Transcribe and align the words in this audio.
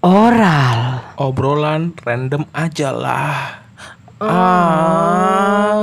Oral. 0.00 0.78
Obrolan 1.20 1.92
random 2.00 2.48
aja 2.56 2.88
lah. 2.96 3.60
Ah. 4.20 5.76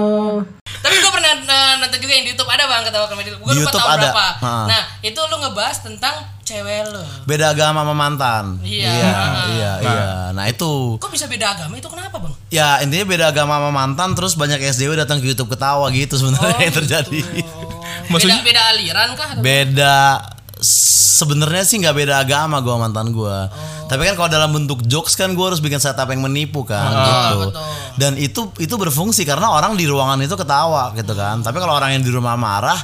Tapi 0.82 0.96
gue 0.98 1.12
pernah 1.14 1.34
uh, 1.38 1.74
nonton 1.78 2.00
juga 2.02 2.14
yang 2.18 2.26
di 2.26 2.34
YouTube 2.34 2.50
ada 2.50 2.66
bang 2.66 2.82
ketawa 2.86 3.06
komedi. 3.06 3.30
Gue 3.30 3.38
Di 3.54 3.62
lupa 3.62 3.70
YouTube 3.70 3.78
tahun 3.78 3.94
ada. 3.94 4.02
berapa. 4.10 4.28
Ha. 4.42 4.54
Nah 4.66 4.82
itu 5.06 5.20
lu 5.22 5.36
ngebahas 5.38 5.78
tentang 5.86 6.16
cewek 6.48 6.88
lo. 6.88 7.04
Beda 7.24 7.52
agama 7.52 7.84
sama 7.84 7.92
mantan. 7.92 8.64
Iya. 8.64 8.88
Iya, 8.88 9.20
iya, 9.50 9.72
iya. 9.84 10.06
Nah, 10.32 10.48
itu 10.48 10.96
Kok 10.96 11.12
bisa 11.12 11.28
beda 11.28 11.52
agama 11.52 11.76
itu 11.76 11.88
kenapa 11.88 12.16
bang? 12.18 12.34
ya 12.48 12.80
intinya 12.80 13.04
beda 13.06 13.26
agama 13.28 13.60
sama 13.60 13.70
mantan 13.70 14.16
terus 14.16 14.32
banyak 14.34 14.64
SDW 14.64 14.96
datang 14.96 15.20
ke 15.20 15.28
YouTube 15.28 15.52
ketawa 15.52 15.92
gitu 15.92 16.16
sebenarnya 16.16 16.64
yang 16.64 16.76
terjadi. 16.76 17.20
Maksudnya- 18.08 18.40
Beda, 18.40 18.48
beda 18.48 18.64
aliran 18.72 19.10
kah? 19.14 19.28
atau- 19.30 19.44
beda 19.44 19.98
sebenarnya 21.18 21.64
sih 21.64 21.78
nggak 21.78 21.96
beda 21.96 22.14
agama 22.20 22.58
gua 22.60 22.74
sama 22.74 22.84
mantan 22.86 23.08
gua 23.10 23.50
tapi 23.86 24.04
kan 24.04 24.16
kalau 24.16 24.26
dalam 24.28 24.50
bentuk 24.50 24.82
jokes 24.84 25.14
kan 25.14 25.34
gua 25.34 25.50
harus 25.50 25.60
bikin 25.60 25.78
setup 25.78 26.08
yang 26.08 26.20
menipu 26.20 26.62
kan 26.62 26.90
gitu 26.90 27.36
betul. 27.46 27.66
dan 27.96 28.12
itu 28.16 28.42
itu 28.58 28.76
berfungsi 28.76 29.22
karena 29.22 29.50
orang 29.50 29.74
di 29.74 29.86
ruangan 29.86 30.18
itu 30.20 30.34
ketawa 30.34 30.94
gitu 30.94 31.14
kan 31.14 31.42
tapi 31.42 31.58
kalau 31.58 31.74
orang 31.74 31.94
yang 31.94 32.02
di 32.02 32.10
rumah 32.10 32.34
marah 32.34 32.78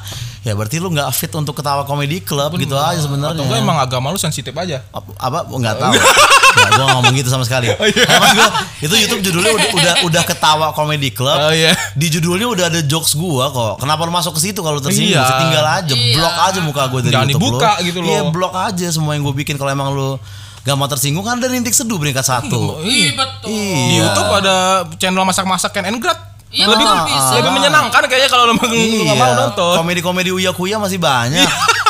ya 0.44 0.54
berarti 0.54 0.76
lu 0.76 0.88
nggak 0.90 1.08
fit 1.10 1.32
untuk 1.32 1.52
ketawa 1.54 1.82
komedi 1.82 2.20
club 2.20 2.52
gitu 2.56 2.76
aja 2.76 3.00
sebenarnya 3.00 3.32
Atau 3.34 3.46
gue 3.46 3.58
emang 3.58 3.78
agama 3.78 4.08
lu 4.08 4.18
sensitif 4.18 4.52
aja. 4.54 4.84
apa, 4.90 5.08
apa 5.18 5.38
nggak 5.48 5.76
tahu 5.78 5.94
Nggak, 6.54 6.70
gua 6.70 6.84
nggak 6.84 6.96
ngomong 6.96 7.14
gitu 7.16 7.30
sama 7.30 7.44
sekali 7.44 7.72
Nah, 7.74 8.20
maksud 8.20 8.38
gua, 8.38 8.50
itu 8.80 8.94
YouTube 8.98 9.22
judulnya 9.24 9.52
udah 9.54 9.70
udah, 9.74 9.94
udah 10.06 10.24
ketawa 10.24 10.68
comedy 10.70 11.10
club 11.10 11.34
Oh, 11.34 11.50
iya. 11.50 11.72
di 11.94 12.08
judulnya 12.10 12.46
udah 12.46 12.66
ada 12.68 12.82
jokes 12.82 13.16
gua 13.16 13.50
kok 13.50 13.80
kenapa 13.80 14.04
lu 14.04 14.12
masuk 14.12 14.36
ke 14.36 14.44
situ 14.44 14.60
kalau 14.60 14.78
tersinggung 14.78 15.16
Iya. 15.16 15.40
Tinggal 15.40 15.66
aja 15.66 15.94
Iya. 15.94 16.14
blok 16.14 16.36
aja 16.38 16.60
muka 16.60 16.84
gue 16.86 17.00
dari 17.02 17.14
Jangan 17.14 17.26
YouTube 17.26 17.44
dibuka 17.50 17.72
lu. 17.74 17.86
gitu 17.86 17.98
iya 18.04 18.20
loh. 18.20 18.30
blok 18.30 18.54
aja 18.54 18.88
semua 18.90 19.12
yang 19.14 19.24
gue 19.24 19.36
bikin 19.38 19.56
kalau 19.56 19.72
emang 19.72 19.90
lu 19.90 20.20
gak 20.62 20.76
mau 20.76 20.88
tersinggung 20.88 21.22
kan 21.22 21.36
ada 21.36 21.48
rintik 21.48 21.72
seduh 21.72 21.96
peringkat 21.96 22.24
satu 22.24 22.84
Iya 22.84 23.12
betul. 23.14 23.48
Di 23.48 23.56
Iya. 23.94 24.00
YouTube 24.04 24.30
ada 24.36 24.56
channel 24.96 25.24
masak-masak 25.24 25.72
Ken 25.72 25.84
and 25.86 25.98
Grad. 25.98 26.20
Iya, 26.54 26.70
lebih 26.70 26.86
betul, 26.86 27.02
bisa. 27.10 27.34
lebih 27.36 27.52
menyenangkan 27.52 28.02
kayaknya 28.06 28.30
kalau 28.30 28.44
lu 28.46 28.54
nggak 28.54 29.18
mau 29.18 29.34
nonton. 29.34 29.74
komedi-komedi 29.76 30.30
uya 30.30 30.54
kuya 30.54 30.78
masih 30.78 31.02
banyak 31.02 31.50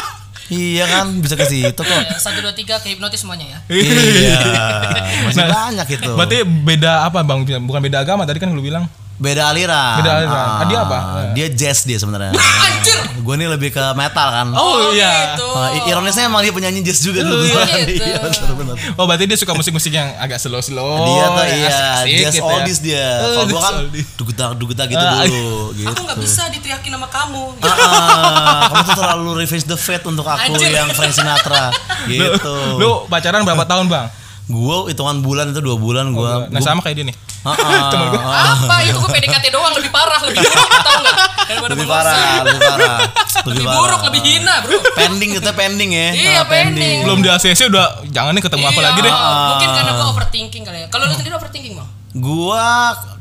iya 0.50 0.88
kan 0.88 1.20
bisa 1.20 1.36
ke 1.36 1.44
situ 1.44 1.76
kok 1.76 1.92
Ya, 2.04 2.16
Satu 2.16 2.40
dua 2.40 2.56
tiga 2.56 2.80
ke 2.80 2.88
hipnotis 2.90 3.20
semuanya 3.20 3.44
ya. 3.46 3.60
iya 3.68 4.40
masih 5.28 5.44
Nah, 5.44 5.52
banyak 5.68 5.88
itu 5.90 6.12
Berarti 6.16 6.38
beda 6.44 7.04
apa 7.04 7.20
Bang? 7.22 7.44
Bukan 7.44 7.82
beda 7.82 8.02
agama 8.02 8.24
tadi 8.24 8.40
kan 8.40 8.50
lu 8.50 8.62
bilang. 8.62 8.88
Beda 9.24 9.48
aliran 9.48 9.96
Beda 9.98 10.12
aliran. 10.18 10.48
Ah, 10.54 10.66
dia 10.66 10.80
apa? 10.82 10.98
dia 11.32 11.48
jazz 11.50 11.82
dia 11.82 11.96
sebenarnya 11.96 12.36
Anjir. 12.36 13.00
gue 13.16 13.36
nih 13.36 13.48
lebih 13.48 13.70
ke 13.70 13.84
metal 13.94 14.28
kan 14.28 14.48
Oh, 14.52 14.92
iya. 14.92 15.32
Gitu. 15.32 15.48
Nah, 15.48 15.70
i- 15.72 15.86
ironisnya 15.88 16.28
emang 16.28 16.42
dia 16.42 16.52
penyanyi 16.52 16.82
jazz 16.82 17.00
juga 17.00 17.22
dulu. 17.22 17.40
gitu. 17.48 18.04
Iya, 18.04 18.20
benar-benar. 18.20 18.76
Oh 18.94 19.06
berarti 19.06 19.24
dia 19.24 19.36
suka 19.36 19.54
musik-musik 19.54 19.90
yang 19.90 20.12
agak 20.18 20.38
slow-slow. 20.38 21.08
dia 21.08 21.24
tuh 21.26 21.44
iya, 21.46 21.68
asik-asik 21.96 22.12
jazz 22.20 22.34
gitu 22.34 22.38
ya. 22.38 22.52
oldies 22.52 22.80
dia. 22.80 23.08
Oh, 23.08 23.24
Kalau 23.24 23.46
gua 23.46 23.54
jazz 23.54 23.64
kan 23.64 23.76
dugetak 24.14 24.50
dugetak 24.54 24.86
gitu 24.90 25.00
Ah, 25.00 25.24
dulu 25.24 25.56
gitu. 25.74 25.88
Aku 25.88 26.02
nggak 26.04 26.20
bisa 26.20 26.44
diteriakin 26.50 26.92
sama 26.92 27.08
kamu. 27.08 27.44
Ah, 27.58 27.72
ah, 27.72 28.62
kamu 28.68 28.82
tuh 28.84 28.96
terlalu 28.98 29.30
revenge 29.40 29.66
the 29.66 29.78
fate 29.78 30.04
untuk 30.04 30.26
aku 30.26 30.52
Anjir. 30.52 30.70
yang 30.70 30.92
Frank 30.92 31.14
Sinatra 31.14 31.72
Lu, 32.06 32.12
gitu. 32.12 32.56
lu 32.76 32.92
pacaran 33.08 33.42
berapa 33.42 33.64
tahun 33.64 33.88
bang? 33.88 34.08
Gua 34.46 34.86
hitungan 34.86 35.20
bulan 35.20 35.50
itu 35.50 35.60
dua 35.60 35.76
bulan 35.76 36.12
gua. 36.12 36.48
Nah 36.48 36.60
sama 36.60 36.80
kayak 36.80 36.96
dia 36.98 37.06
nih. 37.08 37.18
Temen 37.92 38.08
gua. 38.10 38.22
ah, 38.22 38.56
Apa 38.58 38.76
itu 38.82 38.96
gue 38.96 39.10
PDKT 39.10 39.46
doang 39.50 39.72
lebih 39.74 39.88
parah 39.88 40.16
lebih 40.22 40.40
buruk 40.40 40.80
tau 40.80 40.96
nggak? 40.98 41.16
Daripada 41.44 41.72
lebih 41.72 41.88
parah, 41.88 42.16
lebih 42.42 42.62
parah. 42.62 42.98
Lebih 43.44 43.64
parah. 43.66 43.76
buruk 43.78 44.02
lebih 44.08 44.22
hina 44.24 44.56
bro. 44.64 44.80
Pending 44.94 45.32
kita 45.36 45.52
pending 45.52 45.92
ya. 45.92 46.08
Iya, 46.14 46.32
Ah, 46.38 46.46
pending. 46.46 47.04
Belum 47.04 47.20
di 47.20 47.28
ACC 47.28 47.68
udah 47.68 48.08
jangan 48.08 48.32
nih 48.32 48.40
ketemu 48.42 48.64
apa 48.64 48.74
Iya, 48.74 48.86
lagi 48.86 49.00
deh. 49.02 49.14
Mungkin 49.14 49.70
karena 49.70 49.92
gue 49.92 50.08
overthinking 50.08 50.64
kali 50.64 50.78
ya. 50.80 50.88
Kalau 50.88 51.04
lu 51.04 51.14
sendiri 51.14 51.36
overthinking 51.36 51.74
bang? 51.76 51.90
Gua 52.14 52.64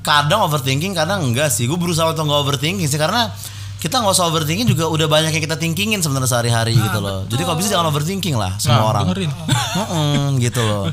kadang 0.01 0.45
overthinking, 0.45 0.93
kadang 0.93 1.25
enggak 1.25 1.49
sih. 1.49 1.65
Gue 1.65 1.75
berusaha 1.75 2.07
untuk 2.07 2.23
nggak 2.23 2.41
overthinking 2.41 2.87
sih 2.87 2.97
karena 2.97 3.35
kita 3.83 3.99
nggak 3.99 4.15
usah 4.15 4.31
overthinking 4.31 4.63
juga 4.65 4.87
udah 4.87 5.07
banyak 5.07 5.35
yang 5.35 5.43
kita 5.43 5.59
thinkingin 5.59 5.99
sebenarnya 5.99 6.31
sehari-hari 6.31 6.71
gitu 6.73 6.99
loh. 6.99 7.27
Jadi 7.27 7.43
kalau 7.43 7.59
bisa 7.59 7.69
jangan 7.69 7.91
overthinking 7.91 8.35
lah 8.35 8.55
semua 8.57 8.79
Nah, 8.79 8.87
orang. 8.89 9.03
dengerin. 9.05 9.31
Mm-mm, 9.75 10.39
gitu 10.39 10.63
loh. 10.63 10.87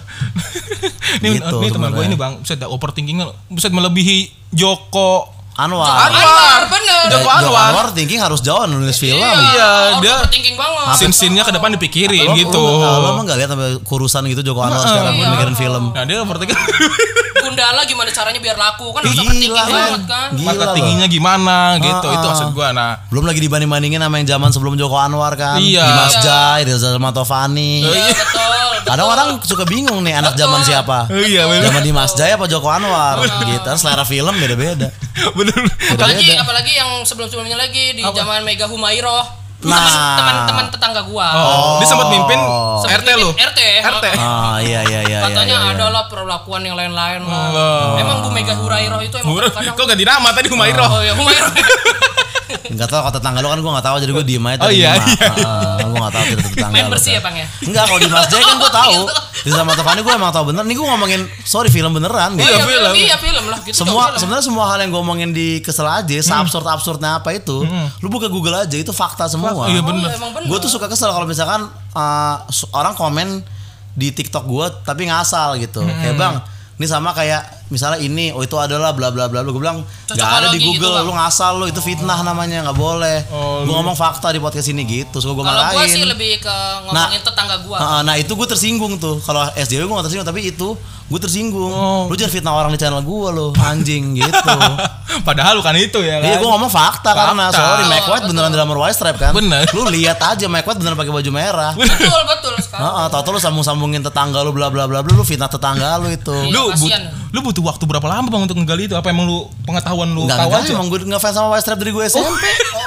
Nih, 1.22 1.38
Gitu 1.38 1.56
nih 1.56 1.70
teman 1.70 1.90
gue 1.92 2.04
ini 2.04 2.16
bang, 2.16 2.38
bisa 2.38 2.54
ada 2.54 2.66
overthinkingnya, 2.68 3.30
bisa 3.48 3.68
melebihi 3.68 4.30
Joko. 4.50 5.38
Anwar. 5.54 6.08
Anwar 6.08 6.62
bener. 6.68 7.04
Joko 7.12 7.20
Joko 7.20 7.30
Anwar. 7.52 7.68
Anwar 7.70 7.88
thinking 7.92 8.16
harus 8.18 8.40
jauh 8.40 8.64
nulis 8.64 8.96
film. 8.96 9.20
Iya, 9.20 10.00
dia 10.00 10.16
overthinking 10.18 10.56
banget. 10.56 10.96
scene-scene-nya 10.96 11.44
ke 11.44 11.52
depan 11.52 11.76
dipikirin 11.76 12.26
Lo- 12.26 12.34
gitu. 12.34 12.58
Lo, 12.58 12.90
lo 12.96 13.08
emang 13.12 13.28
gak 13.28 13.38
lihat 13.38 13.50
sampai 13.50 13.76
kurusan 13.84 14.24
gitu 14.26 14.42
Joko 14.42 14.64
Anwar 14.64 14.82
sekarang 14.82 15.14
Iya. 15.14 15.30
mikirin 15.30 15.56
film. 15.56 15.84
Nah 15.92 16.04
dia 16.04 16.18
overthinking. 16.20 16.58
Gundala 17.50 17.82
gimana 17.84 18.10
caranya 18.10 18.38
biar 18.38 18.56
laku 18.56 18.88
kan 18.90 19.02
harus 19.02 19.12
Gila, 19.12 19.26
overthinking 19.26 19.52
men. 19.52 19.66
banget 19.66 20.04
kan. 20.06 20.30
Gila 20.32 20.46
Market 20.48 20.68
tingginya 20.74 21.08
gimana 21.08 21.58
gitu, 21.78 22.06
Ah, 22.06 22.14
itu 22.14 22.22
ah. 22.22 22.30
maksud 22.30 22.50
gua. 22.54 22.70
Nah, 22.72 22.92
Belum 23.10 23.26
lagi 23.26 23.40
dibanding-bandingin 23.40 24.00
sama 24.00 24.16
yang 24.18 24.30
zaman 24.30 24.50
sebelum 24.50 24.74
Joko 24.74 24.96
Anwar 24.96 25.34
kan. 25.34 25.58
Iya. 25.58 25.82
Dimas 25.84 26.14
Iya. 26.14 26.22
Jai, 26.22 26.62
Reza 26.64 26.90
Matovani. 26.96 27.84
Iya 27.84 28.14
betul. 28.14 28.48
Kadang 28.80 29.08
orang 29.08 29.30
suka 29.44 29.66
bingung 29.66 30.02
nih 30.02 30.18
anak 30.18 30.34
zaman 30.34 30.62
siapa. 30.62 31.06
iya 31.12 31.46
bener. 31.46 31.68
Zaman 31.68 31.82
Dimas 31.84 32.12
Jaya 32.14 32.38
apa 32.38 32.46
Joko 32.46 32.70
Anwar 32.70 33.18
gitu. 33.22 33.70
Selera 33.76 34.02
film 34.04 34.34
beda-beda. 34.34 34.90
bener. 35.38 35.58
Apalagi 35.94 36.38
apalagi 36.38 36.74
yang 36.74 37.02
sebelum-sebelumnya 37.04 37.58
lagi 37.58 37.94
di 37.94 38.02
zaman 38.02 38.42
Mega 38.42 38.66
Nah. 39.62 40.16
Teman-teman 40.16 40.66
tetangga 40.70 41.02
gua. 41.04 41.28
Oh, 41.30 41.76
dia 41.78 41.88
sempat 41.88 42.08
mimpin 42.08 42.40
Sempat 42.80 43.04
RT 43.04 43.10
lu. 43.14 43.30
RT. 43.30 43.60
RT. 43.82 44.06
Ah 44.16 44.56
iya 44.60 44.80
iya 44.84 45.00
iya. 45.04 45.20
Katanya 45.22 45.58
iya, 45.58 45.68
iya. 45.68 45.76
ada 45.76 45.86
lah 45.90 46.04
perlakuan 46.08 46.64
yang 46.64 46.74
lain-lain 46.74 47.20
lah. 47.22 47.44
Allah. 47.50 48.00
Emang 48.00 48.18
Bu 48.22 48.30
Mega 48.30 48.56
Hurairoh 48.56 49.02
itu 49.02 49.16
emang 49.16 49.30
Murah. 49.30 49.52
kadang 49.52 49.76
Kok 49.76 49.86
ganti 49.86 50.04
nama 50.04 50.30
tadi 50.32 50.48
Humairo? 50.48 50.86
Oh 50.86 51.02
ya 51.02 51.12
Humairoh. 51.12 51.52
Enggak 52.66 52.88
tahu 52.92 53.00
kalau 53.02 53.14
tetangga 53.14 53.40
lu 53.40 53.48
kan 53.48 53.60
gua 53.60 53.72
enggak 53.74 53.86
tahu 53.86 53.96
jadi 54.00 54.12
gua 54.12 54.24
diem 54.24 54.46
aja 54.46 54.56
Oh, 54.58 54.60
tadi 54.66 54.76
iya, 54.76 54.92
nyimak. 54.96 55.08
iya. 55.12 55.30
Enggak 56.10 56.18
tahu 56.18 56.26
cerita 56.34 56.50
tetangga. 56.50 56.74
Main 56.74 56.88
bersih 56.90 57.12
ya. 57.16 57.22
Bang 57.22 57.36
ya. 57.38 57.46
Enggak 57.62 57.84
kalau 57.86 58.00
Dimas 58.02 58.28
Jaya 58.28 58.44
kan 58.44 58.58
gua 58.58 58.72
tahu. 58.74 59.00
Gitu. 59.40 59.48
Di 59.48 59.56
sama 59.56 59.72
Tovani 59.72 60.04
gua 60.04 60.14
emang 60.18 60.36
tahu 60.36 60.52
bener. 60.52 60.68
Nih 60.68 60.76
gua 60.76 60.88
ngomongin 60.92 61.22
sorry 61.42 61.70
film 61.70 61.94
beneran 61.94 62.36
gitu. 62.36 62.44
Iya, 62.44 62.52
Iya 62.52 62.60
film. 62.60 62.68
film. 62.68 62.94
Iya 62.98 63.18
film 63.18 63.44
lah 63.48 63.60
gitu. 63.62 63.76
semua 63.78 64.04
sebenarnya 64.14 64.44
semua 64.44 64.66
hal 64.68 64.78
yang 64.80 64.90
gue 64.90 65.00
omongin 65.00 65.30
di 65.32 65.62
kesel 65.62 65.86
aja, 65.86 66.12
absurd 66.36 66.66
absurdnya 66.66 67.18
apa 67.18 67.32
itu, 67.32 67.64
lu 68.00 68.08
buka 68.10 68.28
Google 68.28 68.60
aja 68.60 68.74
itu 68.74 68.92
fakta 68.92 69.30
semua. 69.30 69.54
Iya 69.70 69.80
Oh, 69.80 69.88
bener. 69.88 70.12
iya, 70.12 70.20
bener. 70.20 70.44
Gue 70.44 70.58
tuh 70.58 70.68
suka 70.68 70.86
kesel 70.86 71.08
kalau 71.08 71.24
misalkan 71.24 71.68
uh, 71.94 72.36
orang 72.72 72.94
komen 72.94 73.40
di 73.94 74.12
TikTok 74.12 74.44
gue 74.44 74.66
tapi 74.84 75.08
ngasal 75.08 75.56
gitu. 75.58 75.84
Kayak 75.84 76.16
bang, 76.16 76.36
ini 76.76 76.86
sama 76.86 77.12
kayak 77.12 77.59
misalnya 77.70 78.02
ini, 78.02 78.34
oh 78.34 78.42
itu 78.42 78.58
adalah 78.58 78.92
bla 78.92 79.14
bla 79.14 79.30
bla. 79.30 79.46
Gue 79.46 79.62
bilang 79.62 79.86
nggak 80.10 80.30
ada 80.42 80.48
di 80.52 80.60
gitu, 80.60 80.76
Google, 80.76 81.00
Bang. 81.00 81.06
lu 81.08 81.14
ngasal 81.16 81.54
lu 81.62 81.66
itu 81.70 81.82
fitnah 81.82 82.20
namanya 82.26 82.66
nggak 82.66 82.78
boleh. 82.78 83.24
Oh, 83.30 83.64
gue 83.64 83.74
ngomong 83.74 83.96
fakta 83.96 84.34
di 84.34 84.42
podcast 84.42 84.68
ini 84.74 84.84
gitu, 84.86 85.22
suka 85.22 85.34
gue 85.38 85.46
Kalau 85.46 85.62
gua 85.70 85.74
marahin. 85.78 85.94
sih 85.94 86.04
lebih 86.04 86.42
ke 86.42 86.56
ngomongin 86.90 87.22
tetangga 87.22 87.58
gua. 87.64 87.78
Nah, 87.78 88.00
nah 88.04 88.16
itu 88.18 88.34
gue 88.34 88.48
tersinggung 88.50 88.98
tuh. 88.98 89.22
Kalau 89.22 89.46
SJW 89.54 89.86
gue 89.86 89.96
gak 89.96 90.06
tersinggung, 90.10 90.28
tapi 90.28 90.42
itu 90.50 90.74
gue 91.10 91.20
tersinggung. 91.20 91.70
Oh. 91.70 92.06
Lu 92.06 92.14
jangan 92.14 92.30
fitnah 92.32 92.54
orang 92.54 92.70
di 92.70 92.78
channel 92.78 93.02
gue 93.02 93.28
lo, 93.30 93.50
anjing 93.58 94.14
gitu. 94.16 94.56
Padahal 95.28 95.58
bukan 95.58 95.76
itu 95.76 96.00
ya 96.00 96.22
kan. 96.22 96.30
Iya 96.30 96.36
gue 96.38 96.46
ngomong 96.48 96.70
fakta, 96.70 97.12
karena 97.12 97.50
Fakta. 97.50 97.58
sorry 97.58 97.84
Mike 97.86 98.08
White 98.08 98.26
beneran 98.30 98.50
dalam 98.50 98.70
White 98.70 98.94
Stripe 98.94 99.18
kan. 99.18 99.34
Bener. 99.34 99.66
Lu 99.74 99.90
lihat 99.90 100.22
aja 100.22 100.46
Mike 100.46 100.64
White 100.64 100.80
beneran 100.80 100.96
pakai 100.96 101.10
baju 101.12 101.30
merah. 101.30 101.74
Betul 101.74 102.22
betul 102.30 102.54
sekarang. 102.62 102.86
Heeh, 102.86 103.06
tau 103.10 103.26
lu 103.28 103.40
sambung-sambungin 103.40 104.00
tetangga 104.00 104.40
lu 104.40 104.54
bla 104.54 104.70
bla 104.70 104.86
bla 104.86 105.02
bla 105.02 105.10
lu 105.10 105.26
fitnah 105.26 105.50
tetangga 105.50 105.98
lu 105.98 106.08
itu. 106.08 106.30
Iya, 106.46 106.54
Lu, 106.54 106.64
but- 106.72 107.10
lu 107.30 107.40
butuh 107.42 107.64
waktu 107.66 107.84
berapa 107.84 108.06
lama 108.06 108.30
bang 108.30 108.46
untuk 108.46 108.58
nggali 108.58 108.86
itu? 108.86 108.94
Apa 108.94 109.10
emang 109.10 109.26
lu 109.26 109.50
pengetahuan 109.66 110.10
lu 110.10 110.30
Enggak 110.30 110.46
tahu 110.46 110.50
enggak 110.54 110.62
aja? 110.62 110.72
emang 110.74 110.88
gue 110.88 111.00
ngefans 111.04 111.34
sama 111.34 111.48
White 111.52 111.64
Stripe 111.66 111.82
dari 111.82 111.92
gue 111.92 112.04
SMP. 112.06 112.46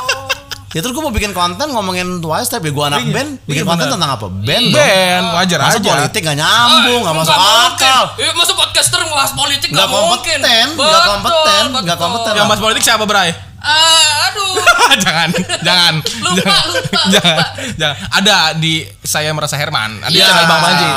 Ya 0.73 0.81
terus 0.81 0.91
gue 0.91 1.01
mau 1.01 1.11
bikin 1.11 1.33
konten 1.33 1.69
ngomongin 1.69 2.17
Stripe 2.43 2.65
ya 2.65 2.73
gue 2.73 2.85
anak 2.87 2.99
Iya. 2.99 3.13
band 3.13 3.31
bikin 3.43 3.61
Iya, 3.61 3.69
konten 3.69 3.85
bener. 3.85 3.95
tentang 3.95 4.11
apa? 4.11 4.27
Band 4.27 4.65
dong. 4.67 4.79
Ben, 4.79 5.23
wajar 5.31 5.59
Masa 5.61 5.77
aja. 5.77 5.91
politik 5.93 6.21
gak 6.23 6.39
nyambung, 6.39 7.01
gak 7.03 7.15
masuk 7.15 7.37
akal. 7.37 8.03
Eh, 8.17 8.33
masuk 8.33 8.55
podcaster 8.55 8.99
ngebahas 8.99 9.33
politik 9.33 9.69
Nggak 9.69 9.85
nggak 9.85 9.93
mungkin. 9.93 10.39
kompeten, 10.41 10.67
nggak 10.73 10.81
Betul, 10.97 11.07
kompeten, 11.07 11.63
nggak 11.69 11.85
betul. 11.85 11.97
kompeten. 12.01 12.33
Yang 12.35 12.47
bahas 12.49 12.63
politik 12.63 12.83
siapa 12.83 13.05
Bray? 13.05 13.31
Ah, 13.59 14.27
aduh. 14.27 14.53
jangan, 15.05 15.29
jangan, 15.63 15.95
Lupa, 16.03 16.35
jangan, 16.35 16.65
lupa, 16.67 17.01
jangan, 17.07 17.37
lupa. 17.39 17.73
jangan. 17.79 17.97
Ada 18.11 18.37
di 18.57 18.75
saya 18.99 19.31
merasa 19.31 19.55
Herman, 19.55 20.01
ada 20.01 20.09
di 20.09 20.19
Iya. 20.19 20.27
channel 20.27 20.47
Bang 20.47 20.61
Panji. 20.63 20.89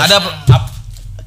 Ada 0.00 0.16
ap- 0.48 0.73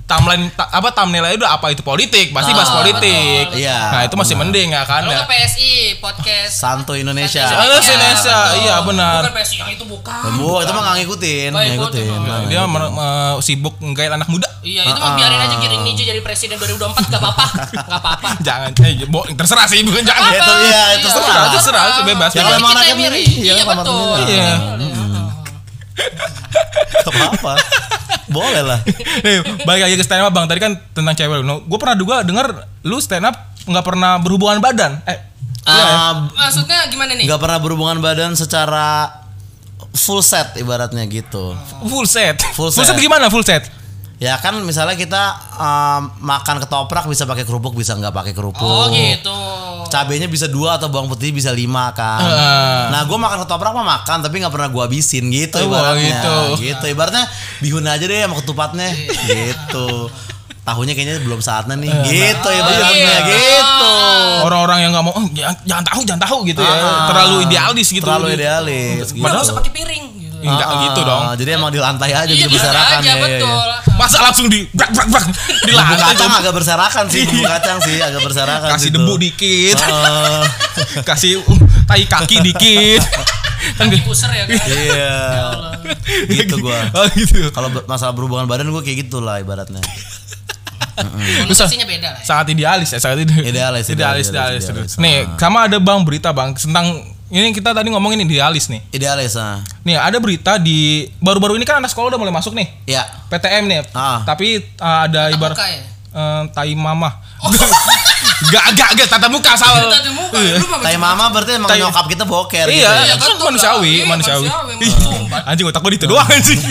timeline 0.07 0.48
ta- 0.50 0.71
apa 0.71 0.88
thumbnailnya 0.89 1.36
udah 1.36 1.51
apa 1.54 1.68
itu 1.69 1.83
politik, 1.83 2.31
pasti 2.31 2.51
bahas 2.51 2.71
Ah, 2.71 2.80
politik. 2.80 3.44
betul. 3.45 3.59
Iya, 3.59 3.80
Nah, 3.92 4.01
itu 4.01 4.15
masih 4.15 4.33
benar. 4.33 4.48
mending 4.48 4.68
ya 4.71 4.83
kan 4.83 5.04
Kalau 5.04 5.12
ya. 5.12 5.27
PSI 5.27 5.71
podcast. 6.00 6.54
Santo 6.54 6.94
Indonesia. 6.94 7.44
Santo 7.44 7.59
Ah, 7.59 7.75
Indonesia, 7.77 8.38
iya 8.57 8.75
benar. 8.81 9.19
Bukan 9.21 9.36
PSI 9.36 9.56
yang 9.57 9.69
itu 9.69 9.83
bukan. 9.83 10.19
Bu, 10.33 10.63
itu 10.63 10.71
mah 10.71 10.81
nggak 10.81 10.95
ngikutin, 10.98 11.50
nggak 11.51 11.65
ikutin, 11.69 12.07
ngikutin. 12.07 12.19
Nah, 12.24 12.39
Dia 12.48 12.62
me- 12.63 12.92
sibuk 13.38 13.75
nggait 13.77 14.07
anak 14.09 14.25
muda. 14.25 14.48
Iya, 14.59 14.81
itu 14.86 14.95
mah 14.98 15.13
biarin 15.13 15.39
aja 15.39 15.56
Giring 15.57 15.83
Nijo 15.83 16.01
jadi 16.01 16.19
presiden 16.19 16.56
2024 16.56 17.07
gak 17.07 17.19
apa-apa. 17.19 17.45
Gak 17.68 17.88
apa-apa. 17.94 18.30
Jangan, 18.48 18.71
eh, 18.81 19.06
bo- 19.06 19.27
terserah 19.30 19.63
sih, 19.65 19.80
bukan 19.81 20.01
jangan. 20.01 20.31
Itu 20.33 20.54
iya, 20.65 20.83
itu 20.95 21.04
terserah, 21.06 21.36
Iya, 21.38 21.51
terserah, 21.51 21.83
itu 21.89 22.01
bebas. 22.06 22.31
Ya, 22.31 22.36
Jadi 22.38 22.45
kalau 22.45 22.57
emang 22.57 22.71
kita 22.74 22.81
anaknya 22.81 23.07
iya, 23.12 23.54
Iya, 23.54 23.63
betul. 23.65 24.15
Iya. 24.24 24.51
Gak 26.98 27.12
apa-apa. 27.12 27.54
Boleh 28.27 28.63
lah. 28.63 28.80
Nih, 29.24 29.44
balik 29.63 29.81
lagi 29.88 29.95
ke 29.95 30.04
stand 30.04 30.24
up 30.24 30.31
bang. 30.31 30.45
Tadi 30.48 30.59
kan 30.59 30.74
tentang 30.92 31.15
cewek. 31.15 31.44
No, 31.44 31.63
gue 31.63 31.77
pernah 31.80 31.95
juga 31.95 32.15
dengar 32.24 32.68
lu 32.83 32.98
stand 33.00 33.27
up 33.27 33.36
nggak 33.68 33.86
pernah 33.86 34.15
berhubungan 34.19 34.63
badan. 34.63 35.00
Eh, 35.04 35.18
iya 35.68 35.83
ya? 35.83 35.95
Ah, 35.95 36.13
Maksudnya 36.31 36.88
gimana 36.88 37.12
nih? 37.15 37.27
nggak 37.27 37.39
pernah 37.39 37.59
berhubungan 37.59 38.00
badan 38.00 38.31
secara 38.36 39.12
full 39.92 40.21
set 40.24 40.56
ibaratnya 40.56 41.04
gitu. 41.09 41.57
full 41.83 42.07
set. 42.07 42.39
Full 42.56 42.71
set. 42.71 42.88
set. 42.88 42.98
gimana 43.00 43.27
full 43.27 43.44
set? 43.44 43.68
Ya 44.17 44.33
kan 44.41 44.57
misalnya 44.65 44.97
kita 44.97 45.23
um, 45.53 46.09
makan 46.25 46.57
ketoprak 46.57 47.05
bisa 47.05 47.29
pakai 47.29 47.45
kerupuk 47.45 47.77
bisa 47.77 47.93
nggak 47.93 48.09
pakai 48.09 48.33
kerupuk. 48.33 48.65
Oh 48.65 48.89
gitu. 48.89 49.29
Cabenya 49.87 50.25
bisa 50.25 50.49
dua 50.49 50.81
atau 50.81 50.89
bawang 50.89 51.05
putih 51.05 51.29
bisa 51.29 51.53
lima 51.53 51.93
kan. 51.93 52.25
Heeh. 52.25 52.81
Nah 52.89 53.05
gue 53.05 53.13
makan 53.13 53.45
ketoprak 53.45 53.71
mah 53.71 53.85
makan 53.85 54.25
tapi 54.25 54.41
nggak 54.41 54.49
pernah 54.49 54.73
gue 54.73 54.81
habisin 54.81 55.29
gitu 55.29 55.61
Oh, 55.61 55.69
ibaratnya. 55.69 56.01
gitu. 56.01 56.35
Gitu 56.65 56.85
ibaratnya 56.89 57.29
bihun 57.61 57.85
aja 57.85 58.01
deh 58.01 58.19
sama 58.25 58.35
ketupatnya 58.41 58.89
gitu. 59.29 60.09
Tahunya 60.65 60.93
kayaknya 60.97 61.15
belum 61.21 61.39
saatnya 61.39 61.77
nih. 61.77 61.87
gitu 62.09 62.49
ibaratnya 62.49 62.97
iya. 62.97 63.29
gitu. 63.29 63.93
Orang-orang 64.43 64.81
yang 64.81 64.91
nggak 64.91 65.05
mau, 65.05 65.13
"Oh, 65.13 65.23
jangan, 65.31 65.55
jangan 65.63 65.83
tahu, 65.87 66.01
jangan 66.03 66.21
tahu 66.25 66.37
gitu 66.43 66.59
ya. 66.59 66.73
Ah, 66.73 67.07
Terlalu 67.07 67.35
idealis 67.47 67.87
gitu. 67.87 68.03
Terlalu 68.03 68.27
idealis. 68.35 69.13
Gitu. 69.13 69.21
Padahal 69.23 69.45
usah 69.45 69.55
pakai 69.55 69.71
piring 69.71 70.03
gitu. 70.09 70.16
Enggak 70.39 70.67
Ah, 70.67 70.79
gitu 70.83 71.01
dong. 71.01 71.21
Jadi 71.35 71.49
emang 71.51 71.69
di 71.69 71.79
lantai 71.79 72.11
aja 72.11 72.25
Iya, 72.25 72.45
gitu 72.45 72.53
berserakan 72.53 72.97
aja 72.97 73.03
ya, 73.03 73.09
ya, 73.09 73.15
ya. 73.15 73.23
betul. 73.39 73.57
Masa 73.93 74.17
langsung 74.19 74.45
di 74.45 74.59
brak 74.69 74.89
brak 74.91 75.07
brak 75.07 75.25
di 75.25 75.33
Bumbu 75.67 75.75
lantai 75.75 76.13
kacang 76.13 76.31
agak 76.35 76.53
berserakan 76.53 77.05
sih, 77.07 77.23
bumbu 77.23 77.43
kacang 77.43 77.77
sih 77.79 77.95
agak 77.97 78.21
berserakan. 78.21 78.69
kasih 78.69 78.87
situ. 78.87 78.95
debu 78.95 79.13
dikit, 79.17 79.77
Ah, 79.79 80.43
kasih 81.09 81.31
uh, 81.39 81.59
tai 81.83 82.03
kaki 82.03 82.37
dikit. 82.43 83.01
kan 83.77 83.89
puser 83.99 84.29
ya 84.29 84.43
kan. 84.45 84.57
Iya. 84.63 85.17
gitu 86.37 86.55
gua. 86.59 86.77
Oh 86.93 87.05
gitu. 87.11 87.49
Kalau 87.49 87.67
masalah 87.83 88.13
berhubungan 88.13 88.45
badan 88.45 88.69
gua 88.69 88.79
kayak 88.79 89.03
gitulah 89.03 89.37
ibaratnya. 89.37 89.81
Konotasinya 90.97 91.85
beda 91.85 92.09
lah. 92.09 92.17
ya. 92.17 92.25
sangat 92.25 92.45
idealis 92.49 92.89
ya 92.89 92.97
sangat 92.97 93.21
ide- 93.21 93.45
Idealis, 93.45 93.85
idealis, 93.85 94.27
idealis, 94.27 94.63
idealis, 94.63 94.63
idealis. 94.65 94.93
nih 94.97 95.29
sama 95.37 95.69
ada 95.69 95.77
bang 95.77 96.01
berita 96.01 96.29
bang 96.31 96.53
tentang 96.53 97.05
ini 97.29 97.51
kita 97.51 97.71
tadi 97.71 97.88
ngomongin 97.88 98.21
idealis 98.21 98.68
nih 98.68 98.79
Idealis 98.89 99.35
ah. 99.35 99.59
nih 99.81 99.95
ada 99.95 100.18
berita 100.18 100.56
di 100.56 101.03
baru-baru 101.18 101.56
ini 101.56 101.63
kan 101.63 101.77
anak 101.77 101.89
sekolah 101.89 102.09
udah 102.09 102.19
mulai 102.19 102.31
masuk 102.31 102.51
nih 102.51 102.68
Ya. 102.85 103.03
PTM 103.27 103.63
nih 103.65 103.79
Ah. 103.91 104.24
tapi 104.24 104.59
uh, 104.75 105.00
ada 105.03 105.27
ibarat 105.29 105.53
muka 105.53 105.68
ya? 105.68 105.81
eh, 106.09 106.41
tai 106.50 106.74
mama 106.74 107.19
gak 108.47 108.65
gak 108.74 108.89
gak 108.95 109.07
tatap 109.07 109.29
muka 109.29 109.53
salah 109.53 109.85
Tatap 109.88 110.09
muka. 110.09 110.39
Mah 110.39 110.79
Tai 110.79 110.95
mama 110.95 111.25
berarti 111.29 111.51
emang 111.53 111.68
Tai- 111.68 111.79
nyokap 111.79 112.06
kita 112.07 112.24
boker 112.24 112.65
gitu 112.65 112.79
iya 112.79 112.91
ya. 113.03 113.13
kan 113.13 113.27
betul 113.27 113.45
manusiawi. 113.45 113.91
Iya, 113.94 114.06
manusiawi 114.06 114.47
manusiawi, 114.47 115.45
anjing 115.45 115.65
otak 115.65 115.81
gue 115.81 115.91
itu 115.94 116.06
doang 116.06 116.25
anjing 116.25 116.57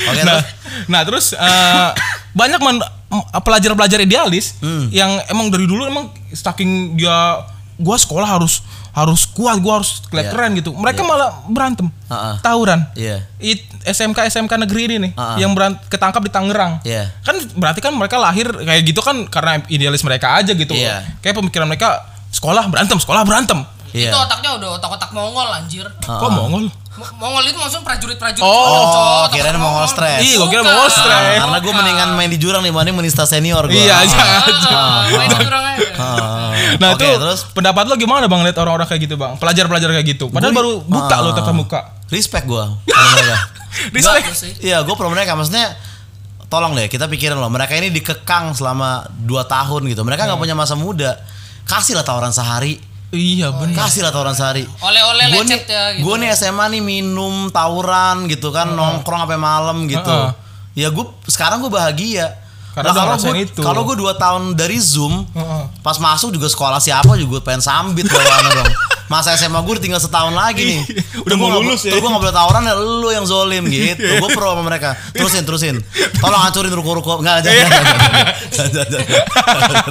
Oke 0.00 0.22
nah, 0.22 0.40
terus. 0.40 0.44
nah 0.88 1.00
terus 1.04 1.26
eh, 1.34 1.88
banyak 2.32 2.56
man- 2.58 2.80
m- 3.10 3.26
pelajar-pelajar 3.36 4.00
idealis 4.00 4.56
Hmm. 4.58 4.88
yang 4.88 5.20
emang 5.26 5.52
dari 5.52 5.68
dulu 5.68 5.84
emang 5.84 6.08
saking 6.30 6.96
dia 6.96 7.44
gua 7.76 7.96
sekolah 7.96 8.24
harus 8.26 8.64
harus 8.90 9.22
kuat 9.26 9.58
gua 9.58 9.78
harus 9.78 10.02
kelihatan 10.04 10.26
Iya. 10.26 10.34
keren 10.34 10.50
gitu 10.54 10.70
mereka 10.72 11.00
malah 11.00 11.30
berantem 11.46 11.86
Ha-ha. 12.04 12.38
tawuran 12.40 12.86
Iya. 12.92 13.22
It, 13.36 13.62
SMK 13.82 14.26
SMK 14.26 14.52
negeri 14.58 14.82
ini 14.84 14.96
nih 15.00 15.12
Ha-ha. 15.12 15.34
yang 15.36 15.52
berant 15.52 15.78
ketangkap 15.86 16.20
di 16.20 16.30
Tangerang 16.30 16.82
Iya. 16.82 17.10
kan 17.20 17.36
berarti 17.52 17.78
kan 17.78 17.92
mereka 17.92 18.16
lahir 18.16 18.50
kayak 18.50 18.82
gitu 18.82 18.98
kan 18.98 19.24
karena 19.24 19.62
idealis 19.66 20.02
mereka 20.02 20.34
aja 20.34 20.50
gitu 20.50 20.72
Iya. 20.72 21.06
kayak 21.18 21.36
pemikiran 21.36 21.66
mereka 21.66 22.02
sekolah 22.30 22.66
berantem 22.66 22.94
sekolah 22.96 23.22
berantem 23.22 23.62
Iya. 23.90 24.08
Itu 24.08 24.16
otaknya 24.16 24.50
udah 24.54 24.68
otak-otak 24.76 25.10
Mongol 25.10 25.48
anjir. 25.48 25.86
kok 25.98 26.30
mongol 26.30 26.70
Mo- 26.90 27.14
Mongol 27.16 27.42
itu 27.44 27.54
maksudnya 27.54 27.86
prajurit-prajurit. 27.86 28.42
Oh, 28.42 29.24
otak 29.24 29.34
kirain 29.34 29.54
Mongol. 29.54 29.78
Mongol 29.78 29.86
stres. 29.88 30.20
Iya, 30.20 30.34
gua 30.36 30.48
kira. 30.48 30.62
Mongol 30.62 30.88
stres. 30.88 31.06
Ah, 31.08 31.38
karena 31.40 31.58
gue 31.58 31.72
mendingan 31.72 32.08
main 32.12 32.28
di 32.28 32.36
jurang 32.36 32.60
nih 32.60 32.70
dibanding 32.70 32.94
menista 32.94 33.24
senior 33.24 33.64
gue. 33.64 33.74
iya 33.74 34.00
aja 34.00 34.16
Ah, 34.68 35.06
main 35.08 35.30
curang 35.32 35.64
aja. 35.64 35.88
Nah 36.76 36.88
Oke, 36.92 37.02
itu 37.04 37.16
terus 37.16 37.40
pendapat 37.48 37.84
lo 37.84 37.94
gimana 37.94 38.26
bang 38.26 38.42
lihat 38.42 38.58
orang-orang 38.58 38.84
kayak 38.84 39.02
gitu 39.02 39.14
bang 39.14 39.34
pelajar-pelajar 39.36 39.88
kayak 39.92 40.06
gitu 40.08 40.24
padahal 40.28 40.50
Gua- 40.50 40.58
baru 40.60 40.72
buka 40.82 41.14
Ah. 41.14 41.20
lo 41.20 41.30
tatap 41.32 41.52
muka 41.52 41.80
respect 42.08 42.44
gue. 42.44 42.64
Respect. 43.94 44.26
Iya, 44.60 44.82
gue 44.82 44.92
pro 44.92 45.06
mereka 45.06 45.32
maksudnya 45.32 45.72
tolong 46.46 46.74
deh 46.74 46.84
kita 46.84 47.06
pikirin 47.06 47.38
loh 47.38 47.46
mereka 47.46 47.72
ini 47.72 47.88
dikekang 47.88 48.50
selama 48.50 49.06
2 49.20 49.30
tahun 49.46 49.86
gitu 49.86 50.02
mereka 50.02 50.26
nggak 50.26 50.36
punya 50.36 50.52
masa 50.52 50.74
muda 50.74 51.14
kasihlah 51.62 52.02
tawaran 52.02 52.30
sehari 52.30 52.82
iya 53.10 53.50
benar 53.50 53.74
kasihlah 53.80 54.08
tawaran 54.08 54.32
sehari 54.32 54.62
Oleh-oleh 54.78 55.24
gue 55.28 55.42
lecet 55.42 55.62
nih, 55.62 55.68
ya 55.68 55.84
gitu. 55.92 56.02
gue 56.02 56.14
nih 56.16 56.30
SMA 56.32 56.64
nih 56.70 56.82
minum 56.82 57.34
tawuran 57.48 58.26
gitu 58.26 58.48
kan 58.48 58.70
nongkrong 58.70 59.24
sampai 59.24 59.34
malam 59.36 59.84
gitu 59.84 60.06
Heeh. 60.06 60.30
ya 60.76 60.88
gue 60.88 61.02
sekarang 61.26 61.58
gue 61.60 61.68
bahagia 61.68 62.38
Karena 62.70 62.86
Lah, 62.86 62.94
udah 62.94 63.02
kalau 63.02 63.16
gue 63.26 63.34
itu. 63.42 63.60
kalau 63.60 63.80
gue 63.82 63.96
dua 63.96 64.14
tahun 64.14 64.54
dari 64.54 64.78
zoom 64.78 65.26
Heeh. 65.28 65.62
pas 65.82 65.98
masuk 65.98 66.30
juga 66.30 66.46
sekolah 66.46 66.78
siapa 66.78 67.14
juga 67.14 67.42
pengen 67.42 67.58
sambit 67.60 68.06
bawaannya 68.06 68.50
dong 68.54 68.70
masa 69.10 69.34
SMA 69.34 69.58
gue 69.58 69.74
tinggal 69.80 69.98
setahun 69.98 70.30
lagi 70.30 70.62
nih. 70.62 70.80
Udah 71.20 71.26
Terus 71.26 71.36
mau 71.36 71.50
lulus 71.52 71.82
ya. 71.82 71.90
terus 71.90 72.00
gue 72.00 72.08
gak 72.08 72.22
boleh 72.22 72.30
tawuran 72.32 72.62
ya 72.62 72.74
lu 72.78 73.10
yang 73.10 73.26
zolim 73.26 73.66
gitu. 73.66 74.06
Gue 74.06 74.30
pro 74.30 74.54
sama 74.54 74.62
mereka. 74.62 74.94
Terusin 75.10 75.42
terusin. 75.42 75.76
Tolong 76.16 76.38
hancurin 76.38 76.70
ruko-ruko. 76.70 77.18
Nggak 77.18 77.42
jangan 77.42 77.58
jangan 77.58 77.84
jangan 78.54 78.70
jangan. 78.70 79.06
Jangan 79.50 79.90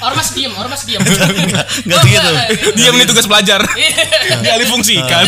Ormas 0.00 0.28
diem, 0.30 0.52
ormas 0.52 0.82
diem. 0.84 1.00
nggak 1.00 1.18
nggak 1.82 2.02
gitu. 2.04 2.14
enggak, 2.14 2.24
enggak. 2.24 2.76
diam 2.76 2.94
nih 2.94 3.06
tugas 3.06 3.26
pelajar 3.26 3.60
Iya. 3.66 4.36
dialih 4.38 4.68
fungsikan 4.68 5.24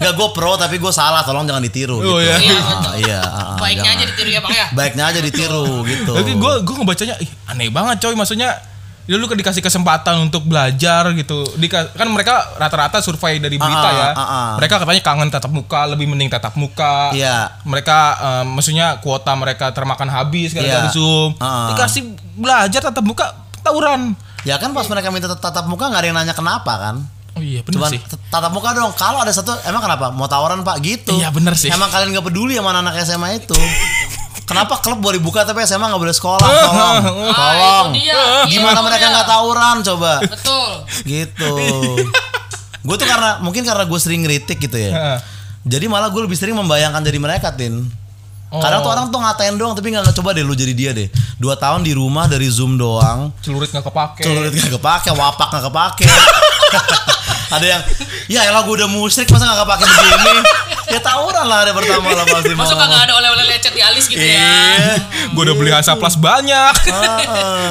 nggak 0.00 0.12
gue 0.14 0.28
pro 0.32 0.56
tapi 0.56 0.76
gue 0.76 0.88
salah. 0.90 1.20
Tolong 1.20 1.44
jangan 1.44 1.60
ditiru 1.60 1.98
Oh, 1.98 2.16
gitu. 2.16 2.22
iya. 2.22 2.36
Iya, 2.40 2.56
Ah, 2.56 2.92
iya 2.96 3.18
ah, 3.20 3.42
ah, 3.52 3.56
Baiknya 3.60 3.90
aja 3.92 4.04
ditiru 4.06 4.30
ya 4.30 4.40
bang 4.40 4.52
ya. 4.52 4.66
baiknya 4.72 5.04
aja 5.06 5.20
ditiru 5.20 5.84
gitu. 5.84 6.12
Tapi 6.14 6.30
gue 6.32 6.52
gue 6.62 6.74
ngebacanya 6.76 7.14
ih, 7.18 7.28
aneh 7.46 7.68
banget 7.68 8.00
coy. 8.00 8.14
Maksudnya 8.14 8.56
ya 9.04 9.14
lu 9.14 9.24
kan 9.24 9.34
dikasih 9.34 9.58
kesempatan 9.58 10.20
untuk 10.20 10.44
belajar 10.44 11.08
gitu 11.12 11.42
Dika- 11.56 11.88
kan 11.90 12.06
mereka 12.06 12.52
rata-rata 12.54 12.98
survei 12.98 13.36
dari 13.36 13.56
berita 13.56 13.82
Ah, 13.82 13.92
ya 13.92 14.08
ah, 14.10 14.20
ah. 14.20 14.50
mereka 14.54 14.76
katanya 14.76 15.00
kangen 15.00 15.28
tatap 15.28 15.50
muka 15.50 15.84
lebih 15.86 16.06
mending 16.06 16.28
tatap 16.28 16.54
muka 16.54 17.10
Iya. 17.10 17.48
mereka 17.62 17.98
eh, 18.16 18.44
maksudnya 18.44 18.98
kuota 18.98 19.32
mereka 19.34 19.70
termakan 19.70 20.06
habis 20.06 20.50
gara-gara 20.50 20.86
Iya. 20.86 20.92
zoom 20.92 21.34
Ah. 21.36 21.72
dikasih 21.72 22.02
belajar 22.34 22.80
tatap 22.82 23.02
muka 23.02 23.26
tawuran 23.60 24.14
ya 24.42 24.56
kan 24.56 24.72
pas 24.72 24.84
mereka 24.84 25.08
minta 25.08 25.28
tatap 25.28 25.64
muka 25.64 25.86
nggak 25.86 26.00
ada 26.00 26.06
yang 26.06 26.16
nanya 26.16 26.32
kenapa 26.32 26.72
kan 26.74 26.96
oh 27.30 27.42
iya 27.42 27.60
Cuman 27.62 27.88
sih 27.88 28.00
tatap 28.26 28.50
muka 28.50 28.74
dong. 28.74 28.90
Kalau 28.92 29.18
ada 29.18 29.30
satu, 29.30 29.54
emang 29.62 29.78
kenapa? 29.80 30.10
Mau 30.10 30.26
tawaran 30.26 30.60
pak 30.60 30.82
gitu? 30.82 31.14
Iya, 31.14 31.30
bener 31.30 31.54
sih. 31.54 31.70
Emang 31.70 31.86
kalian 31.86 32.10
nggak 32.10 32.26
peduli 32.26 32.58
sama 32.58 32.74
anak 32.74 32.98
SMA 33.00 33.38
itu? 33.38 33.54
kenapa 34.50 34.82
klub 34.82 34.98
boleh 34.98 35.16
buka 35.16 35.46
tapi 35.46 35.62
SMA 35.62 35.86
nggak 35.86 36.02
boleh 36.02 36.10
sekolah? 36.12 36.42
Tolong, 36.42 36.96
Ah, 37.30 37.32
tolong. 37.32 37.88
itu 37.94 38.02
dia. 38.02 38.10
Iya, 38.10 38.24
Gimana 38.50 38.74
itu 38.74 38.82
mereka 38.82 39.06
dia. 39.06 39.12
nggak 39.14 39.26
tawuran? 39.28 39.76
Coba. 39.80 40.12
Betul. 40.26 40.70
gitu. 41.06 41.54
gue 42.86 42.96
tuh 42.96 43.06
karena 43.06 43.38
mungkin 43.38 43.62
karena 43.62 43.84
gue 43.84 43.98
sering 43.98 44.26
ngeritik 44.26 44.58
gitu 44.58 44.74
ya. 44.74 45.20
Jadi 45.62 45.86
malah 45.86 46.08
gue 46.08 46.24
lebih 46.24 46.34
sering 46.34 46.56
membayangkan 46.56 47.00
jadi 47.00 47.18
mereka 47.20 47.52
tin. 47.52 47.86
Kadang 48.50 48.82
tuh 48.82 48.90
Oh. 48.90 48.94
orang 48.94 49.06
tuh 49.08 49.18
ngatain 49.18 49.54
doang 49.54 49.72
tapi 49.72 49.94
nggak 49.94 50.10
coba 50.10 50.34
deh 50.34 50.42
lu 50.42 50.52
jadi 50.52 50.74
dia 50.74 50.90
deh. 50.90 51.06
Dua 51.38 51.54
tahun 51.54 51.86
di 51.86 51.94
rumah 51.94 52.26
dari 52.26 52.50
zoom 52.50 52.74
doang. 52.74 53.30
celurit 53.40 53.70
nggak 53.70 53.86
kepake 53.86 54.22
Celurit 54.22 54.50
gak 54.50 54.74
kepake, 54.74 55.10
wapak 55.14 55.48
gak 55.48 55.64
kepake. 55.64 56.04
ada 57.50 57.66
yang 57.66 57.82
ya 58.30 58.46
elah 58.46 58.62
gue 58.62 58.74
udah 58.78 58.86
musrik 58.86 59.26
masa 59.26 59.42
gak 59.44 59.58
kepake 59.58 59.82
begini 59.82 60.42
ya 60.90 60.98
tawuran 61.02 61.46
lah 61.46 61.62
hari 61.62 61.70
pertama 61.70 62.14
lah 62.14 62.22
pasti 62.24 62.54
Masuk 62.54 62.74
mau 62.74 62.82
kagak 62.82 63.02
ada 63.06 63.14
oleh-oleh 63.14 63.44
lecet 63.46 63.74
di 63.74 63.82
alis 63.82 64.06
gitu 64.06 64.18
ya. 64.18 64.38
Iya. 64.38 64.94
gue 65.30 65.42
udah 65.46 65.54
beli 65.54 65.70
Hasaplas 65.70 66.14
banyak 66.14 66.74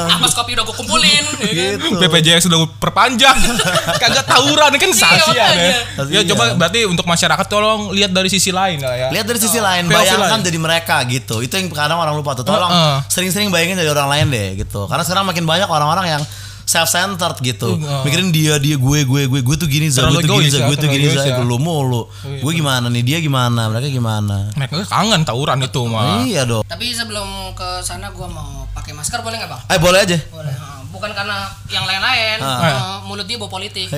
Amas 0.09 0.31
kopi 0.31 0.55
udah 0.55 0.63
gue 0.63 0.75
kumpulin. 0.75 1.23
kan? 1.23 1.47
gitu 1.47 1.95
BPJS 1.95 2.47
sudah 2.47 2.59
perpanjang 2.75 3.35
kagak 4.03 4.23
tawuran 4.23 4.71
kan 4.75 4.91
sasian 4.91 5.55
ya 5.55 5.79
ya 6.11 6.21
coba 6.27 6.55
berarti 6.55 6.83
untuk 6.83 7.03
masyarakat 7.03 7.45
tolong 7.47 7.91
lihat 7.91 8.11
dari 8.11 8.27
sisi 8.27 8.51
lain 8.51 8.79
lah 8.79 8.95
ya 8.95 9.07
lihat 9.11 9.25
dari 9.27 9.39
sisi 9.39 9.59
lain 9.59 9.87
bayangkan 9.87 10.39
jadi 10.43 10.57
mereka 10.69 11.01
gitu 11.09 11.41
itu 11.41 11.49
yang 11.57 11.73
kadang 11.73 11.97
orang 11.97 12.13
lupa 12.13 12.37
tuh 12.37 12.45
tolong 12.45 12.69
Heeh. 12.69 12.97
sering-sering 13.09 13.49
bayangin 13.49 13.81
dari 13.81 13.89
orang 13.89 14.05
lain 14.05 14.29
deh 14.29 14.61
gitu 14.61 14.85
karena 14.85 15.01
sekarang 15.01 15.25
makin 15.25 15.49
banyak 15.49 15.65
orang-orang 15.65 16.05
yang 16.13 16.23
self 16.69 16.85
centered 16.85 17.33
gitu. 17.41 17.81
Uh, 17.81 18.05
Mikirin 18.05 18.29
dia 18.29 18.61
dia 18.61 18.77
gue 18.77 18.99
gue 19.01 19.21
gue 19.25 19.39
gue 19.41 19.55
tuh 19.57 19.65
gini 19.65 19.89
za, 19.89 20.05
gue 20.05 20.21
tuh 20.21 20.37
gini 20.37 20.53
za, 20.53 20.61
ya, 20.61 20.65
gue 20.69 20.77
tuh 20.77 20.85
gini 20.85 21.07
za, 21.09 21.25
ya. 21.25 21.41
lu 21.41 21.57
mulu. 21.57 22.05
Gue 22.21 22.51
gimana 22.53 22.93
nih, 22.93 23.01
dia 23.01 23.17
gimana, 23.17 23.73
mereka 23.73 23.89
gimana. 23.89 24.53
Mereka 24.53 24.85
kangen 24.85 25.25
tawuran 25.25 25.65
itu 25.65 25.81
mah. 25.89 26.21
Iya 26.29 26.45
dong. 26.45 26.61
Tapi 26.69 26.93
sebelum 26.93 27.57
ke 27.57 27.81
sana 27.81 28.13
gua 28.13 28.29
mau 28.29 28.69
pakai 28.77 28.93
masker 28.93 29.25
boleh 29.25 29.41
nggak 29.41 29.49
bang? 29.49 29.61
Eh 29.65 29.79
boleh 29.81 29.99
aja. 30.05 30.17
Boleh. 30.29 30.53
Bukan 30.99 31.15
karena 31.15 31.37
yang 31.71 31.87
lain-lain. 31.87 32.37
Ha, 32.43 32.99
mulut 33.07 33.23
dia 33.23 33.39
bawa 33.39 33.47
politik. 33.49 33.87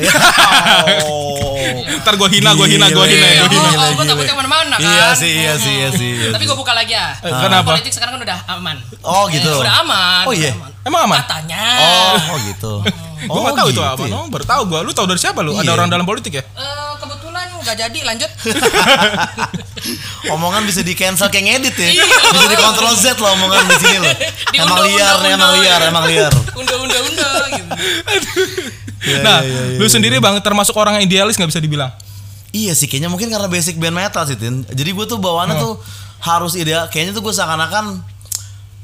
Oh. 1.01 1.57
Ntar 2.01 2.13
gue 2.15 2.29
hina, 2.31 2.53
gue 2.53 2.67
hina, 2.67 2.87
gue 2.89 3.05
hina, 3.05 3.27
Iya, 3.27 3.43
gue 3.43 3.49
gua, 3.51 3.69
hina. 3.69 3.81
oh, 3.81 3.91
gua 3.93 4.05
takutnya 4.05 4.29
ke 4.29 4.37
mana-mana 4.37 4.75
kan. 4.77 4.81
Iya 4.81 5.07
sih, 5.13 5.31
iya 5.31 5.53
sih, 5.57 5.73
iya 5.73 5.89
sih. 5.91 6.09
iya 6.17 6.29
Tapi 6.29 6.43
gue 6.45 6.57
buka 6.57 6.73
lagi 6.73 6.93
ya. 6.93 7.13
Kenapa? 7.19 7.73
Politik 7.73 7.89
sekarang 7.89 8.17
kan 8.17 8.21
udah 8.21 8.39
aman. 8.51 8.77
Oh 9.01 9.25
gitu. 9.27 9.49
Eh, 9.49 9.61
udah 9.61 9.75
aman. 9.81 10.23
Oh, 10.25 10.33
iya? 10.33 10.53
aman. 10.53 10.69
Emang 10.81 11.01
aman? 11.05 11.19
Katanya. 11.21 11.63
Oh, 11.77 12.15
oh 12.33 12.37
gitu. 12.43 12.73
Gue 13.21 13.39
gak 13.39 13.53
tahu 13.55 13.69
itu 13.69 13.77
gitu 13.77 13.81
apa, 13.85 14.01
ya? 14.01 14.11
no? 14.11 14.21
baru 14.29 14.45
tahu 14.45 14.61
gue. 14.67 14.79
Lu 14.81 14.91
tahu 14.91 15.05
dari 15.05 15.19
siapa 15.21 15.39
lu? 15.41 15.53
Ada 15.53 15.61
Iya. 15.61 15.73
orang 15.73 15.87
dalam 15.89 16.05
politik 16.05 16.33
ya? 16.37 16.43
Eh, 16.43 16.91
kebetulan 16.97 17.20
nggak 17.71 17.87
jadi 17.87 17.99
lanjut. 18.03 18.31
Omongan 20.35 20.67
bisa 20.67 20.83
di 20.83 20.91
cancel 20.91 21.31
kayak 21.31 21.45
ngedit 21.47 21.75
ya. 21.79 21.89
Iya. 21.95 22.05
bisa 22.35 22.45
di 22.51 22.57
kontrol 22.59 22.93
Z 22.99 23.15
loh 23.15 23.31
omongan 23.31 23.63
di 23.71 23.77
sini 23.79 23.97
loh. 24.03 24.13
Di 24.51 24.57
Emang 24.59 24.75
unda, 24.75 24.85
liar 24.91 25.15
unda, 25.15 25.23
nih, 25.23 25.31
emang 25.31 25.51
unda. 25.55 25.61
liar, 25.63 25.79
emang 25.87 26.03
liar. 26.05 26.33
Unda 26.53 26.75
unda 26.75 26.97
unda 26.99 27.29
gitu. 27.55 27.71
Iya, 29.01 29.17
nah, 29.25 29.39
iya, 29.41 29.61
iya, 29.73 29.79
lu 29.81 29.85
iya. 29.87 29.93
sendiri 29.97 30.21
bang 30.21 30.37
termasuk 30.45 30.77
orang 30.77 30.99
yang 30.99 31.09
idealis 31.09 31.33
nggak 31.39 31.49
bisa 31.49 31.63
dibilang? 31.63 31.89
Iya 32.51 32.75
sih 32.75 32.85
kayaknya 32.85 33.07
mungkin 33.07 33.31
karena 33.31 33.47
basic 33.47 33.79
band 33.79 33.95
metal 33.95 34.27
sih 34.27 34.35
Tin. 34.35 34.67
Jadi 34.67 34.91
gue 34.91 35.05
tuh 35.07 35.17
bawaannya 35.17 35.55
tuh 35.55 35.79
harus 36.21 36.53
ideal. 36.59 36.91
Kayaknya 36.91 37.15
tuh 37.15 37.23
gue 37.23 37.33
seakan-akan 37.33 38.03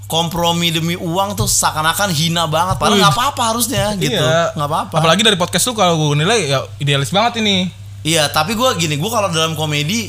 kompromi 0.08 0.72
demi 0.72 0.96
uang 0.96 1.36
tuh 1.36 1.46
seakan-akan 1.46 2.10
hina 2.16 2.48
banget. 2.48 2.80
Padahal 2.80 2.98
nggak 2.98 3.14
apa-apa 3.14 3.44
harusnya 3.54 3.94
gitu. 4.00 4.18
Iya. 4.18 4.56
Nggak 4.56 4.70
apa-apa. 4.72 4.96
Apalagi 5.04 5.22
dari 5.22 5.38
podcast 5.38 5.68
lu 5.68 5.76
kalau 5.76 6.00
gue 6.00 6.24
nilai 6.24 6.50
ya 6.50 6.66
idealis 6.82 7.14
banget 7.14 7.44
ini. 7.44 7.70
Iya, 8.08 8.32
tapi 8.32 8.56
gue 8.56 8.70
gini, 8.78 8.96
gue 8.96 9.12
kalau 9.12 9.28
dalam 9.28 9.52
komedi 9.54 10.08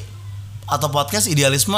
atau 0.65 0.87
podcast 0.87 1.27
idealisme 1.27 1.75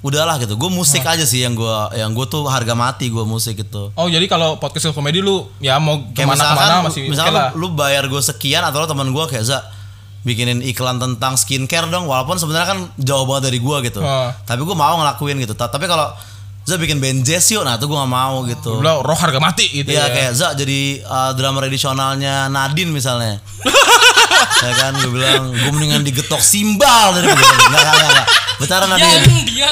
udahlah 0.00 0.38
gitu. 0.38 0.54
Gue 0.54 0.66
musik 0.68 1.02
aja 1.02 1.22
sih 1.22 1.42
yang 1.42 1.54
gue 1.54 1.70
yang 1.94 2.10
gue 2.10 2.26
tuh 2.26 2.46
harga 2.46 2.74
mati 2.74 3.06
gue 3.06 3.22
musik 3.22 3.54
itu. 3.56 3.90
Oh 3.92 4.06
jadi 4.06 4.26
kalau 4.26 4.58
podcast 4.58 4.86
lu 4.86 4.92
komedi 4.92 5.18
lu 5.18 5.46
ya 5.58 5.78
mau 5.78 6.02
Kayak 6.10 6.14
ke 6.16 6.22
mana 6.24 6.34
misalkan, 6.34 6.54
ke 6.54 6.62
mana 6.64 6.76
masih 6.82 7.02
lah. 7.24 7.50
lu, 7.54 7.58
lu 7.60 7.68
bayar 7.72 8.06
gue 8.06 8.18
sekian 8.20 8.62
atau 8.62 8.78
lo 8.78 8.86
teman 8.86 9.10
gue 9.10 9.24
kayak 9.26 9.44
za 9.44 9.58
bikinin 10.18 10.62
iklan 10.62 10.98
tentang 10.98 11.34
skincare 11.34 11.86
dong 11.86 12.06
walaupun 12.06 12.34
sebenarnya 12.36 12.68
kan 12.68 12.78
jauh 12.98 13.22
banget 13.22 13.50
dari 13.50 13.58
gue 13.58 13.76
gitu. 13.86 14.00
Ah. 14.00 14.34
Tapi 14.42 14.62
gue 14.62 14.74
mau 14.74 14.98
ngelakuin 14.98 15.38
gitu. 15.38 15.54
Ta- 15.54 15.66
Tapi 15.66 15.86
kalau 15.86 16.10
za 16.62 16.74
bikin 16.76 16.98
band 16.98 17.22
jazz 17.22 17.46
yuk, 17.48 17.62
nah 17.62 17.74
itu 17.74 17.86
gue 17.86 17.96
gak 17.96 18.06
mau 18.08 18.42
gitu. 18.44 18.76
Lu 18.76 18.82
bilang 18.82 19.00
roh 19.00 19.14
harga 19.14 19.38
mati 19.38 19.66
gitu 19.72 19.88
Iya 19.88 20.04
ya. 20.04 20.12
kayak 20.12 20.32
za 20.32 20.48
jadi 20.52 20.80
uh, 21.02 21.30
drummer 21.32 21.64
additionalnya 21.64 22.46
Nadine 22.46 22.90
misalnya. 22.90 23.38
ya 24.58 24.72
kan 24.74 24.92
gue 24.96 25.10
bilang 25.10 25.50
gue 25.50 25.70
mendingan 25.70 26.02
digetok 26.02 26.40
simbal 26.40 27.14
dari 27.14 27.26
begitu. 27.30 27.54
Enggak 27.68 27.82
enggak 27.82 27.94
enggak. 27.94 28.10
enggak. 28.10 28.26
Betara 28.58 28.84
Nadine. 28.86 29.24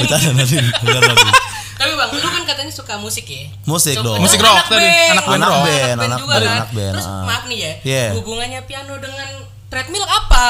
Betara 0.03 0.31
Nadine. 0.33 0.69
Betara 0.83 1.05
Nadine. 1.11 1.35
Tapi 1.77 1.93
bang, 1.93 2.09
lu 2.09 2.25
kan 2.25 2.45
katanya 2.49 2.73
suka 2.73 2.97
musik 2.97 3.29
ya? 3.29 3.53
Musik 3.69 4.01
dong. 4.01 4.17
Musik 4.17 4.41
Anak 4.41 4.49
rock 4.49 4.65
tadi, 4.73 4.89
band. 4.89 5.13
anak 5.13 5.25
band 5.29 5.37
Anak 5.37 5.51
rock. 5.53 5.65
band, 5.69 5.99
anak 6.01 6.21
band, 6.25 6.41
kan? 6.41 6.57
anak 6.57 6.71
band, 6.73 6.93
Terus 6.97 7.07
ah. 7.07 7.25
maaf 7.29 7.43
nih 7.53 7.59
ya, 7.85 8.03
hubungannya 8.17 8.61
piano 8.65 8.95
dengan 8.97 9.29
treadmill 9.69 10.07
apa? 10.09 10.45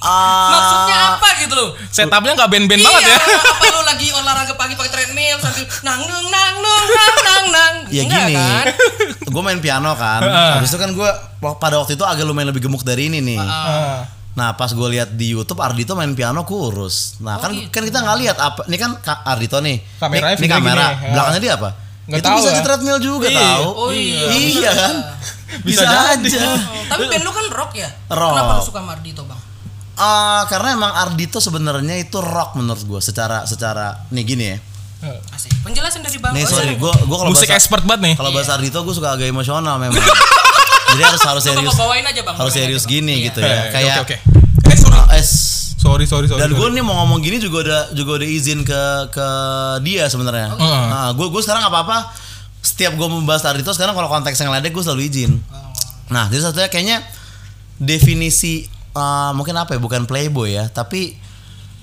Ah, 0.00 0.48
Maksudnya 0.50 0.96
apa 1.12 1.28
gitu 1.38 1.52
loh? 1.52 1.68
Setupnya 1.86 2.32
nggak 2.32 2.48
band-band 2.48 2.80
iya, 2.80 2.86
banget 2.88 3.02
ya. 3.04 3.16
apa 3.20 3.64
lu 3.68 3.80
lagi 3.84 4.06
olahraga 4.10 4.54
pagi 4.54 4.72
pakai 4.72 4.88
treadmill 4.90 5.36
sambil 5.38 5.64
nang 5.82 6.00
nung 6.00 6.26
nang 6.26 6.54
nung 6.56 6.84
nang 6.88 7.16
nang 7.20 7.46
nang. 7.50 7.74
Ya 7.88 8.02
Enggak 8.02 8.22
gini, 8.26 8.34
kan? 8.34 8.64
gue 9.32 9.42
main 9.42 9.58
piano 9.58 9.92
kan. 9.94 10.20
Habis 10.56 10.70
itu 10.70 10.78
kan 10.78 10.90
gue 10.90 11.10
pada 11.54 11.76
waktu 11.76 11.94
itu 11.94 12.02
agak 12.02 12.24
lumayan 12.24 12.48
lebih 12.48 12.64
gemuk 12.64 12.80
dari 12.80 13.06
ini 13.06 13.20
nih. 13.20 13.36
Ah. 13.38 14.08
Nah 14.30 14.54
pas 14.54 14.68
gue 14.68 14.88
lihat 14.90 15.12
di 15.12 15.32
YouTube 15.32 15.58
Ardito 15.58 15.92
main 15.92 16.08
piano 16.10 16.42
kurus. 16.42 17.20
Nah 17.20 17.36
Oh, 17.36 17.42
kan 17.42 17.52
gitu. 17.52 17.68
kan 17.68 17.82
kita 17.82 17.98
nggak 18.00 18.18
lihat 18.18 18.36
apa. 18.36 18.60
Ini 18.64 18.76
kan 18.76 18.90
Kak 18.96 19.20
Ardito 19.22 19.60
nih. 19.60 19.84
Kameranya 19.98 20.32
Ini, 20.34 20.48
kamera. 20.48 20.86
gini, 20.86 20.96
ya. 21.02 21.10
Belakangnya 21.12 21.40
dia 21.42 21.52
apa? 21.54 21.70
Nggak 22.06 22.18
itu 22.18 22.24
tahu 22.24 22.36
bisa 22.38 22.48
ya. 22.48 22.54
di 22.54 22.62
treadmill 22.64 22.98
juga 22.98 23.26
Iya. 23.28 23.40
tahu. 23.44 23.66
Oh 23.76 23.90
iya, 23.92 24.20
Iya 24.32 24.70
kan? 24.72 24.94
Bisa 25.60 25.82
Bisa, 25.84 25.98
aja. 26.14 26.40
Oh, 26.48 26.82
tapi 26.88 27.02
band 27.04 27.20
lu 27.20 27.30
kan 27.30 27.46
rock 27.52 27.72
ya? 27.74 27.88
Rock. 28.08 28.32
Kenapa 28.32 28.52
lu 28.54 28.62
suka 28.64 28.80
Mardito 28.80 29.22
bang? 29.28 29.40
Ah, 29.94 30.46
karena 30.46 30.74
emang 30.74 30.92
Ardito 30.92 31.38
sebenarnya 31.38 31.96
itu 31.96 32.18
rock 32.18 32.54
menurut 32.54 32.80
gue 32.80 33.00
secara 33.00 33.44
secara 33.44 34.06
nih 34.08 34.24
gini 34.24 34.44
ya. 34.46 34.58
Asik. 35.30 35.48
Penjelasan 35.60 36.00
dari 36.00 36.16
bang. 36.16 36.32
Nih 36.32 36.44
Oh, 36.44 36.50
sorry, 36.50 36.72
iya. 36.72 36.76
gue 36.76 36.92
gue 36.92 37.16
kalau 37.16 37.30
Musik 37.30 37.46
bahasa 37.46 37.56
expert 37.56 37.82
banget 37.82 38.00
nih. 38.02 38.14
kalau 38.14 38.30
bahasa 38.30 38.52
Ardito 38.54 38.78
gue 38.78 38.92
suka 38.92 39.08
agak 39.10 39.26
emosional 39.26 39.76
memang. 39.76 39.96
Jadi 40.90 41.02
harus 41.02 41.22
harus 41.22 41.42
serius. 41.42 41.72
bawain 41.72 42.02
aja 42.02 42.20
bang. 42.20 42.34
Harus 42.34 42.50
bawain 42.50 42.66
serius 42.66 42.82
aja, 42.82 42.86
Bang. 42.86 42.92
gini 42.92 43.14
Iya. 43.14 43.24
gitu 43.26 43.38
ya. 43.40 43.48
Eh, 43.48 43.64
Kayak 43.70 43.94
Oke 43.96 44.00
oke. 44.04 44.16
Eh 44.66 44.76
sorry. 44.76 44.96
Ah, 44.98 45.06
es. 45.14 45.30
Sorry 45.76 46.04
sorry 46.04 46.26
sorry. 46.26 46.36
Dan 46.38 46.52
gue 46.52 46.68
nih 46.70 46.82
mau 46.82 47.00
ngomong 47.00 47.20
gini 47.20 47.38
juga 47.38 47.56
udah 47.62 47.80
juga 47.94 48.20
udah 48.20 48.28
izin 48.28 48.60
ke 48.60 48.82
ke 49.08 49.26
dia 49.80 50.04
sebenarnya. 50.06 50.52
Heeh. 50.52 50.82
Nah, 50.86 51.08
gue 51.10 51.26
gue 51.26 51.40
sekarang 51.40 51.62
apa 51.62 51.78
apa 51.80 51.96
setiap 52.60 52.92
gue 52.92 53.06
membahas 53.06 53.40
Ardito 53.46 53.70
sekarang 53.70 53.94
kalau 53.94 54.06
konteks 54.06 54.36
yang 54.36 54.50
ledek 54.50 54.70
gue 54.70 54.82
selalu 54.82 55.06
izin. 55.06 55.40
Nah, 56.08 56.26
jadi 56.26 56.42
satunya 56.42 56.68
kayaknya 56.68 56.98
definisi 57.76 58.68
eh, 58.94 59.30
mungkin 59.36 59.54
apa 59.58 59.76
ya 59.76 59.80
bukan 59.82 60.06
playboy 60.08 60.56
ya, 60.56 60.66
tapi 60.70 61.16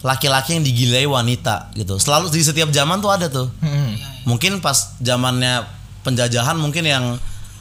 laki-laki 0.05 0.57
yang 0.57 0.63
digilai 0.63 1.03
wanita 1.09 1.73
gitu. 1.73 1.97
Selalu 1.97 2.29
di 2.29 2.41
setiap 2.45 2.69
zaman 2.69 3.01
tuh 3.01 3.09
ada 3.09 3.27
tuh. 3.27 3.49
Hmm. 3.63 3.97
Mungkin 4.29 4.61
pas 4.61 4.97
zamannya 5.01 5.65
penjajahan 6.05 6.55
mungkin 6.55 6.85
yang 6.85 7.05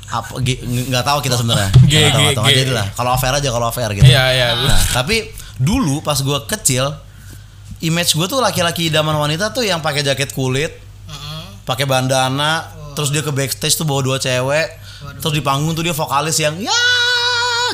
apa 0.07 0.38
nggak 0.38 1.05
tahu 1.05 1.19
kita 1.25 1.35
sebenarnya. 1.35 1.71
Nggak 1.91 2.38
tahu, 2.38 2.47
lah, 2.71 2.87
kalau 2.95 3.11
affair 3.11 3.35
aja 3.35 3.49
kalau 3.50 3.67
affair 3.67 3.91
gitu. 3.91 4.07
Iya 4.07 4.25
iya. 4.31 4.49
Nah, 4.55 4.79
tapi 4.95 5.35
dulu 5.59 5.99
pas 5.99 6.15
gue 6.15 6.38
kecil, 6.47 6.95
image 7.83 8.15
gue 8.15 8.26
tuh 8.31 8.38
laki-laki 8.38 8.87
idaman 8.87 9.19
wanita 9.19 9.50
tuh 9.50 9.67
yang 9.67 9.83
pakai 9.83 10.07
jaket 10.07 10.31
kulit, 10.31 10.71
pakai 11.67 11.91
bandana, 11.91 12.71
terus 12.95 13.11
dia 13.11 13.26
ke 13.26 13.35
backstage 13.35 13.75
tuh 13.75 13.83
bawa 13.83 14.07
dua 14.07 14.17
cewek, 14.23 14.79
terus 15.19 15.35
di 15.35 15.43
panggung 15.43 15.75
tuh 15.75 15.83
dia 15.83 15.97
vokalis 15.97 16.38
yang 16.38 16.55
ya 16.62 16.71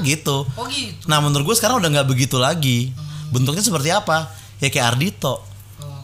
gitu. 0.00 0.48
Oh 0.56 0.66
gitu. 0.72 1.04
Nah 1.04 1.20
menurut 1.20 1.52
gue 1.52 1.56
sekarang 1.60 1.78
udah 1.84 1.90
nggak 1.92 2.08
begitu 2.08 2.40
lagi. 2.40 2.90
Bentuknya 3.28 3.60
seperti 3.60 3.92
apa? 3.92 4.32
Ya 4.62 4.72
kayak 4.72 4.96
Ardito. 4.96 5.36
Oh, 5.36 5.40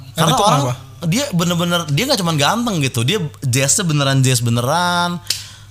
gitu. 0.05 0.17
Karena 0.17 0.33
Ardito 0.37 0.45
orang 0.45 0.63
kenapa? 0.69 1.07
dia 1.07 1.25
bener-bener 1.31 1.81
dia 1.95 2.05
nggak 2.11 2.19
cuma 2.19 2.35
ganteng 2.35 2.83
gitu, 2.83 3.07
dia 3.07 3.23
jazznya 3.47 3.87
beneran 3.87 4.19
jazz 4.21 4.43
beneran. 4.43 5.23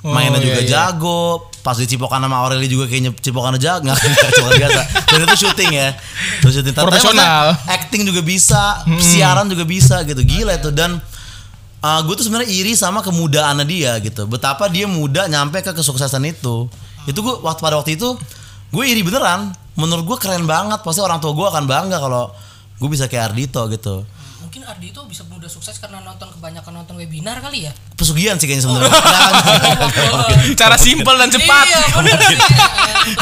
Oh, 0.06 0.14
Mainnya 0.14 0.40
iya, 0.40 0.46
juga 0.46 0.62
iya. 0.62 0.70
jago. 0.70 1.50
Pas 1.66 1.76
di 1.76 1.90
Cipokan 1.90 2.22
sama 2.22 2.40
Aureli 2.46 2.70
juga 2.70 2.86
kayaknya 2.86 3.12
Cipokan 3.18 3.58
jago. 3.58 3.90
Nggak, 3.90 3.98
cuma 4.40 4.50
biasa. 4.56 4.82
Dan 5.10 5.20
itu 5.26 5.36
syuting 5.44 5.72
ya. 5.74 5.90
Itu 6.40 6.48
syuting. 6.54 6.74
Profesional. 6.78 7.58
Acting 7.66 8.06
juga 8.06 8.22
bisa, 8.22 8.86
siaran 9.02 9.50
juga 9.50 9.66
bisa 9.66 10.06
gitu. 10.06 10.22
Gila 10.22 10.54
itu 10.56 10.70
dan 10.70 11.02
uh, 11.82 12.00
gue 12.06 12.14
tuh 12.14 12.26
sebenarnya 12.30 12.50
iri 12.54 12.78
sama 12.78 13.02
kemudaannya 13.02 13.66
dia 13.68 13.98
gitu. 14.00 14.30
Betapa 14.30 14.70
dia 14.70 14.86
muda 14.86 15.26
nyampe 15.26 15.60
ke 15.66 15.74
kesuksesan 15.74 16.24
itu. 16.30 16.70
Itu 17.08 17.24
gue 17.24 17.36
waktu 17.40 17.62
pada 17.64 17.80
waktu 17.80 17.96
itu 17.96 18.20
gue 18.76 18.84
iri 18.84 19.02
beneran. 19.02 19.56
Menurut 19.80 20.04
gue 20.04 20.18
keren 20.20 20.44
banget. 20.44 20.84
Pasti 20.84 21.00
orang 21.00 21.24
tua 21.24 21.32
gue 21.32 21.48
akan 21.48 21.64
bangga 21.66 21.98
kalau 22.04 22.30
gue 22.78 22.90
bisa 22.92 23.08
kayak 23.08 23.32
Ardito 23.34 23.64
gitu. 23.72 24.04
Mungkin 24.44 24.62
Ardito 24.68 25.04
bisa 25.08 25.24
mudah 25.28 25.48
sukses 25.48 25.76
karena 25.80 26.04
nonton 26.04 26.28
kebanyakan 26.36 26.84
nonton 26.84 26.96
webinar 27.00 27.40
kali 27.40 27.68
ya. 27.68 27.72
Pesugihan 27.96 28.36
sih 28.38 28.48
kayaknya 28.48 28.64
sebenarnya. 28.68 28.92
Nggak, 28.92 29.22
nggak 29.88 30.12
mungkin. 30.14 30.38
Cara 30.60 30.76
simpel 30.76 31.16
dan 31.16 31.30
cepat. 31.32 31.66
Iya, 31.68 31.84
bener 32.00 32.20
sih. 32.28 32.38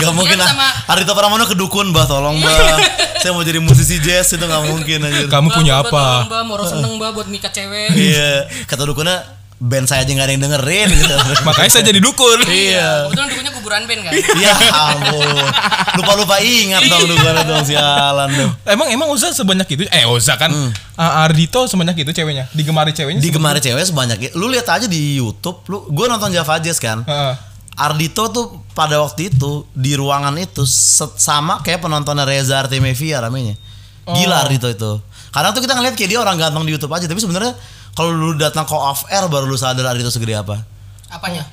Gak 0.02 0.14
mungkin 0.18 0.38
Pesugihan 0.38 0.42
ah. 0.42 0.50
sama 0.50 0.68
Ardito 0.90 1.14
Pramono 1.14 1.46
ke 1.46 1.54
dukun 1.54 1.94
bah 1.94 2.10
tolong 2.10 2.42
bah. 2.42 2.78
Saya 3.22 3.34
mau 3.34 3.42
jadi 3.42 3.58
musisi 3.58 3.98
jazz 4.02 4.34
itu 4.34 4.46
gak 4.46 4.64
mungkin 4.70 5.02
anjir. 5.02 5.26
Kamu 5.26 5.50
punya 5.50 5.82
apa? 5.82 6.30
Mbak, 6.30 6.44
Moro 6.46 6.64
seneng 6.66 6.94
mbak 6.98 7.10
buat 7.18 7.28
mikat 7.30 7.54
cewek. 7.58 7.90
Iya, 7.94 8.46
kata 8.70 8.86
dukunnya 8.86 9.45
band 9.66 9.86
saya 9.86 10.02
aja 10.02 10.12
gak 10.12 10.24
ada 10.24 10.34
yang 10.34 10.44
dengerin 10.44 10.90
gitu. 10.92 11.16
Makanya 11.48 11.70
saya 11.70 11.84
jadi 11.84 11.98
dukun. 11.98 12.40
Iya. 12.46 13.10
Kebetulan 13.10 13.28
dukunnya 13.28 13.52
kuburan 13.52 13.82
band 13.84 14.02
kan. 14.04 14.12
Ya 14.46 14.54
ampun. 14.72 15.46
Lupa-lupa 15.96 16.38
ingat 16.38 16.86
dong 16.86 17.04
dukunnya 17.08 17.44
dong 17.44 17.64
sialan 17.64 18.30
dong. 18.32 18.52
Emang 18.64 18.88
emang 18.88 19.08
Oza 19.10 19.32
sebanyak 19.32 19.66
itu? 19.68 19.84
Eh 19.90 20.06
Oza 20.06 20.36
kan 20.36 20.54
Ah, 20.94 21.26
Ardito 21.26 21.66
sebanyak 21.66 21.98
itu 22.00 22.14
ceweknya. 22.14 22.46
Digemari 22.52 22.92
ceweknya. 22.92 23.20
Di 23.20 23.28
gemari 23.28 23.60
cewek 23.60 23.84
sebanyak 23.84 24.18
itu. 24.22 24.34
Lu 24.34 24.48
lihat 24.48 24.70
aja 24.70 24.86
di 24.86 25.18
YouTube, 25.18 25.60
lu 25.66 25.90
gue 25.90 26.06
nonton 26.06 26.30
Java 26.30 26.56
Jazz 26.58 26.78
kan. 26.78 27.04
Heeh. 27.04 27.36
Ardito 27.76 28.32
tuh 28.32 28.46
pada 28.72 28.96
waktu 28.98 29.28
itu 29.28 29.68
di 29.70 29.92
ruangan 29.94 30.32
itu 30.38 30.64
set- 30.64 31.18
sama 31.18 31.60
kayak 31.60 31.82
penontonnya 31.82 32.24
Reza 32.24 32.56
Artemevia 32.58 33.20
ramenya. 33.20 33.60
Gila 34.06 34.32
Oh. 34.32 34.44
Ardito 34.46 34.70
itu. 34.70 34.92
Kadang 35.36 35.52
tuh 35.52 35.60
kita 35.60 35.76
ngeliat 35.76 35.94
kayak 35.94 36.10
dia 36.10 36.20
orang 36.22 36.40
ganteng 36.40 36.64
di 36.64 36.72
YouTube 36.72 36.90
aja, 36.90 37.04
tapi 37.04 37.20
sebenarnya 37.20 37.52
kalau 37.92 38.10
lu 38.10 38.32
datang 38.34 38.64
ke 38.64 38.72
off 38.72 39.04
air 39.06 39.28
baru 39.28 39.44
lu 39.44 39.56
sadar 39.56 39.84
Ardito 39.86 40.08
segede 40.08 40.32
apa. 40.34 40.64
Apanya? 41.10 41.44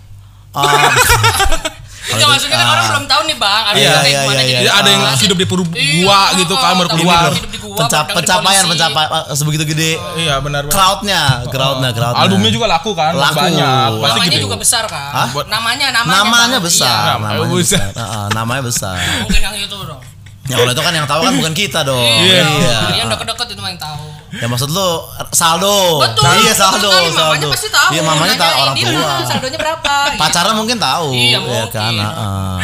Ah, 0.52 0.62
Enggak 2.02 2.28
maksudnya 2.28 2.56
kan 2.56 2.66
orang 2.68 2.86
belum 2.88 3.06
tahu 3.06 3.22
nih 3.24 3.36
bang. 3.38 3.62
Ada 3.64 3.72
Iya, 3.72 3.80
yang 3.80 3.94
kayak 3.94 4.04
iya, 4.04 4.20
gimana 4.20 4.42
iya, 4.42 4.58
Jadi 4.58 4.68
ada 4.74 4.88
yang 4.90 5.02
Ah. 5.02 5.14
hidup 5.16 5.36
di 5.38 5.46
puru 5.46 5.62
Iya, 5.64 5.92
gua 5.96 6.18
gitu 6.34 6.54
kan 6.54 6.72
baru 6.74 6.90
keluar. 6.90 7.22
Hidup 7.30 7.48
di 7.48 7.58
gua 7.58 7.76
Pencap- 7.78 8.04
baru 8.04 8.16
pencapaian 8.20 8.64
pencapaian 8.66 9.08
sebegitu 9.32 9.64
gede 9.64 9.90
Iya 10.18 10.34
benar 10.38 10.66
benar. 10.66 10.74
crowdnya 10.74 11.20
crowdnya 11.46 11.90
crowdnya 11.90 12.20
Albumnya 12.20 12.50
juga 12.50 12.66
laku 12.68 12.90
kan, 12.92 13.14
Laku. 13.14 13.38
banyak. 13.38 13.88
Pasti 13.96 14.18
Namanya 14.18 14.38
juga 14.42 14.56
besar 14.58 14.84
kan. 14.84 15.10
Hah? 15.14 15.26
Namanya 15.46 15.86
namanya. 15.94 16.58
besar 16.58 16.90
Iya. 16.92 17.14
Namanya 17.16 17.48
besar. 17.54 17.86
namanya 18.28 18.62
besar 18.66 18.96
Mungkin 19.22 19.40
yang 19.40 19.54
itu 19.56 19.76
dong. 19.78 20.02
Ya 20.44 20.56
kalau 20.56 20.70
itu 20.70 20.82
kan 20.82 20.92
yang 20.92 21.06
tahu 21.06 21.20
kan 21.20 21.32
bukan 21.34 21.52
kita 21.52 21.80
dong 21.82 22.02
Iya. 22.02 22.42
iya 22.42 22.78
Yang 22.96 23.08
deket-deket 23.12 23.46
itu 23.48 23.60
mah 23.60 23.70
yang 23.70 23.78
tahu. 23.78 24.02
ya 24.32 24.46
maksud 24.46 24.68
lu 24.68 24.88
saldo 25.30 26.00
Betul. 26.00 26.22
Nah, 26.24 26.34
iya 26.36 26.50
betul 26.50 26.58
saldo 26.58 26.88
sekali. 26.88 27.04
Mamanya 27.04 27.14
saldo 27.14 27.48
pasti 27.50 27.68
tahu. 27.68 27.88
iya 27.90 28.02
mamanya 28.02 28.34
tahu 28.34 28.52
orang 28.56 28.74
dia, 28.74 28.86
tua 28.88 29.12
Saldonya 29.22 29.58
berapa? 29.60 29.94
pacarnya 30.14 30.54
mungkin 30.54 30.76
tahu 30.78 31.06
Iya, 31.10 31.28
ya 31.28 31.38
mungkin. 31.38 31.68
kan 31.70 31.92
heeh. 31.94 32.58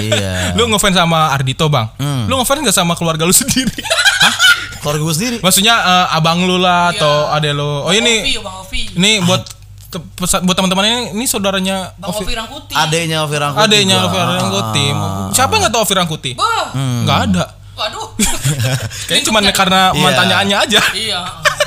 iya 0.00 0.32
Lu 0.54 0.62
ngefans 0.66 0.94
sama 0.94 1.28
Ardito, 1.30 1.66
Bang? 1.66 1.92
Hmm. 1.96 2.24
Lu 2.24 2.34
ngefans 2.36 2.62
gak 2.62 2.74
sama 2.74 2.94
keluarga 2.94 3.22
lu 3.22 3.34
sendiri? 3.42 3.74
Hah? 4.20 4.34
keluarga 4.80 5.02
gue 5.02 5.14
sendiri 5.14 5.36
Maksudnya 5.38 5.74
eh, 5.76 6.16
abang 6.16 6.40
lu 6.40 6.56
lah 6.56 6.88
Iya. 6.88 6.96
atau 6.96 7.14
ade 7.28 7.50
lu. 7.50 7.84
Oh 7.84 7.86
Ovi, 7.86 8.00
ini 8.00 8.14
Bang 8.38 8.56
Ovi. 8.58 8.80
ini 8.96 9.20
buat 9.20 9.44
buat 9.90 10.54
teman-teman 10.54 10.84
ini 10.86 10.98
ini 11.18 11.24
saudaranya 11.26 11.90
Bang 11.98 12.14
Ovi 12.14 12.30
Rangkuti. 12.30 12.74
adeknya 12.78 13.26
Ovi 13.26 13.36
Rangkuti 13.42 13.64
adenya. 13.66 13.96
Ovi 14.06 14.18
Rangkuti. 14.18 14.86
Siapa 15.34 15.50
yang 15.58 15.62
gak 15.66 15.72
tahu 15.74 15.82
Ovi 15.82 15.94
Rangkuti? 15.98 16.30
Bah. 16.38 16.70
Nggak 16.78 17.18
ada. 17.26 17.44
Waduh. 17.74 18.08
Kayaknya 19.10 19.24
cuma 19.26 19.38
karena 19.50 19.90
Iya. 19.90 20.02
mantannya 20.04 20.36
Anya 20.38 20.56
aja. 20.62 20.80
Iya. 20.94 21.20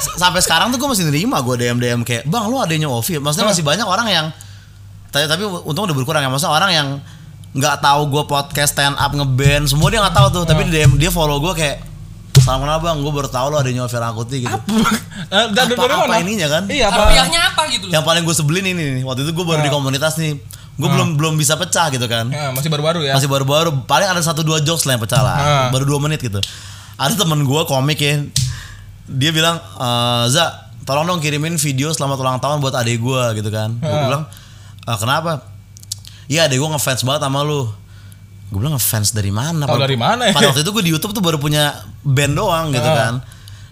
sampai 0.04 0.44
sekarang 0.44 0.68
tuh 0.68 0.78
gue 0.78 0.90
masih 0.92 1.08
nerima 1.08 1.40
gue 1.40 1.56
DM 1.56 1.80
DM 1.80 2.02
kayak 2.04 2.28
bang 2.28 2.44
lu 2.52 2.60
adanya 2.60 2.92
Ovi 2.92 3.24
maksudnya 3.24 3.48
masih 3.48 3.64
banyak 3.64 3.88
orang 3.88 4.08
yang 4.12 4.26
tapi 5.10 5.32
tapi 5.32 5.48
untung 5.64 5.88
udah 5.88 5.96
berkurang 5.96 6.20
ya 6.20 6.28
maksudnya 6.28 6.52
orang 6.52 6.72
yang 6.76 6.88
nggak 7.56 7.80
tahu 7.80 8.12
gue 8.12 8.24
podcast 8.28 8.76
stand 8.76 9.00
up 9.00 9.16
ngeband 9.16 9.72
semua 9.72 9.88
dia 9.88 10.04
nggak 10.04 10.12
tahu 10.12 10.28
tuh 10.28 10.44
tapi 10.44 10.68
di 10.68 10.76
DM 10.76 11.00
dia 11.00 11.08
follow 11.08 11.40
gue 11.40 11.56
kayak 11.56 11.80
salam 12.44 12.60
kenal 12.60 12.78
bang 12.78 12.98
gue 12.98 13.14
baru 13.14 13.30
tahu 13.30 13.48
lo 13.48 13.58
adanya 13.58 13.82
Ovi 13.82 13.96
Rangkuti 13.96 14.38
gitu 14.42 14.58
Eh, 15.26 15.46
dari, 15.50 15.72
Apa- 15.72 15.82
dari 15.82 15.94
apa 15.96 16.06
mana? 16.06 16.20
ininya 16.20 16.48
kan? 16.48 16.64
Iya, 16.68 16.86
apa? 16.88 17.08
Harfiahnya 17.08 17.42
apa 17.48 17.62
gitu 17.68 17.86
loh. 17.88 17.92
yang 17.92 18.04
paling 18.04 18.22
gue 18.22 18.36
sebelin 18.36 18.66
ini 18.68 18.84
nih 18.94 19.04
waktu 19.04 19.24
itu 19.24 19.32
gue 19.32 19.42
baru 19.44 19.60
di 19.60 19.72
Ah. 19.72 19.74
komunitas 19.74 20.14
nih 20.16 20.36
gue 20.74 20.90
belum 20.90 21.16
belum 21.16 21.34
bisa 21.36 21.56
pecah 21.56 21.88
gitu 21.88 22.04
kan 22.06 22.28
Ya, 22.28 22.50
masih 22.50 22.68
baru-baru 22.68 23.02
ya. 23.02 23.14
masih 23.14 23.26
baru-baru 23.26 23.72
paling 23.84 24.06
ada 24.06 24.20
satu 24.20 24.42
dua 24.42 24.60
jokes 24.60 24.84
lah 24.84 24.94
yang 24.94 25.02
pecah 25.02 25.20
lah 25.20 25.36
Ah. 25.36 25.68
baru 25.70 25.88
dua 25.88 26.00
menit 26.00 26.20
gitu 26.20 26.38
ada 26.94 27.14
temen 27.14 27.40
gue 27.42 27.62
komik 27.64 27.98
ya 27.98 28.22
dia 29.06 29.32
bilang 29.32 29.58
"Eh, 29.58 30.24
za 30.28 30.52
tolong 30.84 31.08
dong 31.08 31.18
kirimin 31.18 31.56
video 31.56 31.90
selamat 31.90 32.18
ulang 32.20 32.38
tahun 32.38 32.60
buat 32.60 32.76
adik 32.76 33.00
gue 33.00 33.24
gitu 33.36 33.50
kan 33.50 33.74
gue 33.74 33.88
Ah. 33.88 34.06
bilang 34.06 34.24
"Ah, 34.84 34.98
kenapa 34.98 35.48
iya 36.28 36.44
adik 36.44 36.58
gue 36.58 36.70
ngefans 36.70 37.02
banget 37.02 37.24
sama 37.24 37.42
lu 37.42 37.72
gue 38.54 38.62
bilang 38.62 38.74
ngefans 38.74 39.12
dari 39.12 39.30
mana 39.30 39.66
Tahu 39.66 39.74
Pada- 39.74 39.84
dari 39.84 39.98
mana 39.98 40.22
ya? 40.24 40.32
pada 40.32 40.48
waktu 40.48 40.62
itu 40.62 40.72
gue 40.72 40.84
di 40.84 40.92
YouTube 40.92 41.12
tuh 41.12 41.20
baru 41.20 41.36
punya 41.36 41.74
band 42.00 42.34
doang 42.34 42.70
gitu 42.70 42.86
Ah. 42.86 42.96
kan 42.96 43.14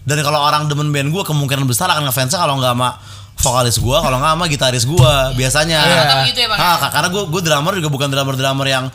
dan 0.01 0.17
kalau 0.19 0.41
orang 0.41 0.65
demen 0.65 0.89
band 0.89 1.07
gue 1.07 1.21
kemungkinan 1.21 1.63
besar 1.63 1.88
akan 1.88 2.03
ngefansnya 2.03 2.35
kalau 2.35 2.57
nggak 2.57 2.73
sama 2.73 2.89
vokalis 3.38 3.77
gue 3.77 3.97
kalau 4.00 4.17
nggak 4.17 4.33
sama 4.33 4.45
gitaris 4.47 4.83
gue 4.83 5.13
biasanya 5.35 5.77
Rata-rata 5.79 6.15
begitu 6.21 6.39
ya, 6.39 6.47
Bang, 6.50 6.59
Ah, 6.59 6.89
karena 6.89 7.07
gue 7.07 7.23
gue 7.27 7.41
drummer 7.41 7.73
juga 7.77 7.89
bukan 7.89 8.07
drummer 8.07 8.33
drummer 8.33 8.65
yang 8.65 8.85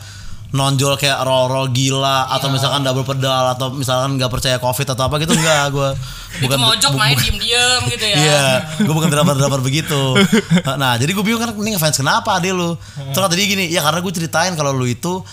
nonjol 0.47 0.95
kayak 0.95 1.19
roll 1.21 1.47
roll 1.47 1.67
gila 1.67 2.27
atau 2.29 2.47
misalkan 2.47 2.79
double 2.79 3.03
pedal 3.03 3.51
atau 3.51 3.67
misalkan 3.69 4.15
nggak 4.15 4.27
percaya 4.29 4.55
covid 4.57 4.87
atau 4.89 5.03
apa 5.05 5.19
gitu 5.19 5.31
enggak 5.33 5.63
gue 5.69 5.89
Itu 6.39 6.55
mojok 6.55 6.91
main 6.93 7.15
diem-diem 7.15 7.81
gitu 7.89 8.05
ya. 8.05 8.15
Iya, 8.15 8.45
gue 8.85 8.93
bukan 8.93 9.09
drummer 9.09 9.33
drummer 9.33 9.57
begitu. 9.59 10.13
Nah, 10.69 10.95
jadi 10.95 11.09
gue 11.09 11.19
bingung 11.21 11.41
kan 11.41 11.49
ini 11.51 11.73
ngefans 11.73 11.97
kenapa 11.97 12.37
ade 12.37 12.51
lu? 12.51 12.77
Terus 13.09 13.17
kata 13.17 13.33
dia 13.33 13.47
gini, 13.47 13.65
ya 13.67 13.81
karena 13.81 13.99
gue 13.99 14.13
ceritain 14.13 14.53
kalau 14.53 14.69
lu 14.69 14.85
itu 14.85 15.23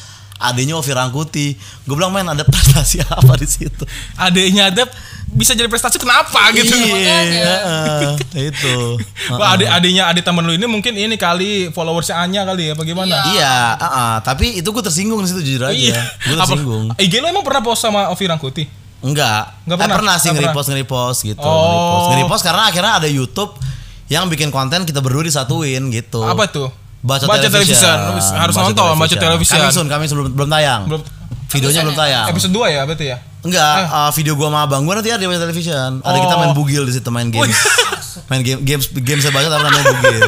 adenya 0.45 0.75
Ovi 0.75 0.91
Rangkuti. 0.91 1.57
Gue 1.83 1.95
bilang 1.95 2.11
main 2.11 2.25
ada 2.25 2.45
prestasi 2.45 3.01
apa 3.01 3.35
di 3.35 3.45
situ? 3.45 3.85
Adeknya 4.15 4.69
ada 4.69 4.85
bisa 5.27 5.51
jadi 5.51 5.67
prestasi 5.67 5.97
kenapa 5.97 6.53
gitu. 6.53 6.71
Iya, 6.71 7.19
heeh, 7.27 8.13
itu. 8.47 8.77
Wah, 9.41 9.57
adik 9.57 9.67
adiknya 9.67 10.07
adik 10.07 10.23
temen 10.23 10.41
lu 10.41 10.53
ini 10.53 10.65
mungkin 10.65 10.93
ini 10.93 11.17
kali 11.17 11.69
followersnya 11.71 12.15
Anya 12.17 12.45
kali 12.45 12.71
ya, 12.71 12.75
bagaimana? 12.75 13.17
Iya, 13.29 13.57
heeh, 13.75 14.13
tapi 14.23 14.47
itu 14.57 14.69
gue 14.69 14.83
tersinggung 14.83 15.19
di 15.19 15.29
situ 15.29 15.41
jujur 15.43 15.65
aja. 15.65 15.75
Gue 15.75 15.81
Iya. 16.31 16.39
Apa- 16.39 16.55
tersinggung. 16.55 16.85
IG 16.95 17.13
lu 17.19 17.27
emang 17.27 17.43
pernah 17.43 17.61
post 17.61 17.83
sama 17.83 18.09
Ovi 18.09 18.25
Rangkuti? 18.25 18.65
Enggak. 19.01 19.53
Nggak 19.65 19.75
Eh, 19.75 19.83
pernah? 19.83 19.97
pernah 19.97 20.15
sih 20.15 20.29
pernah? 20.29 20.39
nge-repost 20.49 20.67
nge-repost 20.71 21.19
gitu, 21.27 21.41
Oh. 21.41 21.53
nge-repost. 21.53 22.07
Nge-repost 22.09 22.43
karena 22.43 22.63
akhirnya 22.67 22.93
ada 22.97 23.09
YouTube 23.09 23.53
yang 24.07 24.29
bikin 24.29 24.49
konten 24.49 24.85
kita 24.85 25.01
berdua 25.01 25.25
disatuin 25.25 25.83
gitu. 25.91 26.21
Apa 26.21 26.45
tuh? 26.47 26.69
Baca, 27.05 27.29
Baca 27.29 27.37
television. 27.39 27.77
television. 27.77 28.35
Harus 28.35 28.57
nonton, 28.57 28.97
baca 28.97 29.13
television. 29.15 29.61
Kami 29.61 29.71
sun, 29.71 29.87
kami 29.87 30.05
sun, 30.07 30.17
belum, 30.19 30.33
belum 30.33 30.49
tayang. 30.49 30.83
Belum 30.89 31.03
Videonya 31.47 31.81
belum 31.85 31.95
tayang. 31.95 32.27
episode 32.27 32.51
2 32.51 32.67
ya 32.67 32.83
berarti 32.83 33.07
ya? 33.07 33.17
Enggak, 33.41 33.77
Eh. 33.79 33.87
uh, 33.87 34.11
video 34.11 34.33
gua 34.35 34.49
sama 34.49 34.65
abang 34.65 34.83
gua 34.83 34.97
nanti 34.97 35.13
ada 35.13 35.21
di 35.21 35.29
baca 35.29 35.39
television. 35.39 36.01
Ada 36.01 36.17
kita 36.19 36.35
Oh. 36.35 36.41
main 36.41 36.53
bugil 36.53 36.83
di 36.83 36.93
situ 36.93 37.09
main 37.09 37.29
games. 37.29 37.55
main 38.31 38.41
game 38.41 38.65
games 38.65 38.89
games 38.97 39.21
saya 39.21 39.31
baca 39.31 39.47
tapi 39.47 39.63
namanya 39.63 39.85
bugil. 39.93 40.23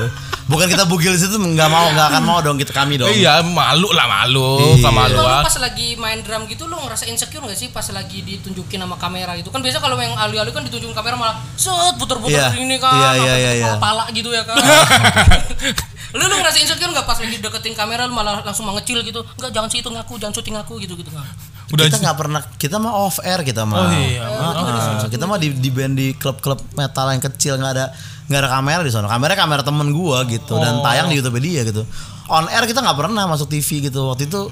Bukan 0.47 0.67
kita 0.69 0.85
bugil 0.85 1.11
di 1.11 1.19
situ 1.19 1.35
nggak 1.35 1.67
mau 1.67 1.91
nggak 1.91 2.07
akan 2.07 2.23
mau 2.23 2.39
dong 2.39 2.55
kita 2.55 2.71
kami 2.71 2.95
dong. 2.95 3.09
Iya, 3.09 3.43
malu 3.43 3.91
lah 3.91 4.07
malu, 4.07 4.77
Iya. 4.77 4.79
Lu 4.79 4.85
kemaluan. 4.85 5.43
pas 5.43 5.57
lagi 5.59 5.89
main 5.97 6.21
drum 6.21 6.45
gitu 6.45 6.63
lu 6.65 6.77
ngerasa 6.79 7.03
insecure 7.05 7.43
gak 7.43 7.57
sih 7.57 7.69
pas 7.69 7.83
lagi 7.89 8.21
ditunjukin 8.21 8.79
sama 8.79 8.95
kamera 8.95 9.35
gitu 9.35 9.49
kan 9.49 9.59
biasa 9.59 9.81
kalau 9.81 9.97
yang 9.97 10.15
ali-ali 10.15 10.53
kan 10.53 10.63
ditunjukin 10.63 10.93
kamera 10.93 11.17
malah 11.17 11.35
set 11.57 11.73
puter-puter 11.97 12.31
Iya. 12.31 12.55
ini 12.55 12.77
kan 12.77 12.95
Iya, 12.95 13.11
iya, 13.17 13.25
ke 13.27 13.41
iya, 13.41 13.51
iya. 13.57 13.71
kepala 13.75 14.05
gitu 14.13 14.31
ya 14.31 14.45
kan 14.45 14.55
lu 16.17 16.25
lu 16.25 16.35
ngerasa 16.41 16.59
insecure 16.65 16.91
gak 16.91 17.05
pas 17.05 17.19
lagi 17.21 17.37
deketin 17.37 17.77
kamera 17.77 18.09
lu 18.09 18.17
malah 18.17 18.41
langsung 18.41 18.65
mengecil 18.65 19.05
gitu 19.05 19.21
enggak 19.37 19.53
jangan 19.53 19.69
situ 19.69 19.89
ngaku 19.93 20.17
jangan 20.17 20.35
syuting 20.35 20.57
aku 20.57 20.81
gitu 20.81 20.97
gitu 20.97 21.13
kan 21.13 21.25
Udah 21.67 21.91
kita 21.91 21.99
nggak 21.99 22.19
pernah 22.19 22.41
kita 22.63 22.79
mah 22.79 22.95
off 22.95 23.19
air 23.27 23.43
kita 23.43 23.67
mah. 23.67 23.75
Oh 23.75 23.91
iya. 23.91 24.23
Ah, 24.23 25.03
kita 25.11 25.27
mah 25.27 25.35
di 25.35 25.51
di 25.51 25.67
band 25.75 25.99
di 25.99 26.15
klub-klub 26.15 26.63
metal 26.79 27.11
yang 27.11 27.19
kecil 27.19 27.59
nggak 27.59 27.73
ada 27.75 27.91
nggak 28.31 28.39
ada 28.39 28.51
kamera 28.55 28.83
di 28.87 28.93
sana. 28.95 29.11
Kamera 29.11 29.35
kamera 29.35 29.67
temen 29.67 29.91
gua 29.91 30.23
gitu 30.31 30.55
dan 30.63 30.79
Oh. 30.79 30.87
tayang 30.87 31.11
di 31.11 31.19
YouTube 31.19 31.43
dia 31.43 31.67
gitu. 31.67 31.83
On 32.31 32.47
air 32.47 32.63
kita 32.71 32.87
nggak 32.87 32.95
pernah 32.95 33.27
masuk 33.27 33.51
TV 33.51 33.83
gitu 33.91 34.15
waktu 34.15 34.31
itu. 34.31 34.47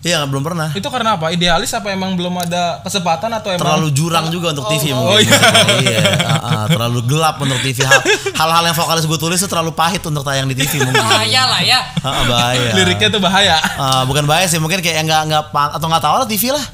Iya 0.00 0.24
belum 0.24 0.40
pernah. 0.40 0.72
Itu 0.72 0.88
karena 0.88 1.14
apa? 1.14 1.28
Idealis 1.28 1.68
apa 1.70 1.92
emang 1.92 2.16
belum 2.16 2.32
ada 2.34 2.80
kesempatan 2.80 3.28
atau 3.30 3.52
emang 3.52 3.60
Terlalu 3.60 3.88
jurang 3.92 4.32
juga 4.32 4.48
untuk 4.50 4.64
TV 4.66 4.90
mungkin. 4.90 5.12
Oh, 5.12 5.20
iya. 5.20 5.36
iya. 5.84 6.00
ah, 6.24 6.40
ah, 6.40 6.64
terlalu 6.66 7.04
gelap 7.04 7.36
untuk 7.36 7.60
TV. 7.60 7.84
Hal- 7.84 8.00
Hal-hal 8.32 8.64
yang 8.64 8.72
vokalis 8.72 9.04
gue 9.04 9.18
tulis 9.18 9.36
itu 9.36 9.44
terlalu 9.44 9.70
pahit 9.70 10.00
untuk 10.00 10.24
tayang 10.24 10.48
di 10.48 10.56
TV 10.56 10.80
mungkin. 10.80 10.96
bahaya 10.98 11.42
lah 11.44 11.60
ya 11.60 11.80
Ah, 11.98 12.08
ah, 12.10 12.24
bahaya. 12.24 12.72
liriknya 12.72 13.08
tuh 13.10 13.20
bahaya. 13.20 13.60
Ah, 13.76 14.02
bukan 14.02 14.24
bahaya 14.24 14.48
sih, 14.48 14.56
mungkin 14.56 14.80
kayak 14.80 15.04
nggak 15.04 15.22
nggak 15.26 15.42
atau 15.52 15.86
nggak 15.86 16.00
tahu 16.00 16.14
lah 16.16 16.24
TV 16.24 16.48
lah. 16.48 16.64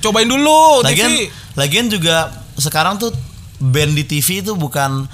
Cobain 0.00 0.26
dulu 0.26 0.80
Lagian, 0.82 1.12
TV. 1.12 1.28
lagian 1.54 1.86
juga 1.86 2.16
sekarang 2.56 2.96
tuh 2.96 3.12
band 3.58 3.92
di 3.92 4.02
TV 4.02 4.40
itu 4.40 4.52
bukan 4.52 5.06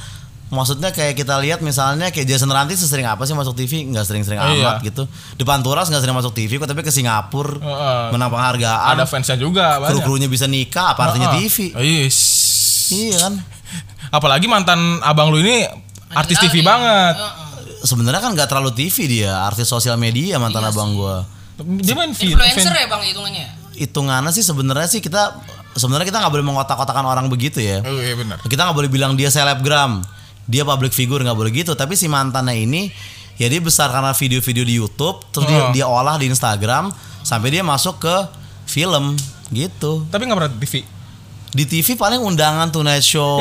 maksudnya 0.49 0.89
kayak 0.89 1.13
kita 1.15 1.37
lihat 1.39 1.61
misalnya 1.61 2.09
kayak 2.09 2.25
Jason 2.25 2.49
Ranti 2.49 2.73
sesering 2.73 3.05
apa 3.05 3.23
sih 3.23 3.33
masuk 3.33 3.53
TV 3.53 3.85
nggak 3.87 4.01
sering-sering 4.03 4.37
amat 4.37 4.57
iya. 4.79 4.81
gitu 4.83 5.05
depan 5.35 5.61
Turas 5.61 5.87
nggak 5.87 6.01
sering 6.01 6.13
masuk 6.13 6.33
TV 6.33 6.57
kok 6.57 6.65
tapi 6.65 6.81
ke 6.81 6.89
Singapura 6.89 7.53
Heeh. 7.55 8.05
menang 8.11 8.29
penghargaan 8.29 8.95
Ada 8.95 9.05
fansnya 9.05 9.37
juga 9.37 9.77
kru 9.79 9.85
banyak. 9.95 10.03
krunya 10.03 10.27
bisa 10.27 10.45
nikah 10.45 10.93
apa 10.93 11.01
artinya 11.07 11.29
Heeh. 11.31 11.45
TV 11.45 11.57
Yes. 11.77 12.19
iya 12.91 13.17
kan 13.21 13.35
Apalagi 14.11 14.47
mantan 14.47 14.81
abang 15.01 15.29
lu 15.29 15.37
ini 15.39 15.69
artis 16.11 16.41
TV 16.41 16.59
Ali. 16.59 16.65
banget. 16.65 17.15
sebenarnya 17.79 18.19
kan 18.19 18.33
nggak 18.33 18.49
terlalu 18.49 18.73
TV 18.73 18.97
dia 19.07 19.45
artis 19.45 19.65
sosial 19.65 19.95
media 19.95 20.35
mantan 20.37 20.61
Iya 20.61 20.73
abang 20.73 20.91
gua 20.93 21.29
Dia 21.59 21.93
main 21.93 22.11
influencer 22.11 22.41
fan- 22.65 22.75
ya 22.75 22.87
bang 22.87 23.03
hitungannya 23.05 23.47
hitungannya 23.75 24.33
sih 24.33 24.41
sebenarnya 24.41 24.89
sih 24.89 24.99
kita 24.99 25.37
sebenarnya 25.75 26.03
kita 26.05 26.19
nggak 26.19 26.33
boleh 26.33 26.47
mengotak-kotakan 26.47 27.05
orang 27.05 27.27
begitu 27.27 27.61
ya 27.61 27.79
Oh 27.81 27.95
iya 27.97 28.17
benar. 28.17 28.41
kita 28.43 28.59
nggak 28.61 28.75
boleh 28.75 28.89
bilang 28.89 29.13
dia 29.13 29.29
selebgram 29.29 30.03
dia 30.49 30.65
public 30.65 30.91
figure 30.91 31.21
nggak 31.21 31.37
boleh 31.37 31.53
gitu 31.53 31.73
tapi 31.73 31.93
si 31.93 32.07
mantannya 32.07 32.57
ini 32.59 32.89
ya 33.37 33.47
dia 33.47 33.61
besar 33.61 33.89
karena 33.89 34.11
video-video 34.11 34.65
di 34.65 34.75
YouTube 34.75 35.23
terus 35.29 35.45
dia 35.45 35.61
Oh. 35.61 35.71
dia 35.71 35.87
olah 35.87 36.17
di 36.17 36.27
Instagram 36.27 36.91
sampai 37.21 37.49
dia 37.51 37.63
masuk 37.63 38.01
ke 38.01 38.17
film 38.65 39.15
gitu 39.49 40.05
Tapi 40.07 40.25
nggak 40.25 40.37
pernah 40.37 40.51
di 40.51 40.59
TV. 40.59 40.75
di 41.49 41.65
TV 41.65 41.87
paling 41.95 42.19
undangan 42.19 42.69
Tonight 42.69 43.01
Show 43.01 43.41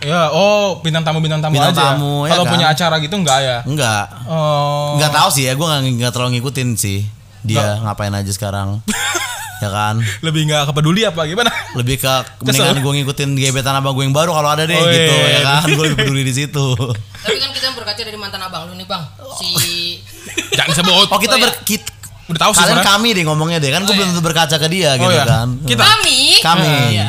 Ya, 0.00 0.26
oh 0.28 0.78
bintang 0.80 1.02
tamu 1.02 1.18
bintang 1.18 1.38
tamu 1.38 1.54
Bintang 1.54 1.70
aja. 1.70 1.84
tamu, 1.92 2.24
ya 2.24 2.30
Kalau 2.30 2.44
kan? 2.44 2.52
punya 2.52 2.66
acara 2.68 2.96
gitu 2.98 3.14
enggak 3.14 3.38
ya? 3.40 3.58
enggak 3.62 4.04
Oh. 4.24 4.96
nggak 4.96 5.12
tahu 5.12 5.28
sih 5.30 5.44
ya 5.44 5.52
gue 5.52 5.62
nggak 5.62 5.80
nggak 5.96 6.12
terlalu 6.12 6.30
ngikutin 6.34 6.68
sih 6.74 7.06
dia 7.42 7.78
ngapain 7.78 8.10
aja 8.10 8.26
sekarang 8.28 8.80
ya 9.64 9.70
kan 9.70 9.94
Lebih 10.20 10.40
nggak 10.44 10.62
kepeduli 10.68 11.00
apa 11.02 11.24
gimana? 11.24 11.48
lebih 11.74 11.96
ke 11.96 12.12
mendingan 12.44 12.78
gue 12.78 12.92
ngikutin 12.94 13.28
gebetan 13.34 13.74
abang 13.74 13.92
gue 13.92 14.04
yang 14.04 14.12
baru 14.12 14.30
kalau 14.30 14.50
ada 14.50 14.62
deh 14.62 14.74
Oh, 14.74 14.84
gitu 14.84 15.14
iya. 15.16 15.28
ya 15.32 15.40
kan 15.42 15.66
gue 15.66 15.84
lebih 15.86 15.98
peduli 15.98 16.22
di 16.22 16.34
situ 16.34 16.66
tapi 17.24 17.36
kan 17.36 17.50
kita 17.50 17.72
berkaca 17.72 17.98
dari 17.98 18.14
mantan 18.14 18.40
abang 18.40 18.68
lu 18.68 18.74
nih 18.74 18.84
bang 18.84 19.02
si 19.34 19.48
Jangan 20.58 20.74
sebut. 20.76 21.06
oh 21.06 21.18
kita 21.18 21.34
Oh, 21.34 21.38
iya. 21.38 21.44
ber 21.44 21.52
kit- 21.62 21.92
Udah 22.24 22.40
tahu 22.40 22.52
sih 22.52 22.58
kalian 22.58 22.80
sebenarnya. 22.80 22.92
kami 22.94 23.08
deh 23.10 23.24
ngomongnya 23.24 23.58
deh 23.58 23.68
kan 23.68 23.80
gue 23.80 23.86
Oh, 23.86 23.94
belum 23.94 24.06
iya. 24.06 24.12
tentu 24.12 24.22
berkaca 24.22 24.56
ke 24.56 24.68
dia 24.68 24.90
gitu 24.94 25.10
iya. 25.10 25.24
kan 25.24 25.48
Kita- 25.62 25.84
kami 25.86 26.18
Kami. 26.40 26.72
ya 26.94 27.08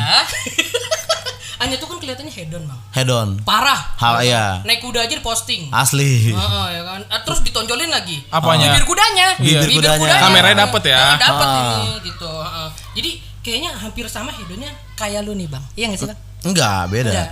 Anya 1.56 1.76
tuh 1.76 1.88
kan 1.88 1.96
kelihatannya 1.96 2.28
hedon 2.30 2.62
bang 2.62 2.80
head 2.92 3.08
on 3.08 3.40
parah 3.40 3.80
Hal 3.96 4.20
iya 4.20 4.60
naik 4.62 4.80
kuda 4.80 5.02
aja 5.02 5.14
diposting 5.14 5.68
asli 5.70 6.30
Heeh, 6.30 6.66
ya 6.70 6.82
kan. 6.82 7.00
Ah, 7.06 7.20
Terus 7.22 7.40
ditonjolin 7.42 7.88
lagi. 7.88 8.20
Apanya? 8.28 8.70
Bibir 8.70 8.84
kudanya. 8.84 9.26
Iya. 9.36 9.60
Bibir 9.60 9.70
kudanya. 9.74 10.20
Kameranya 10.20 10.56
dapet 10.64 10.82
ya. 10.86 11.16
dapat 11.16 11.46
Ah. 11.46 11.56
ini 11.56 11.90
gitu. 12.04 12.28
Heeh. 12.28 12.68
Jadi 12.94 13.10
kayaknya 13.40 13.70
hampir 13.72 14.04
sama 14.06 14.28
hedonnya 14.30 14.68
kayak 14.94 15.22
lu 15.22 15.30
nih 15.32 15.46
bang 15.46 15.62
iya 15.72 15.86
nggak 15.86 15.96
sih 15.96 16.08
bang 16.08 16.20
Enggak, 16.44 16.80
beda. 16.88 17.10
Enggak. 17.10 17.30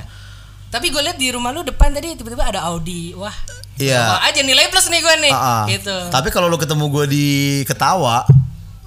tapi 0.70 0.86
gue 0.88 1.02
lihat 1.02 1.14
di 1.14 1.28
rumah 1.28 1.50
lu 1.50 1.62
depan 1.62 1.90
tadi 1.90 2.14
tiba-tiba 2.14 2.46
ada 2.46 2.66
Audi 2.66 3.10
wah 3.12 3.34
Iya. 3.74 3.98
Wah 3.98 4.22
aja 4.22 4.38
nilai 4.40 4.70
plus 4.70 4.86
nih 4.86 4.98
gue 4.98 5.14
nih 5.20 5.32
Ah, 5.34 5.42
ah. 5.42 5.62
gitu 5.66 5.90
Tapi 6.08 6.30
kalau 6.30 6.46
lu 6.46 6.54
ketemu 6.54 6.86
gue 6.88 7.04
di 7.10 7.26
ketawa, 7.64 8.22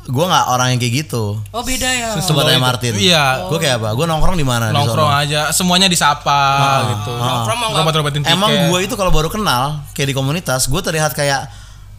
gue 0.08 0.26
nggak 0.26 0.46
orang 0.48 0.68
yang 0.72 0.80
kayak 0.80 0.94
gitu. 1.04 1.36
oh 1.36 1.64
beda 1.68 1.90
ya 1.92 2.08
Coba 2.24 2.48
tanya 2.48 2.64
Martin. 2.64 2.96
Iya. 2.96 3.52
Gue 3.52 3.60
kayak 3.60 3.84
apa? 3.84 3.90
Gue 3.92 4.08
nongkrong 4.08 4.40
di 4.40 4.48
mana? 4.48 4.72
di 4.72 4.80
Nongkrong 4.80 5.12
sono? 5.12 5.22
aja, 5.22 5.42
semuanya 5.52 5.92
disapa 5.92 6.40
gitu. 6.96 7.12
Nongkrong 7.12 7.58
mau 7.60 7.70
nggak-. 7.76 8.32
Emang 8.32 8.52
gue 8.72 8.80
itu 8.88 8.96
kalau 8.96 9.12
baru 9.12 9.28
kenal 9.28 9.84
kayak 9.92 10.08
di 10.12 10.16
komunitas, 10.16 10.72
gue 10.72 10.80
terlihat 10.80 11.12
kayak 11.12 11.52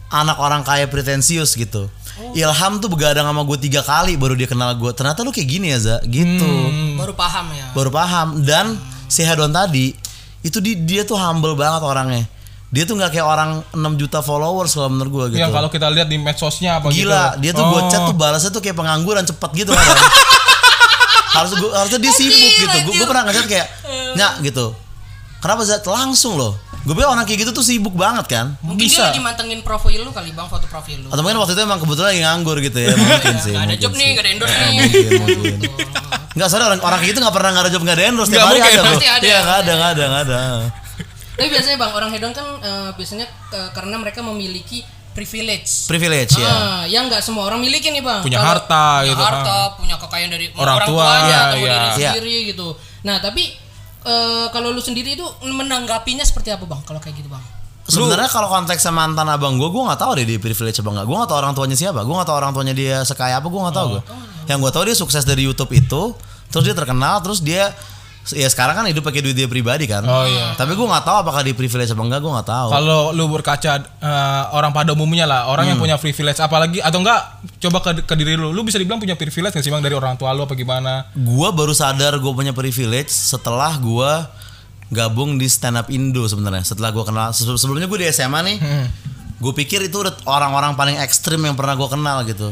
anak 0.09 0.41
orang 0.41 0.65
kaya 0.65 0.89
pretensius 0.89 1.53
gitu. 1.53 1.85
Oh. 2.19 2.33
Ilham 2.35 2.81
tuh 2.81 2.89
begadang 2.89 3.23
sama 3.29 3.45
gue 3.45 3.57
tiga 3.61 3.85
kali 3.85 4.17
baru 4.17 4.33
dia 4.33 4.49
kenal 4.49 4.73
gue. 4.73 4.91
Ternyata 4.91 5.21
lu 5.21 5.29
kayak 5.29 5.47
gini 5.47 5.69
ya 5.71 5.79
Za, 5.79 5.95
gitu. 6.03 6.49
Hmm. 6.49 6.97
baru 6.97 7.13
paham 7.13 7.45
ya 7.53 7.65
Baru 7.77 7.89
paham. 7.93 8.41
Dan 8.41 8.75
si 9.05 9.21
Hedon 9.21 9.53
tadi 9.53 9.93
itu 10.41 10.57
di, 10.59 10.75
dia 10.81 11.05
tuh 11.05 11.15
humble 11.15 11.53
banget 11.53 11.85
orangnya. 11.85 12.25
Dia 12.69 12.85
tuh 12.85 12.93
nggak 12.93 13.09
kayak 13.09 13.25
orang 13.25 13.49
6 13.73 13.81
juta 13.97 14.21
followers 14.21 14.77
kalau 14.77 14.93
menurut 14.93 15.09
gue 15.09 15.25
gitu. 15.33 15.41
Yang 15.41 15.53
kalau 15.57 15.69
kita 15.73 15.89
lihat 15.89 16.05
di 16.05 16.21
medsosnya 16.21 16.77
apa 16.77 16.93
gitu. 16.93 17.09
Gila, 17.09 17.41
dia 17.41 17.51
tuh 17.51 17.65
gue 17.65 17.81
Oh. 17.81 17.89
chat 17.89 18.01
tuh 18.05 18.13
balasnya 18.13 18.51
tuh 18.53 18.61
kayak 18.61 18.77
pengangguran 18.77 19.25
cepet 19.25 19.49
gitu 19.57 19.71
kan. 19.73 19.81
harus 21.39 21.51
gue 21.57 21.69
harusnya 21.69 21.99
dia 21.99 22.13
sibuk 22.13 22.51
gitu. 22.53 22.77
Gue 22.85 22.93
gue 22.93 23.07
pernah 23.09 23.23
ngechat 23.25 23.45
kayak 23.49 23.67
nyak 24.13 24.33
gitu. 24.45 24.77
Kenapa 25.39 25.63
Zat 25.63 25.81
langsung 25.87 26.37
loh? 26.37 26.53
Gue 26.85 26.93
bilang 26.93 27.11
orang 27.11 27.25
kayak 27.25 27.43
gitu 27.43 27.51
tuh 27.51 27.65
sibuk 27.65 27.91
banget 27.91 28.25
kan. 28.29 28.53
mungkin 28.61 28.85
Bisa. 28.87 29.09
dia 29.09 29.17
lagi 29.17 29.21
mantengin 29.23 29.59
profil 29.65 29.99
lu 30.05 30.11
kali 30.13 30.31
bang 30.31 30.47
foto 30.47 30.63
profil 30.69 31.03
lu 31.03 31.07
Atau 31.11 31.21
mungkin 31.21 31.41
waktu 31.41 31.57
itu 31.57 31.61
emang 31.63 31.79
kebetulan 31.79 32.09
lagi 32.15 32.21
nganggur 32.23 32.57
gitu 32.61 32.77
ya 32.79 32.93
mungkin 32.99 33.35
sih. 33.41 33.51
Gak 33.51 33.65
ada 33.65 33.67
mungkin 33.67 33.81
job 33.83 33.91
sih. 33.91 33.99
nih, 33.99 34.09
gak 34.13 34.23
ada 34.23 34.29
endorse 34.29 34.55
nih. 34.55 34.69
Mungkin, 34.77 35.03
mungkin. 35.19 35.57
Enggak, 36.37 36.47
soalnya 36.47 36.67
orang, 36.69 36.81
orang 36.85 36.97
kayak 37.01 37.09
gitu 37.11 37.19
gak 37.19 37.35
pernah 37.35 37.49
gak 37.51 37.63
ada 37.65 37.71
job 37.73 37.81
gak 37.83 37.95
ada 37.97 38.03
endorse 38.05 38.29
Tiap 38.29 38.37
Nggak 38.37 38.47
hari 38.47 38.59
mungkin, 38.59 38.77
ada 38.79 38.89
pasti 38.93 39.07
ada. 39.09 39.23
Iya 39.25 39.39
gak 39.41 39.57
ada, 39.57 39.71
gak 39.73 39.89
ada, 39.89 40.03
gak 40.05 40.21
ada 40.29 40.39
Tapi 41.39 41.49
biasanya 41.49 41.77
bang 41.77 41.91
orang 41.91 42.09
hedon 42.11 42.31
kan 42.31 42.45
eh, 42.59 42.89
biasanya 42.93 43.25
eh, 43.49 43.69
karena 43.71 43.95
mereka 43.95 44.19
memiliki 44.19 44.83
privilege. 45.09 45.87
Privilege 45.87 46.35
ya 46.35 46.47
Ah, 46.47 46.83
yang 46.85 47.07
nggak 47.07 47.19
semua 47.19 47.43
orang 47.43 47.59
miliki 47.59 47.89
nih 47.89 47.99
bang. 47.99 48.21
Punya 48.21 48.37
Kalau- 48.37 48.51
harta 48.53 48.83
punya 48.99 49.09
gitu, 49.09 49.23
harta, 49.23 49.57
punya 49.75 49.95
kekayaan 49.97 50.31
dari 50.31 50.45
Orang 50.53 50.79
tua, 50.85 51.01
tuanya 51.01 51.23
iya, 51.25 51.39
atau 51.41 51.57
iya. 51.57 51.63
diri 51.65 51.87
Iya. 51.97 52.11
sendiri 52.13 52.35
gitu. 52.51 52.67
Nah 53.01 53.17
tapi 53.17 53.43
eh, 54.01 54.45
kalau 54.49 54.69
lu 54.69 54.79
sendiri 54.79 55.15
itu 55.15 55.25
menanggapinya 55.41 56.23
seperti 56.23 56.51
apa 56.51 56.63
bang? 56.63 56.79
Kalau 56.83 56.99
kayak 56.99 57.15
gitu 57.17 57.27
bang? 57.27 57.41
Sebenarnya 57.89 58.29
kalau 58.29 58.45
konteksnya 58.47 58.93
mantan 58.93 59.25
abang 59.25 59.57
gue, 59.57 59.65
gue 59.65 59.81
gak 59.81 59.97
tahu 59.97 60.13
deh 60.13 60.21
dia 60.23 60.37
privilege 60.37 60.77
apa 60.77 60.89
enggak. 60.93 61.05
Gue 61.09 61.15
gak 61.17 61.29
tahu 61.33 61.39
orang 61.41 61.53
tuanya 61.57 61.73
siapa. 61.73 62.05
Gue 62.05 62.13
gak 62.13 62.29
tahu 62.29 62.37
orang 62.37 62.53
tuanya 62.53 62.73
dia 62.77 63.01
sekaya 63.01 63.41
apa. 63.41 63.49
Gue 63.49 63.61
gak 63.65 63.73
tahu 63.73 63.87
gue. 63.97 64.01
Yang 64.45 64.57
gue 64.61 64.71
tahu 64.71 64.83
dia 64.85 64.93
sukses 64.95 65.23
dari 65.25 65.41
YouTube 65.41 65.73
itu, 65.73 66.13
terus 66.47 66.63
dia 66.63 66.77
terkenal, 66.77 67.17
terus 67.25 67.41
dia 67.41 67.73
ya 68.31 68.45
sekarang 68.45 68.73
kan 68.73 68.85
hidup 68.85 69.01
pakai 69.01 69.19
duit 69.19 69.33
dia 69.33 69.45
pribadi 69.45 69.83
kan. 69.83 70.01
Oh, 70.01 70.23
iya. 70.23 70.53
Tapi 70.53 70.71
gue 70.71 70.83
nggak 70.83 71.01
tahu 71.01 71.17
apakah 71.19 71.41
dia 71.41 71.51
privilege 71.51 71.87
apa 71.87 71.99
enggak. 71.99 72.19
Gue 72.19 72.31
nggak 72.31 72.47
tahu. 72.47 72.67
Kalau 72.69 72.99
lu 73.09 73.25
berkaca 73.27 73.71
eh, 73.79 74.43
orang 74.51 74.69
pada 74.69 74.91
umumnya 74.91 75.23
lah, 75.23 75.47
orang 75.47 75.63
Hmm. 75.63 75.71
yang 75.71 75.79
punya 75.79 75.95
privilege 75.95 76.37
apalagi 76.37 76.79
atau 76.79 76.99
enggak 76.99 77.21
coba 77.59 77.77
ke, 77.79 78.03
ke 78.03 78.13
diri 78.13 78.33
lu, 78.33 78.49
lu 78.49 78.61
bisa 78.61 78.75
dibilang 78.75 78.97
punya 78.97 79.13
privilege 79.13 79.51
nggak 79.51 79.61
sih 79.61 79.69
bang 79.69 79.81
dari 79.81 79.93
orang 79.93 80.13
tua 80.13 80.29
lu 80.31 80.41
apa 80.41 80.53
gimana? 80.53 81.07
Gue 81.11 81.49
baru 81.49 81.71
sadar 81.71 82.15
gue 82.15 82.31
punya 82.31 82.51
privilege 82.51 83.09
setelah 83.09 83.73
gue 83.75 84.11
gabung 84.89 85.35
di 85.35 85.45
stand 85.45 85.77
up 85.77 85.87
Indo 85.87 86.25
sebenarnya. 86.25 86.63
Setelah 86.63 86.89
gue 86.89 87.03
kenal 87.03 87.29
se- 87.29 87.45
sebelumnya 87.55 87.85
gue 87.85 87.99
di 87.99 88.07
SMA 88.07 88.39
nih, 88.43 88.57
Hmm. 88.57 88.85
gue 89.37 89.53
pikir 89.55 89.83
itu 89.83 89.95
udah 89.95 90.13
orang-orang 90.25 90.73
paling 90.73 90.97
ekstrim 90.97 91.39
yang 91.39 91.53
pernah 91.53 91.73
gue 91.73 91.87
kenal 91.87 92.21
gitu. 92.23 92.49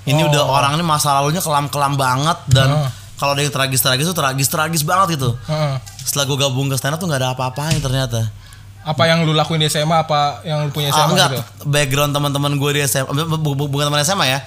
Ini 0.00 0.16
Oh. 0.18 0.28
udah 0.28 0.42
orang 0.46 0.72
ini 0.72 0.82
masa 0.82 1.12
lalunya 1.12 1.38
kelam-kelam 1.38 1.92
banget 1.92 2.38
dan 2.48 2.68
Oh. 2.72 2.88
Kalau 3.20 3.36
ada 3.36 3.42
yang 3.42 3.52
tragis-tragis 3.52 4.02
itu 4.02 4.16
tragis-tragis 4.16 4.80
banget 4.82 5.14
gitu. 5.14 5.36
Heeh. 5.44 5.76
Setelah 6.00 6.24
gue 6.24 6.38
gabung 6.40 6.66
ke 6.66 6.74
stand 6.74 6.96
up 6.96 6.98
tuh 6.98 7.04
nggak 7.04 7.20
ada 7.20 7.30
apa-apanya 7.30 7.76
ternyata. 7.78 8.20
Apa 8.80 9.04
yang 9.04 9.22
lu 9.22 9.30
lakuin 9.30 9.60
di 9.60 9.68
SMA 9.68 9.92
apa 10.00 10.40
yang 10.40 10.64
lu 10.64 10.72
punya 10.72 10.88
Ah, 10.88 11.04
SMA 11.04 11.12
enggak, 11.12 11.28
gitu? 11.30 11.42
background 11.68 12.10
teman-teman 12.10 12.56
gue 12.56 12.70
di 12.72 12.80
SMA, 12.82 13.04
bu- 13.06 13.36
bu- 13.36 13.52
bu- 13.54 13.68
bukan 13.68 13.86
teman 13.86 14.00
SMA 14.00 14.24
ya. 14.26 14.40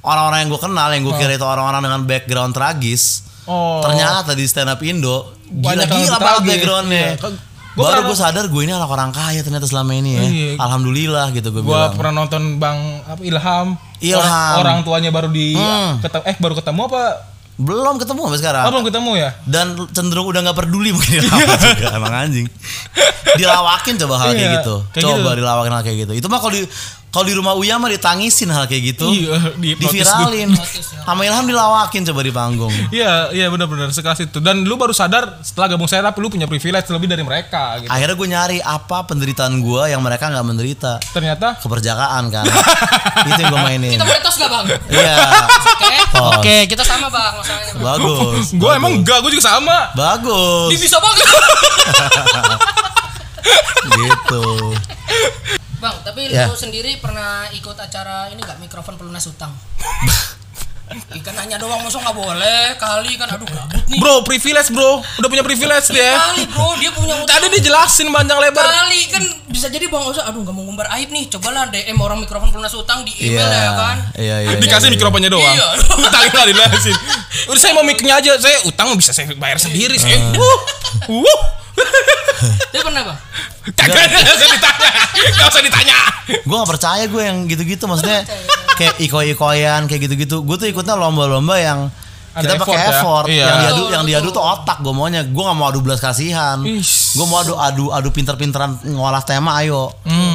Orang-orang 0.00 0.38
yang 0.40 0.50
gue 0.50 0.60
kenal, 0.62 0.88
yang 0.88 1.02
gue 1.02 1.14
kira 1.14 1.32
itu 1.34 1.44
orang-orang 1.44 1.82
dengan 1.82 2.00
background 2.02 2.52
tragis, 2.52 3.20
Oh. 3.44 3.78
ternyata 3.80 4.32
di 4.32 4.42
stand 4.42 4.66
up 4.66 4.80
Indo 4.80 5.28
Banyak 5.44 5.60
yang 5.84 5.92
gila-gila 5.92 5.92
lebih 5.92 6.08
banget 6.08 6.22
tragis. 6.32 6.48
backgroundnya. 6.48 7.04
Iya. 7.06 7.20
Kan 7.20 7.32
gua 7.76 7.84
Baru 7.86 8.00
gue 8.02 8.16
sadar 8.16 8.44
gue 8.46 8.62
ini 8.62 8.72
anak 8.72 8.88
orang 8.88 9.12
kaya 9.12 9.40
ternyata 9.40 9.66
selama 9.66 9.92
ini 9.92 10.10
ya. 10.10 10.22
Iya. 10.24 10.50
Alhamdulillah 10.58 11.26
gitu 11.30 11.48
gue 11.50 11.60
bilang. 11.60 11.92
pernah 11.92 12.12
nonton 12.16 12.56
Bang 12.56 12.78
apa 13.04 13.20
Ilham. 13.20 13.76
Ilham. 13.98 14.16
Orang, 14.18 14.56
orang 14.56 14.78
tuanya 14.82 15.10
baru 15.10 15.28
di 15.28 15.52
Hmm. 15.52 16.00
ketemu 16.00 16.24
eh 16.24 16.36
baru 16.38 16.54
ketemu 16.54 16.80
apa? 16.86 17.02
Belum 17.56 17.96
ketemu 17.96 18.20
sampai 18.28 18.40
sekarang. 18.40 18.62
Oh, 18.64 18.70
belum 18.70 18.84
ketemu 18.84 19.10
ya? 19.16 19.30
Dan 19.48 19.66
cenderung 19.90 20.28
udah 20.28 20.40
nggak 20.44 20.56
peduli 20.56 20.92
mungkin 20.92 21.24
dilawak 21.24 21.56
juga 21.72 21.88
emang 21.96 22.14
anjing. 22.14 22.46
Dilawakin 23.34 23.94
coba 23.96 24.14
hal 24.18 24.28
kayak 24.30 24.40
Iya, 24.40 24.56
gitu. 24.60 24.74
kayak 24.92 25.04
coba 25.06 25.30
gitu. 25.32 25.38
dilawakin 25.40 25.72
hal 25.72 25.82
kayak 25.82 25.98
gitu. 26.04 26.12
Itu 26.14 26.26
mah 26.28 26.38
kalau 26.38 26.52
di 26.52 26.62
kalau 27.16 27.24
di 27.24 27.32
rumah 27.32 27.56
Uya 27.56 27.80
mah 27.80 27.88
ditangisin 27.88 28.52
hal 28.52 28.68
kayak 28.68 28.92
gitu. 28.92 29.08
Iya, 29.08 29.56
di 29.56 29.72
diviralin. 29.72 30.52
Sama 31.06 31.24
Ilham 31.24 31.48
dilawakin 31.48 32.04
coba 32.12 32.20
di 32.20 32.32
panggung. 32.34 32.74
Iya, 32.96 33.28
iya 33.34 33.46
benar-benar 33.52 33.92
sekelas 33.92 34.24
itu. 34.24 34.38
Dan 34.40 34.64
lu 34.64 34.76
baru 34.80 34.92
sadar 34.92 35.40
setelah 35.44 35.74
gabung 35.74 35.88
saya 35.88 36.04
lu 36.16 36.28
punya 36.32 36.48
privilege 36.48 36.88
lebih 36.88 37.08
dari 37.08 37.24
mereka 37.24 37.80
gitu. 37.80 37.90
Akhirnya 37.92 38.16
gue 38.16 38.28
nyari 38.28 38.58
apa 38.60 39.04
penderitaan 39.04 39.60
gue 39.60 39.92
yang 39.92 40.00
mereka 40.00 40.32
nggak 40.32 40.46
menderita. 40.46 40.92
Ternyata 41.12 41.60
Keperjakaan 41.60 42.24
kan. 42.32 42.44
Itu 43.28 43.40
yang 43.40 43.52
gue 43.52 43.62
mainin. 43.64 43.98
Kita 44.00 44.06
boleh 44.06 44.22
tos 44.22 44.36
gak 44.36 44.48
bang? 44.48 44.64
Iya. 44.92 45.16
Oke, 45.76 45.96
oke 46.40 46.56
kita 46.72 46.82
sama 46.84 47.08
bang 47.12 47.32
masalahnya. 47.36 47.72
Bang. 47.76 47.84
Bagus. 47.84 48.46
gue 48.56 48.70
emang 48.76 48.92
enggak, 49.02 49.18
gue 49.24 49.30
juga 49.36 49.44
sama. 49.44 49.92
Bagus. 49.92 50.72
Ini 50.72 50.78
bisa 50.80 50.98
banget. 51.00 51.26
gitu. 53.96 54.44
Bang, 55.86 55.96
tapi 56.02 56.20
Ya. 56.28 56.44
lu 56.44 56.54
sendiri 56.54 56.98
pernah 56.98 57.30
ikut 57.48 57.76
acara 57.76 58.26
ini 58.28 58.40
gak 58.40 58.58
mikrofon 58.58 58.94
pelunas 58.94 59.22
utang? 59.24 59.54
Ikan 60.86 61.34
nanya 61.36 61.58
doang 61.58 61.82
masa 61.82 61.98
nggak 61.98 62.14
boleh 62.14 62.62
kali 62.76 63.14
kan 63.14 63.26
aduh 63.28 63.42
gabut 63.44 63.82
nih. 63.86 63.98
Bro, 63.98 64.22
privilege 64.22 64.70
bro. 64.70 65.02
Udah 65.18 65.26
punya 65.26 65.42
privilege 65.42 65.90
dia. 65.90 66.14
Kali 66.14 66.46
bro 66.46 66.74
dia 66.76 66.90
punya 66.90 67.14
utang. 67.16 67.26
Tadi 67.32 67.46
dijelasin 67.52 68.06
panjang 68.08 68.38
lebar. 68.38 68.62
kali 68.62 69.00
kan 69.08 69.22
bisa 69.48 69.66
jadi 69.66 69.86
bang 69.86 70.04
Oza 70.04 70.22
aduh 70.22 70.42
nggak 70.42 70.52
mau 70.52 70.62
ngumbar 70.62 70.86
aib 70.94 71.10
nih 71.10 71.26
cobalah 71.28 71.66
DM 71.68 71.96
orang 71.96 72.20
mikrofon 72.20 72.50
pelunas 72.50 72.70
utang 72.72 73.02
di 73.02 73.10
email 73.16 73.42
Iya. 73.42 73.58
ya 73.58 73.72
kan 73.72 73.96
Iya, 74.14 74.36
iya. 74.44 74.50
Dikasih 74.56 74.88
iya. 74.88 74.94
mikrofonnya 74.94 75.26
doang. 75.28 75.42
Iya. 75.50 75.66
Utangnya 76.06 76.30
lah 76.32 76.46
dijelasin. 76.46 76.94
Udah 77.46 77.60
saya 77.60 77.72
mau 77.72 77.82
mic-nya 77.82 78.14
aja. 78.16 78.32
Saya 78.36 78.62
utang 78.62 78.94
bisa 78.94 79.10
saya 79.10 79.26
bayar 79.34 79.58
sendiri. 79.58 79.98
Saya. 79.98 80.22
Wuh. 80.32 80.58
Wuh. 81.18 81.40
Dia 82.68 82.82
pernah 82.82 83.02
bang 83.04 83.18
Kagak 83.68 83.98
nggak 84.06 84.30
usah 84.30 84.48
ditanya. 84.48 84.90
Enggak 85.26 85.48
usah 85.48 85.62
ditanya. 85.64 85.98
gue 86.38 86.54
gak 86.54 86.70
percaya 86.70 87.04
gue 87.04 87.18
yang 87.20 87.38
gitu-gitu 87.44 87.84
maksudnya 87.84 88.22
kayak 88.76 88.94
iko-ikoyan 89.00 89.84
kayak 89.84 90.06
gitu-gitu 90.06 90.40
gue 90.40 90.56
tuh 90.56 90.68
ikutnya 90.68 90.94
lomba-lomba 90.94 91.56
yang 91.56 91.80
Ada 92.30 92.52
kita 92.52 92.54
pakai 92.60 92.76
effort 92.76 92.84
ya? 92.84 92.92
effort 92.92 93.26
Iya. 93.26 93.42
yang 93.42 93.58
diadu 93.58 93.82
yang 93.88 94.04
diadu 94.04 94.28
tuh 94.28 94.44
otak 94.44 94.78
gue 94.78 94.92
maunya 94.92 95.24
gue 95.24 95.40
gak 95.40 95.56
mau 95.56 95.66
adu 95.66 95.80
belas 95.80 95.96
kasihan 95.96 96.60
gue 96.60 97.24
mau 97.24 97.40
adu 97.40 97.56
adu 97.56 97.84
adu 97.90 98.08
pinter-pinteran 98.10 98.76
ngolah 98.86 99.24
tema 99.24 99.56
ayo 99.58 99.88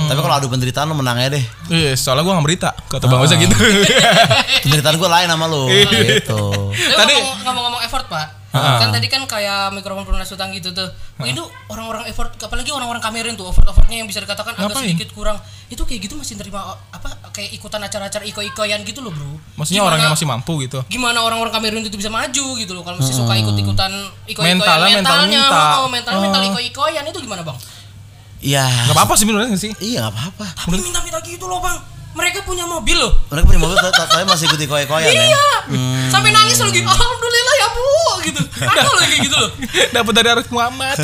tapi 0.07 0.19
kalau 0.19 0.35
adu 0.35 0.47
penderitaan 0.47 0.89
lu 0.89 0.97
menang 0.97 1.15
aja 1.15 1.29
deh 1.31 1.45
Iya, 1.69 1.93
soalnya 1.93 2.25
gue 2.25 2.33
nggak 2.33 2.43
berita. 2.45 2.69
Kata 2.89 3.05
Bang 3.05 3.21
Ah. 3.21 3.23
Oza 3.23 3.37
gitu. 3.37 3.55
penderitaan 4.61 4.97
gue 4.97 5.09
lain 5.09 5.27
sama 5.29 5.45
lu 5.45 5.69
Iya. 5.69 5.87
gitu 6.17 6.41
Tadi- 6.91 7.15
ngomong- 7.15 7.39
ngomong-ngomong 7.45 7.81
effort 7.81 8.05
pak 8.07 8.40
Kan 8.51 8.91
tadi 8.91 9.07
kan 9.07 9.23
kayak 9.23 9.71
mikrofon 9.71 10.03
pelunas 10.03 10.27
utang 10.27 10.51
gitu 10.51 10.69
tuh. 10.69 10.91
Wah, 11.15 11.23
itu 11.23 11.39
orang-orang 11.67 12.03
effort 12.05 12.35
apalagi 12.37 12.67
orang-orang 12.67 12.99
kamerin 12.99 13.33
tuh 13.33 13.47
effort-effortnya 13.47 13.97
yang 13.97 14.05
bisa 14.05 14.19
dikatakan 14.19 14.53
agak 14.53 14.67
Ngapain? 14.69 14.83
sedikit 14.85 15.09
kurang. 15.11 15.39
Itu 15.67 15.83
kayak 15.83 16.03
gitu 16.03 16.15
masih 16.15 16.35
nerima 16.35 16.59
uh, 16.65 16.77
apa 16.91 17.31
kayak 17.31 17.53
ikutan 17.53 17.79
acara-acara 17.79 18.23
iko-ikoyan 18.23 18.83
gitu 18.83 18.99
loh 18.99 19.09
bro. 19.09 19.39
Maksudnya 19.55 19.79
Gimana- 19.79 19.89
orang 19.89 19.99
yang 20.01 20.13
masih 20.13 20.27
mampu 20.27 20.53
gitu. 20.61 20.79
gimana 20.85 21.19
orang-orang 21.21 21.49
Kamerun 21.49 21.79
itu 21.81 21.95
bisa 21.95 22.11
maju 22.11 22.45
gitu 22.55 22.71
loh 22.71 22.83
kalau 22.83 22.99
masih 22.99 23.15
suka 23.15 23.33
ikut-ikutan 23.33 23.91
iko-ikoyan 24.25 24.59
Mentalnya 24.59 24.95
mental 24.99 25.15
mentalnya. 25.23 25.43
oh, 25.79 25.87
mental 25.87 26.13
mental 26.19 26.41
Oh. 26.41 26.49
iko-ikoyan 26.51 27.03
itu 27.05 27.19
gimana 27.23 27.41
bang? 27.41 27.55
Ya 28.41 28.67
Gak 28.89 28.95
apa-apa 28.97 29.13
sih 29.15 29.23
nggak 29.23 29.55
sih. 29.55 29.71
iya 29.79 30.03
gak 30.03 30.11
apa-apa. 30.11 30.45
Tapi 30.67 30.75
minta-minta 30.75 31.19
gitu 31.21 31.47
loh 31.47 31.63
bang. 31.63 31.79
Mereka 32.11 32.43
punya 32.43 32.67
mobil 32.67 32.99
loh. 32.99 33.15
Mereka 33.31 33.47
punya 33.47 33.61
mobil 33.63 33.77
tapi- 33.79 34.27
masih 34.27 34.51
ikut 34.51 34.59
iko-ikoyan 34.59 35.07
ya? 35.07 35.23
Iya 35.23 35.43
sampai 36.11 36.35
nangis 36.35 36.59
lagi. 36.59 36.83
Alhamdulillah 36.83 37.30
bu 37.81 38.13
gitu 38.21 38.41
ada 38.61 38.85
loh 38.85 39.01
kayak 39.01 39.21
gitu 39.25 39.37
loh 39.37 39.51
Dapat 39.95 40.13
dari 40.13 40.27
Arif 40.31 40.49
Muhammad. 40.53 40.97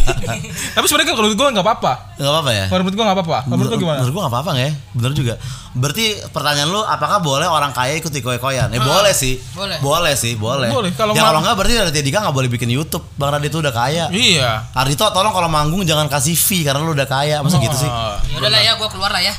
Tapi 0.76 0.84
sebenarnya 0.88 1.12
kalau 1.12 1.28
menurut 1.28 1.38
gue 1.38 1.48
nggak 1.58 1.66
apa-apa. 1.66 1.92
gak 2.16 2.32
apa-apa 2.32 2.50
ya 2.52 2.64
Kalau 2.68 2.82
menurut 2.84 2.96
gue 2.96 3.04
nggak 3.04 3.18
apa-apa. 3.18 3.38
Kalau 3.42 3.56
menurut 3.56 3.72
lu 3.72 3.78
gimana? 3.82 3.98
Menurut 4.02 4.14
gua 4.14 4.22
gak 4.22 4.32
apa-apa 4.32 4.50
nggak 4.52 4.66
ya? 4.66 4.72
Bener 4.92 5.12
juga. 5.16 5.34
Berarti 5.72 6.06
pertanyaan 6.28 6.68
lu 6.68 6.80
apakah 6.84 7.18
boleh 7.24 7.48
orang 7.48 7.72
kaya 7.72 7.96
ikut 7.96 8.12
iko-ikoyan? 8.12 8.68
Eh 8.76 8.80
boleh 8.80 9.12
sih. 9.16 9.40
boleh. 9.56 9.78
Boleh 9.80 10.14
sih, 10.14 10.32
boleh. 10.36 10.68
Boleh, 10.68 10.92
kalau 10.92 11.16
ya 11.16 11.24
kalau 11.24 11.40
enggak 11.40 11.56
berarti 11.56 11.74
Raditya 11.80 12.04
Dika 12.04 12.18
gak 12.20 12.36
boleh 12.36 12.48
bikin 12.52 12.68
YouTube. 12.68 13.04
Bang 13.16 13.32
Radit 13.32 13.52
udah 13.52 13.72
kaya. 13.72 14.04
Iya. 14.12 14.68
Ardito 14.76 15.04
tolong 15.10 15.32
kalau 15.32 15.48
manggung 15.48 15.82
jangan 15.88 16.06
kasih 16.12 16.36
fee 16.36 16.62
karena 16.62 16.84
lu 16.84 16.92
udah 16.92 17.08
kaya. 17.08 17.40
Masa 17.40 17.56
gitu 17.56 17.76
sih? 17.76 17.88
Ah, 17.88 18.20
ya 18.28 18.36
udah 18.38 18.50
lah 18.52 18.60
ya 18.60 18.72
gue 18.76 18.88
keluar 18.92 19.10
lah 19.12 19.22
ya 19.22 19.32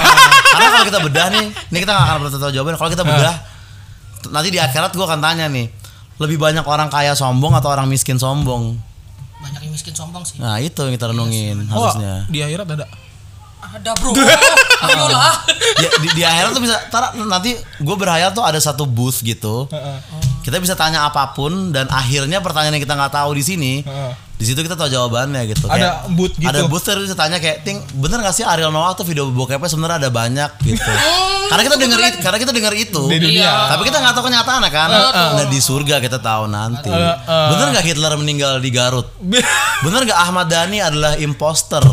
karena 0.54 0.68
kalau 0.70 0.86
kita 0.86 1.00
bedah 1.02 1.26
nih, 1.30 1.46
ini 1.50 1.78
kita 1.82 1.92
gak 1.92 2.06
akan 2.06 2.18
tahu 2.38 2.52
jawaban. 2.54 2.74
Kalau 2.78 2.90
kita 2.90 3.04
bedah, 3.06 3.34
nanti 4.30 4.48
di 4.52 4.58
akhirat 4.60 4.90
gue 4.94 5.06
akan 5.06 5.20
tanya 5.22 5.46
nih, 5.50 5.66
lebih 6.20 6.36
banyak 6.36 6.62
orang 6.62 6.86
kaya 6.86 7.16
sombong 7.16 7.56
atau 7.56 7.72
orang 7.72 7.88
miskin 7.88 8.20
sombong? 8.20 8.76
Banyak 9.40 9.60
yang 9.64 9.72
miskin 9.72 9.96
sombong 9.96 10.20
sih. 10.20 10.36
Nah 10.36 10.60
itu 10.60 10.76
yang 10.78 10.92
kita 10.92 11.08
renungin 11.08 11.64
Oh, 11.72 11.88
harusnya. 11.88 12.28
di 12.28 12.44
akhirat 12.44 12.68
ada. 12.68 12.86
Ada 13.60 13.92
bro. 13.96 14.12
Ayolah. 14.84 15.34
Ya, 15.78 15.90
di, 15.96 16.08
di 16.12 16.22
akhirat 16.22 16.50
tuh 16.50 16.60
bisa, 16.60 16.76
tar, 16.88 17.12
nanti 17.16 17.54
gue 17.56 17.96
berhayal 17.96 18.32
tuh 18.32 18.44
ada 18.44 18.56
satu 18.56 18.84
booth 18.84 19.20
gitu. 19.20 19.68
Heeh. 19.68 19.98
Kita 20.40 20.56
bisa 20.56 20.72
tanya 20.72 21.04
apa 21.04 21.32
pun 21.32 21.68
dan 21.70 21.88
akhirnya 21.88 22.40
pertanyaan 22.40 22.76
yang 22.76 22.84
kita 22.84 22.96
nggak 22.96 23.12
tahu 23.12 23.30
di 23.32 23.44
sini, 23.44 23.72
Heeh. 23.80 24.12
Di 24.40 24.48
situ 24.48 24.64
kita 24.64 24.72
tahu 24.72 24.88
jawabannya 24.88 25.52
gitu. 25.52 25.68
Ada 25.68 26.08
booth 26.08 26.40
gitu. 26.40 26.48
Ada 26.48 26.64
booth 26.64 26.80
terus 26.80 27.04
bisa 27.04 27.12
tanya 27.12 27.36
kayak, 27.36 27.60
ting 27.60 27.76
bener 27.92 28.24
gak 28.24 28.32
sih 28.32 28.40
Ariel 28.40 28.72
Noah 28.72 28.96
tuh 28.96 29.04
video 29.04 29.28
bokepnya 29.28 29.68
sebenarnya 29.68 30.00
ada 30.00 30.10
banyak 30.10 30.50
gitu. 30.64 30.80
karena 31.52 31.62
kita 31.68 31.76
dengar 31.76 31.98
itu, 32.00 32.18
karena 32.24 32.38
kita 32.40 32.52
dengar 32.56 32.72
itu. 32.72 33.02
Di 33.04 33.18
dunia. 33.20 33.44
Iya. 33.44 33.54
Tapi 33.76 33.82
kita 33.84 34.00
nggak 34.00 34.14
tahu 34.16 34.24
kenyataannya 34.32 34.70
kan. 34.72 34.88
Nah 35.36 35.44
di 35.44 35.58
surga 35.60 36.00
kita 36.00 36.16
tahu 36.24 36.48
nanti. 36.48 36.88
Eh, 36.88 36.96
eh. 36.96 37.48
Bener 37.52 37.66
nggak 37.76 37.84
Hitler 37.84 38.12
meninggal 38.16 38.64
di 38.64 38.70
Garut? 38.72 39.12
Bener 39.84 40.00
nggak 40.08 40.20
Ahmad 40.24 40.48
Dhani 40.48 40.80
adalah 40.80 41.20
imposter? 41.20 41.84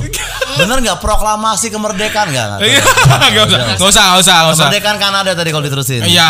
Bener 0.55 0.79
nggak 0.79 1.03
proklamasi 1.03 1.67
kemerdekaan 1.67 2.31
nggak? 2.31 2.47
nggak 2.47 2.59
tahu. 2.63 2.69
Iya, 2.71 3.75
usah, 3.75 4.03
nggak 4.15 4.21
usah, 4.23 4.35
nggak 4.39 4.55
usah. 4.55 4.67
Kemerdekaan 4.71 4.97
Kanada 5.03 5.31
tadi 5.35 5.49
kalau 5.51 5.63
diterusin. 5.67 6.07
Iya, 6.07 6.29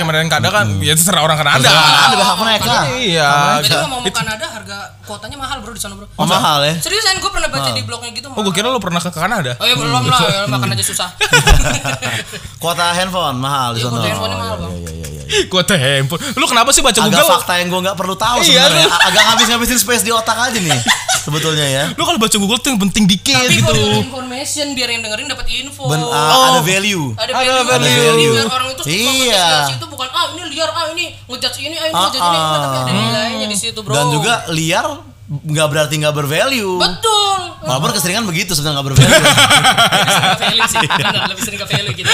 kemarin 0.00 0.32
kada 0.32 0.48
kan, 0.48 0.80
ya 0.80 0.96
terserah 0.96 1.28
orang 1.28 1.36
Kanada. 1.36 1.68
Kanada 1.68 2.24
hak 2.24 2.38
mereka. 2.40 2.74
Iya. 2.96 3.30
Jadi 3.60 3.76
ngomong 3.84 4.00
mau 4.00 4.12
Kanada 4.16 4.46
harga 4.48 4.78
kuotanya 5.02 5.36
mahal 5.42 5.58
bro 5.58 5.72
di 5.72 5.80
sana 5.80 5.94
bro. 5.94 6.06
Oh, 6.12 6.22
mahal 6.24 6.62
ya? 6.62 6.74
Seriusan 6.78 7.18
gue 7.18 7.28
pernah 7.28 7.48
baca 7.48 7.68
di 7.68 7.82
blognya 7.82 8.10
gitu. 8.12 8.28
Oh, 8.28 8.40
gue 8.40 8.52
kira 8.52 8.66
lu 8.66 8.78
pernah 8.78 8.98
ke 8.98 9.10
Kanada. 9.10 9.58
Oh 9.58 9.66
ya 9.66 9.74
belum 9.74 9.90
lah, 10.04 10.20
ya, 10.22 10.42
makan 10.46 10.70
aja 10.74 10.84
susah. 10.84 11.08
Kuota 12.62 12.94
handphone 12.94 13.36
mahal 13.36 13.74
di 13.74 13.82
Iya, 13.82 13.86
sana. 13.86 13.98
kuota 13.98 14.06
handphonenya 14.08 14.38
mahal, 14.38 14.54
Oh, 14.54 14.62
Bang. 14.62 14.72
iya, 14.72 14.90
iya, 14.92 15.06
iya, 15.08 15.22
iya. 15.26 15.44
Kuota 15.44 15.74
handphone. 15.74 16.20
Lu 16.32 16.44
kenapa 16.46 16.70
sih 16.70 16.78
baca 16.80 16.94
Agak 16.96 17.10
Google? 17.12 17.28
fakta 17.32 17.52
yang 17.56 17.68
gue 17.68 17.80
nggak 17.82 17.96
perlu 17.96 18.14
tahu 18.14 18.38
Iya, 18.38 18.46
sebenarnya. 18.46 18.86
lu- 18.86 19.02
Agak 19.02 19.22
ngabis-ngabisin 19.24 19.78
space 19.78 20.02
di 20.02 20.12
otak 20.12 20.38
aja 20.38 20.54
nih 20.56 20.78
sebetulnya 21.24 21.66
ya. 21.66 21.84
Lu 21.90 22.02
kalau 22.02 22.16
baca 22.16 22.36
Google 22.36 22.58
tuh 22.58 22.70
yang 22.70 22.80
penting 22.80 23.04
dikit 23.04 23.34
Tapi 23.36 23.56
gitu. 23.56 23.66
kalau 23.66 23.98
information 24.00 24.66
biar 24.72 24.88
yang 24.88 25.02
dengerin 25.02 25.26
dapat 25.26 25.46
info. 25.50 25.82
Ben, 25.86 25.98
ah, 25.98 26.06
Oh. 26.06 26.44
ada 26.52 26.60
value. 26.62 27.14
ada 27.14 27.32
Ada 27.32 27.34
value, 27.34 27.66
value. 27.66 27.82
Jadi 27.82 28.06
value. 28.06 28.32
biar 28.32 28.48
orang 28.48 28.68
itu 28.68 28.82
suka 28.82 28.92
Iya. 28.92 29.48
itu 29.72 29.86
bukan 29.88 30.08
ah 30.08 30.24
ini 30.30 30.42
liar 30.48 30.70
ah 30.70 30.86
ini 30.88 31.04
ngejudge 31.24 31.58
ini 31.60 31.74
ah 31.74 31.84
ini 31.84 31.92
Ah, 31.92 32.00
ngejudge 32.04 32.20
ini 32.20 32.38
ah. 32.38 32.50
tapi 32.52 32.76
ada 32.78 32.92
nilainya 32.92 33.46
di 33.48 33.56
situ 33.56 33.78
bro 33.80 33.92
Dan 33.92 34.06
juga 34.10 34.34
liar 34.48 34.86
nggak 35.32 35.66
berarti 35.66 35.94
nggak 35.96 36.12
bervalue. 36.12 36.76
betul 36.76 37.38
Walaupun 37.62 37.94
keseringan 37.94 38.26
begitu 38.26 38.52
sebenarnya 38.52 38.76
nggak 38.76 38.86
bervalue. 38.86 39.12
lebih 39.16 40.12
sering 40.12 40.28
ke 40.28 40.38
value 40.38 40.66
sih 40.66 40.78
benar 40.84 41.22
lebih 41.26 41.42
sering 41.42 41.58
ke 41.58 41.66
value 41.66 41.94
gitu 41.94 42.10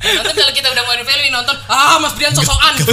Nanti 0.00 0.32
kalau 0.32 0.48
kita 0.50 0.64
udah 0.66 0.82
mau 0.82 0.96
value 0.96 1.28
nonton, 1.30 1.52
ah 1.68 2.00
Mas 2.00 2.16
Brian 2.16 2.32
sosokan. 2.32 2.72
Gitu. 2.72 2.88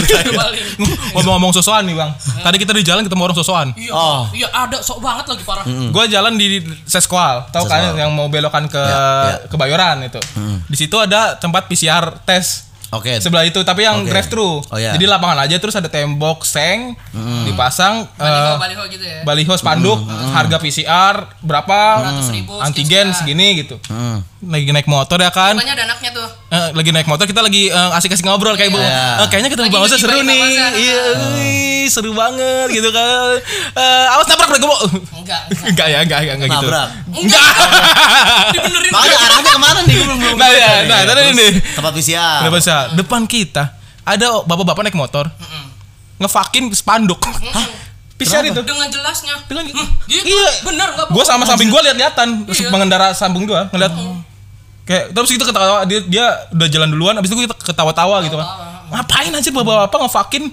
Ngomong-ngomong 1.16 1.56
sosokan 1.56 1.88
nih, 1.88 1.96
Bang. 1.96 2.12
Tadi 2.14 2.56
kita 2.60 2.76
di 2.76 2.84
jalan 2.84 3.08
ketemu 3.08 3.22
orang 3.24 3.38
sosokan. 3.38 3.68
Iya, 3.74 3.92
Oh. 3.96 4.28
iya 4.36 4.52
ada 4.52 4.84
sok 4.84 5.00
banget 5.00 5.24
lagi 5.26 5.42
parah. 5.42 5.64
Gue 5.64 6.04
jalan 6.06 6.36
di 6.36 6.60
Seskual, 6.84 7.48
tahu 7.50 7.64
kan 7.66 7.96
yang 7.96 8.12
mau 8.12 8.28
belokan 8.28 8.68
ke 8.68 8.76
Ya, 8.78 9.00
ya. 9.34 9.48
Kebayoran 9.48 10.04
itu. 10.04 10.20
Di 10.68 10.78
situ 10.78 11.00
ada 11.00 11.40
tempat 11.40 11.66
PCR 11.66 12.12
tes. 12.22 12.67
Oke. 12.92 13.20
Sebelah 13.20 13.44
itu 13.44 13.60
tapi 13.62 13.84
yang 13.84 14.04
Oke. 14.04 14.10
drive 14.10 14.30
thru. 14.32 14.64
Oh, 14.64 14.78
iya. 14.80 14.96
Jadi 14.96 15.06
lapangan 15.06 15.44
aja 15.44 15.60
terus 15.60 15.76
ada 15.76 15.92
tembok 15.92 16.48
seng 16.48 16.96
dipasang 17.44 18.08
Baliho, 18.16 18.52
eh, 18.54 18.58
baliho 18.58 18.84
gitu 18.88 19.04
ya. 19.04 19.20
baliho 19.28 19.54
spanduk 19.60 20.00
harga 20.32 20.58
PCR 20.60 21.16
berapa 21.44 21.80
200.000 22.24 22.64
antigen 22.64 23.08
sekian. 23.10 23.10
segini 23.12 23.48
gitu. 23.60 23.76
Hmm. 23.92 24.24
Lagi 24.38 24.70
naik 24.70 24.86
motor 24.86 25.18
ya 25.18 25.34
kan. 25.34 25.58
Rupanya 25.58 25.74
ada 25.74 25.84
anaknya 25.90 26.14
tuh. 26.14 26.30
Eh, 26.48 26.70
lagi 26.72 26.90
naik 26.92 27.06
motor 27.06 27.26
kita 27.26 27.42
lagi 27.42 27.68
eh, 27.68 27.98
asik-asik 27.98 28.22
ngobrol 28.22 28.54
kayak 28.54 28.70
bu 28.70 28.78
Iya. 28.78 29.18
eh, 29.18 29.28
kayaknya 29.28 29.50
ketemu 29.50 29.68
Bang 29.68 29.82
Osa 29.82 29.98
seru 29.98 30.22
nih 30.22 30.46
iya 30.78 31.00
wih, 31.34 31.84
seru 31.88 32.14
banget 32.14 32.70
gitu 32.70 32.88
kan 32.88 33.42
Eh, 33.74 34.06
awas 34.08 34.26
nabrak 34.26 34.54
bro 34.54 34.78
Enggak, 35.18 35.42
enggak. 35.50 35.66
enggak 35.68 35.88
ya 35.88 36.00
enggak 36.00 36.20
enggak, 36.22 36.36
enggak 36.38 36.50
gitu 36.52 36.64
Nabrak. 36.64 36.88
enggak 37.10 37.46
Dibenerin. 38.54 38.92
Makanya 38.94 39.18
arahnya 39.20 39.42
ke 39.48 39.60
mana 39.60 39.80
nih? 39.84 39.96
Belum 39.98 40.18
belum. 40.18 40.36
Nah, 40.38 40.48
ngerti 40.48 40.86
nah, 40.88 41.00
tadi 41.10 41.22
nih. 41.34 41.52
Tempat 41.74 41.92
PCR. 41.92 42.40
Udah 42.46 42.52
bisa 42.54 42.76
depan 42.94 43.22
kita 43.26 43.64
ada 44.04 44.28
bapak-bapak 44.44 44.82
naik 44.86 44.96
motor 44.96 45.26
ngefakin 46.18 46.70
spanduk 46.72 47.20
PCR 48.18 48.44
itu 48.44 48.60
Dengan 48.60 48.90
jelasnya. 48.90 49.36
dengan 49.46 49.64
gitu. 49.64 49.84
iya 50.10 50.50
Bener 50.62 50.90
enggak 50.90 51.08
gue 51.08 51.24
sama 51.24 51.46
samping 51.46 51.70
gue 51.70 51.82
lihat-lihatan 51.84 52.28
Iya. 52.46 52.70
pengendara 52.70 53.14
samping 53.14 53.46
gue 53.46 53.62
ngeliat 53.70 53.94
kayak 54.84 55.12
terus 55.12 55.30
kita 55.30 55.46
ketawa 55.46 55.84
dia, 55.84 56.00
dia 56.02 56.26
udah 56.50 56.68
jalan 56.68 56.90
duluan 56.90 57.14
abis 57.14 57.30
itu 57.30 57.44
kita 57.44 57.56
ketawa-tawa 57.56 58.24
gitu 58.24 58.36
kan 58.36 58.48
ngapain 58.88 59.30
aja 59.30 59.50
bapak-bapak 59.52 60.00
ngefakin 60.02 60.44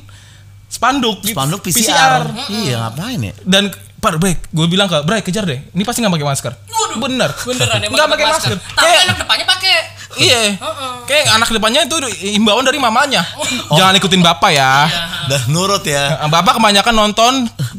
spanduk 0.67 1.23
gitu. 1.23 1.39
Spanduk 1.39 1.61
PCR. 1.63 2.35
Iya, 2.51 2.83
ngapain 2.83 3.21
ya? 3.21 3.33
dan 3.47 3.71
Pak, 3.95 4.21
Bray, 4.21 4.37
gue 4.37 4.67
bilang 4.69 4.85
ke 4.85 5.01
Bray, 5.01 5.25
kejar 5.25 5.49
deh. 5.49 5.57
Ini 5.73 5.81
pasti 5.81 6.05
nggak 6.05 6.13
pakai 6.13 6.29
masker. 6.29 6.53
Waduh. 6.53 6.99
Bener. 7.01 7.31
Beneran 7.41 7.81
emang 7.81 7.97
Nggak 7.97 8.09
pakai 8.13 8.27
masker. 8.29 8.53
Tapi 8.53 8.85
Kayak, 8.85 9.01
anak 9.01 9.17
depannya 9.17 9.47
pakai. 9.49 9.73
Iya. 10.19 10.57
Kayak 11.05 11.25
anak 11.37 11.49
depannya 11.53 11.85
itu 11.85 11.97
imbauan 12.37 12.65
dari 12.65 12.79
mamanya. 12.81 13.23
Jangan 13.73 13.95
ikutin 13.99 14.23
bapak 14.25 14.51
ya. 14.55 14.89
Dan 15.29 15.41
nurut 15.53 15.85
ya. 15.85 16.21
Bapak 16.29 16.61
kebanyakan 16.61 16.95
nonton 16.95 17.33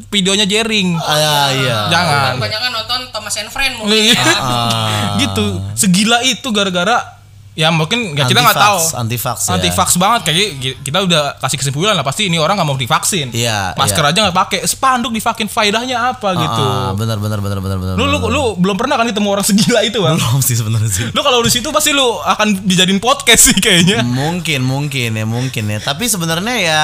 videonya 0.10 0.46
Jering. 0.48 0.96
Ah, 0.98 1.52
iya. 1.52 1.78
Jangan. 1.92 2.42
Banyak 2.42 2.60
kan 2.60 2.72
nonton 2.72 3.00
Thomas 3.12 3.36
and 3.38 3.50
Friend 3.52 3.74
mungkin. 3.82 4.14
Iya. 4.14 4.24
Ah. 4.40 5.18
gitu. 5.22 5.62
Segila 5.78 6.22
itu 6.24 6.48
gara-gara 6.50 7.16
ya 7.56 7.72
mungkin 7.72 8.12
ya 8.20 8.28
kita 8.28 8.44
nggak 8.44 8.60
tahu. 8.60 8.80
Anti-vax, 9.00 9.48
anti-vax 9.48 9.88
ya. 9.88 9.96
Anti 9.96 10.00
banget 10.04 10.22
kayak 10.28 10.48
kita 10.84 10.98
udah 11.08 11.40
kasih 11.40 11.58
kesimpulan 11.64 11.96
lah 11.96 12.04
pasti 12.04 12.28
ini 12.28 12.36
orang 12.36 12.60
nggak 12.60 12.68
mau 12.68 12.76
divaksin. 12.76 13.32
Iya, 13.32 13.74
Masker 13.80 14.04
iya. 14.04 14.12
aja 14.12 14.20
nggak 14.28 14.36
pakai. 14.36 14.60
Spanduk 14.68 15.16
divakin 15.16 15.48
faedahnya 15.48 15.98
apa 16.12 16.30
gitu. 16.36 16.64
Ah, 16.68 16.92
benar 16.94 17.18
benar 17.18 17.40
benar 17.40 17.64
benar 17.64 17.78
benar. 17.80 17.96
Lu, 17.96 18.06
lu 18.12 18.20
lu 18.28 18.44
belum 18.60 18.76
pernah 18.76 19.00
kan 19.00 19.08
ketemu 19.08 19.28
orang 19.32 19.48
segila 19.48 19.80
itu 19.88 20.04
bang? 20.04 20.20
belum 20.20 20.44
sih 20.44 20.56
sebenarnya 20.60 20.92
sih. 20.92 21.06
Lu 21.16 21.24
kalau 21.24 21.40
di 21.40 21.50
situ 21.50 21.72
pasti 21.72 21.96
lu 21.96 22.20
akan 22.20 22.68
dijadiin 22.68 23.00
podcast 23.00 23.50
sih 23.50 23.58
kayaknya. 23.58 24.04
mungkin 24.04 24.62
mungkin 24.68 25.16
ya 25.16 25.26
mungkin 25.26 25.64
ya. 25.72 25.80
Tapi 25.80 26.12
sebenarnya 26.12 26.56
ya 26.60 26.84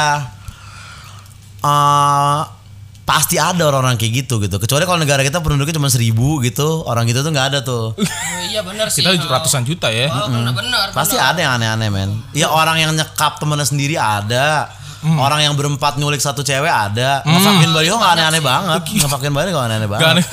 eh 1.61 2.60
pasti 3.01 3.35
ada 3.35 3.63
orang-orang 3.63 3.95
kayak 3.95 4.23
gitu 4.23 4.39
gitu. 4.39 4.55
Kecuali 4.55 4.83
kalau 4.83 4.97
negara 4.97 5.21
kita 5.21 5.39
penduduknya 5.39 5.75
cuma 5.75 5.87
seribu 5.87 6.39
gitu, 6.39 6.85
orang 6.85 7.03
gitu 7.05 7.21
tuh 7.21 7.29
nggak 7.29 7.47
ada 7.51 7.59
tuh. 7.61 7.91
Oh, 8.41 8.43
iya 8.47 8.61
bener 8.61 8.87
sih. 8.87 8.99
Kita 8.99 9.15
Oh. 9.15 9.31
ratusan 9.31 9.63
juta 9.63 9.87
ya. 9.87 10.07
Oh, 10.07 10.27
bener 10.27 10.51
bener. 10.51 10.87
Pasti 10.91 11.15
bener. 11.15 11.29
ada 11.29 11.39
yang 11.39 11.53
aneh-aneh 11.55 11.87
men. 11.87 12.09
Ya 12.31 12.47
orang 12.47 12.75
yang 12.75 12.91
nyekap 12.91 13.37
temennya 13.37 13.63
sendiri 13.63 13.95
ada. 13.95 14.67
Orang 15.01 15.39
yang 15.39 15.55
berempat 15.55 15.97
nyulik 15.97 16.19
satu 16.19 16.41
cewek 16.41 16.69
ada. 16.69 17.23
Ngefakin 17.23 17.69
baliho 17.71 17.95
nggak 17.95 18.13
aneh-aneh 18.13 18.41
banget. 18.41 18.81
Ngefakin 18.97 19.31
baliho 19.31 19.55
nggak 19.55 19.67
aneh-aneh 19.67 19.87
Gak 19.87 19.93
banget. 19.93 20.15
aneh. 20.19 20.25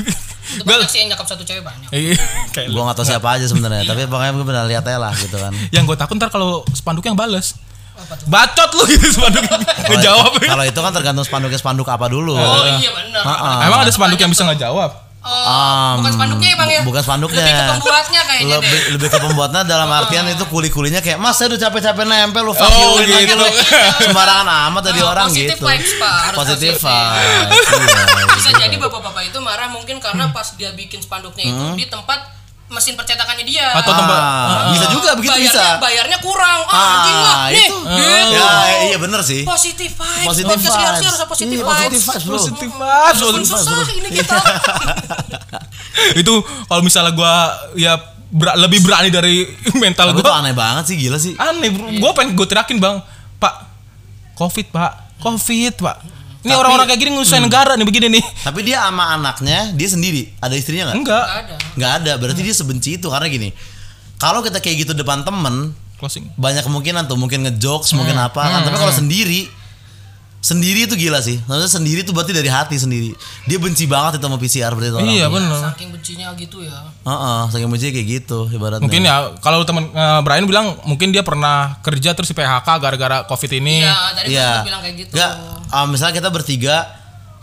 Itu 0.48 0.64
banyak 0.64 0.88
sih 0.88 0.98
yang 0.98 1.12
nyakap 1.12 1.26
satu 1.26 1.44
cewek 1.44 1.60
banyak. 1.60 1.88
Iya, 1.88 2.16
kayak 2.50 2.68
Gue 2.68 2.80
gak 2.80 2.96
tau 2.96 3.04
siapa 3.04 3.28
aja 3.30 3.44
sebenarnya. 3.44 3.84
Tapi 3.84 4.08
pokoknya 4.08 4.32
gue 4.32 4.44
pernah 4.44 4.64
lihat 4.64 4.80
aja 4.82 4.96
lah 4.98 5.12
gitu 5.12 5.36
kan. 5.36 5.52
Yang 5.68 5.84
gue 5.86 5.96
takut 5.96 6.16
ntar 6.16 6.28
kalau 6.28 6.64
spanduk 6.72 7.04
yang 7.04 7.14
bales. 7.14 7.52
Bacot 8.24 8.70
lu 8.72 8.84
gitu 8.86 9.06
spanduk 9.10 9.44
ngejawab. 9.88 10.32
Kalau 10.38 10.64
itu 10.64 10.78
kan 10.78 10.92
tergantung 10.92 11.24
spanduknya 11.24 11.56
spanduk 11.56 11.86
apa 11.86 12.06
dulu. 12.06 12.32
Oh 12.32 12.64
iya 12.76 12.90
bener. 12.90 13.20
Ah, 13.20 13.64
Emang 13.64 13.82
ada 13.82 13.90
spanduk 13.90 14.16
yang 14.16 14.28
bisa 14.28 14.44
ngejawab? 14.44 15.10
Oh, 15.18 15.28
Um, 15.28 15.98
bukan 16.00 16.14
spanduknya 16.14 16.48
ya 16.48 16.56
bang 16.56 16.70
ya? 16.70 16.80
bukan 16.86 17.02
spanduknya. 17.02 17.42
Lebih 17.42 17.52
ke 17.52 17.68
pembuatnya 17.68 18.20
kayaknya 18.22 18.54
lebih, 18.54 18.70
deh. 18.70 18.82
lebih 18.96 19.08
ke 19.10 19.18
pembuatnya 19.18 19.60
dalam 19.60 19.90
artian 19.90 20.24
itu 20.24 20.44
kuli-kulinya 20.46 21.02
kayak 21.02 21.18
mas 21.18 21.36
saya 21.36 21.52
udah 21.52 21.60
capek-capek 21.60 22.04
nempel 22.06 22.42
lu 22.42 22.54
fuck 22.54 22.70
Oh, 22.70 22.96
lagi 22.96 23.26
gitu. 23.26 23.34
lu 23.34 23.44
sembarangan 24.00 24.46
amat 24.70 24.82
dari 24.84 25.00
Oh, 25.02 25.10
orang 25.10 25.26
positive 25.26 25.52
gitu 25.52 25.66
vibes, 25.66 25.92
Pak. 25.98 26.14
Harus 26.22 26.36
positif 26.38 26.72
positif. 26.72 26.86
vibes 26.86 27.66
iya, 27.68 28.24
Bisa 28.30 28.48
gitu. 28.48 28.60
jadi 28.62 28.76
bapak-bapak 28.78 29.22
itu 29.26 29.38
marah 29.38 29.68
mungkin 29.68 29.96
karena 29.98 30.24
pas 30.30 30.48
dia 30.54 30.70
bikin 30.72 31.02
spanduknya 31.02 31.44
itu 31.44 31.64
di 31.76 31.84
tempat 31.84 32.18
mesin 32.68 32.94
percetakannya 32.94 33.44
dia. 33.44 33.72
Atau 33.72 33.90
tempat 33.90 34.20
Ah, 34.20 34.68
bisa 34.70 34.86
juga 34.88 35.10
begitu 35.12 35.32
bayarnya, 35.32 35.48
bisa 35.50 35.64
Bayarnya 35.78 36.18
kurang. 36.18 36.60
Ah, 36.64 36.70
Ah, 36.70 36.88
anjing 36.94 37.16
lah. 37.16 37.36
Nih, 37.48 37.56
itu. 37.58 37.76
gitu. 37.80 38.36
ya 38.36 38.48
iya 38.84 38.96
bener 38.98 39.20
sih 39.22 39.40
Positive 39.42 39.88
vibes. 39.90 40.28
Sih 40.30 40.44
vibes. 40.44 40.68
harus 40.68 41.00
positive 41.24 41.48
Iya, 41.50 41.64
vibes. 41.64 41.72
positive 41.72 42.04
vibes, 42.04 42.22
bro. 42.22 42.36
Positif. 42.36 42.68
Walaupun 42.70 43.42
susah 43.42 43.88
ini 43.90 44.08
kita. 44.12 44.36
itu 46.14 46.34
kalau 46.64 46.80
misalnya 46.80 47.10
gua 47.10 47.34
ya 47.74 47.98
ber- 48.28 48.54
lebih 48.56 48.80
berani 48.80 49.08
dari 49.08 49.48
mental 49.82 50.14
gua 50.14 50.38
aneh 50.38 50.52
banget 50.52 50.84
sih 50.86 50.96
gila 50.96 51.18
sih 51.18 51.34
aneh 51.34 51.68
bro 51.68 51.90
gua 51.98 52.10
pengen 52.12 52.34
gue 52.34 52.46
teriakin 52.46 52.78
bang 52.78 53.02
pak 53.36 53.54
covid 54.34 54.68
pak 54.68 54.92
covid 55.18 55.74
pak 55.74 55.96
ini 56.46 56.54
orang-orang 56.54 56.86
kayak 56.86 57.00
gini 57.02 57.10
ngusain 57.18 57.42
negara 57.42 57.74
nih 57.74 57.86
begini 57.86 58.06
nih. 58.14 58.24
Tapi 58.46 58.60
dia 58.62 58.86
sama 58.86 59.10
anaknya 59.18 59.74
dia 59.74 59.88
sendiri. 59.90 60.30
Ada 60.38 60.54
istrinya 60.54 60.90
nggak? 60.90 60.96
Enggak. 61.02 61.24
Nggak 61.24 61.38
ada. 61.42 61.54
nggak 61.74 61.92
ada. 62.02 62.12
Berarti 62.22 62.40
dia 62.46 62.54
sebenci 62.54 62.90
itu 62.96 63.06
karena 63.10 63.26
gini 63.26 63.50
kalau 64.18 64.42
kita 64.42 64.58
kayak 64.58 64.86
gitu 64.86 64.92
depan 64.98 65.22
temen 65.22 65.74
closing. 65.98 66.26
banyak 66.34 66.66
kemungkinan 66.66 67.06
tuh 67.06 67.14
mungkin 67.18 67.46
ngejokes 67.46 67.94
mungkin 67.94 68.18
apa 68.18 68.38
kan. 68.38 68.60
Tapi 68.66 68.76
kalau 68.78 68.94
sendiri 68.94 69.46
sendiri 70.38 70.86
itu 70.86 70.94
gila 70.94 71.18
sih. 71.18 71.36
Maksudnya 71.44 71.70
sendiri 71.70 72.00
itu 72.06 72.14
berarti 72.14 72.30
dari 72.30 72.46
hati 72.46 72.78
sendiri. 72.78 73.10
Dia 73.50 73.58
benci 73.58 73.84
banget 73.84 74.22
itu 74.22 74.24
sama 74.24 74.38
PCR 74.38 74.72
berarti 74.72 74.94
orang. 74.94 75.10
Iya 75.10 75.26
benar. 75.26 75.74
Saking 75.74 75.88
bencinya 75.90 76.26
gitu 76.38 76.58
ya. 76.62 76.78
Heeh, 77.04 77.40
saking 77.50 77.68
benci 77.68 77.86
kayak 77.90 78.06
gitu 78.06 78.38
ibaratnya. 78.48 78.82
Mungkin 78.86 79.02
ya 79.02 79.16
kalau 79.42 79.66
teman 79.66 79.90
eh, 79.90 80.20
Brian 80.22 80.46
bilang 80.46 80.78
mungkin 80.86 81.10
dia 81.10 81.26
pernah 81.26 81.82
kerja 81.82 82.14
terus 82.14 82.30
di 82.30 82.36
PHK 82.38 82.68
gara-gara 82.78 83.26
Covid 83.26 83.50
ini. 83.58 83.82
Iya, 83.82 83.96
tadi 84.14 84.28
Iya. 84.30 84.50
bilang 84.62 84.80
kayak 84.80 84.96
gitu. 84.96 85.12
Nggak, 85.18 85.32
ah, 85.74 85.86
misalnya 85.90 86.14
kita 86.16 86.28
bertiga 86.30 86.76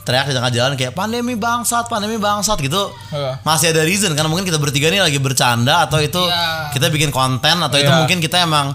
teriak 0.06 0.30
di 0.30 0.38
tengah 0.38 0.54
jalan 0.54 0.74
kayak 0.78 0.94
pandemi 0.94 1.34
bangsat, 1.34 1.90
pandemi 1.90 2.16
bangsat 2.16 2.62
gitu. 2.62 2.94
Iya. 3.12 3.42
Masih 3.42 3.74
ada 3.74 3.82
reason 3.84 4.14
karena 4.14 4.30
mungkin 4.30 4.46
kita 4.46 4.62
bertiga 4.62 4.88
ini 4.88 5.02
lagi 5.02 5.18
bercanda 5.18 5.84
atau 5.84 5.98
itu 5.98 6.22
Iya. 6.22 6.72
kita 6.72 6.88
bikin 6.94 7.10
konten 7.10 7.58
atau 7.60 7.76
itu 7.76 7.90
Iya. 7.90 8.00
mungkin 8.06 8.22
kita 8.22 8.46
emang 8.46 8.72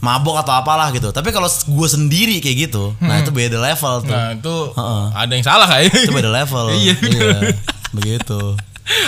mabok 0.00 0.40
atau 0.40 0.52
apalah 0.56 0.88
gitu. 0.90 1.12
Tapi 1.12 1.28
kalau 1.30 1.46
gue 1.48 1.88
sendiri 1.88 2.40
kayak 2.40 2.68
gitu, 2.68 2.96
nah 3.00 3.20
itu 3.20 3.30
beda 3.30 3.60
level 3.60 4.04
tuh. 4.04 4.16
Nah, 4.16 4.32
itu 4.32 4.56
Heeh. 4.72 5.04
ada 5.12 5.32
yang 5.32 5.44
salah 5.46 5.66
kayaknya. 5.68 5.98
Itu 6.08 6.12
beda 6.12 6.30
level. 6.32 6.66
Iya. 6.80 6.94
Begitu. 7.92 8.40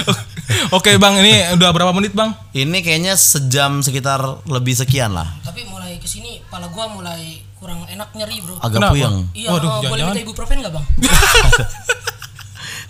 Oke, 0.76 0.94
Bang, 1.00 1.18
ini 1.18 1.42
udah 1.56 1.70
berapa 1.74 1.90
menit, 1.96 2.12
Bang? 2.14 2.36
Ini 2.52 2.84
kayaknya 2.84 3.16
sejam 3.16 3.80
sekitar 3.82 4.20
lebih 4.46 4.76
sekian 4.76 5.16
lah. 5.16 5.26
Tapi 5.42 5.66
mulai 5.66 5.96
ke 5.98 6.06
sini 6.06 6.38
kepala 6.44 6.68
gua 6.70 6.86
mulai 6.92 7.40
kurang 7.58 7.86
enak 7.86 8.10
nyeri 8.14 8.42
bro. 8.42 8.58
Agak 8.58 8.78
Kenapa? 8.78 8.92
puyeng. 8.94 9.16
Iya, 9.32 9.48
Waduh, 9.54 9.70
eh, 9.70 9.90
boleh 9.90 10.02
minta 10.10 10.20
ibuprofen 10.22 10.56
nggak 10.60 10.74
bang? 10.74 10.86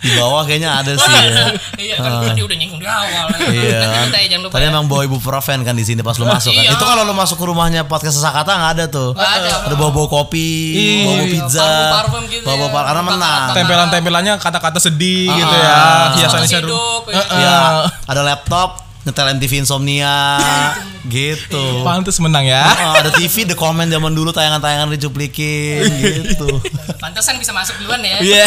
Di 0.03 0.11
bawah 0.13 0.43
kayaknya 0.43 0.69
ada 0.75 0.91
sih 0.93 1.07
ya. 1.07 1.47
iya 1.87 1.95
kan 1.95 2.11
tadi 2.27 2.43
udah 2.43 2.55
nyinggung 2.55 2.75
di 2.75 2.85
awal. 2.85 3.25
Iya. 3.47 4.03
Ya 4.11 4.27
jangan 4.27 4.43
lupa. 4.43 4.53
Tadi 4.53 4.65
ya. 4.67 4.69
emang 4.69 4.85
bawa 4.85 5.01
ibuprofen 5.03 5.63
kan 5.63 5.71
di 5.71 5.81
sini 5.81 6.03
pas 6.03 6.19
lu 6.19 6.27
masuk 6.27 6.51
kan. 6.51 6.59
Iya. 6.59 6.75
Itu 6.75 6.83
kalau 6.83 7.03
lu 7.03 7.15
masuk 7.15 7.39
ke 7.39 7.45
rumahnya 7.45 7.81
podcast 7.83 8.19
Sesakata 8.19 8.51
nggak 8.51 8.71
ada 8.75 8.85
tuh. 8.87 9.15
Ada, 9.15 9.71
bawa-bawa 9.73 10.11
kopi, 10.11 10.51
Iya. 10.75 11.03
bawa 11.05 11.23
pizza, 11.25 11.63
Parfum-parfum 11.63 12.23
gitu 12.27 12.43
bawa 12.43 12.67
ya. 12.67 12.81
karena 12.83 13.01
menang. 13.01 13.47
Tempelan-tempelannya 13.55 14.33
kata-kata 14.37 14.77
sedih 14.77 15.31
Ah, 15.31 15.35
gitu 15.35 15.55
ya. 15.55 15.79
Hiasannya 16.19 16.49
seru. 16.51 16.67
hidup, 16.67 17.01
ya. 17.07 17.15
Heeh. 17.17 17.39
Ya, 17.39 17.57
ada 18.03 18.21
laptop, 18.21 18.69
nyetelin 19.03 19.39
TV 19.39 19.53
insomnia, 19.57 20.15
gitu. 21.07 21.81
Pantes 21.81 22.19
menang 22.19 22.43
ya. 22.43 22.63
Oh, 22.67 22.93
ada 22.97 23.09
TV 23.09 23.43
The 23.43 23.55
Comment 23.55 23.87
zaman 23.87 24.11
dulu 24.11 24.29
tayangan-tayangan 24.29 24.91
dicuplikin 24.91 25.87
gitu. 26.03 26.59
Pantesan 26.99 27.39
bisa 27.39 27.51
masuk 27.51 27.79
duluan 27.79 27.99
ya. 27.99 28.19
Iya. 28.19 28.45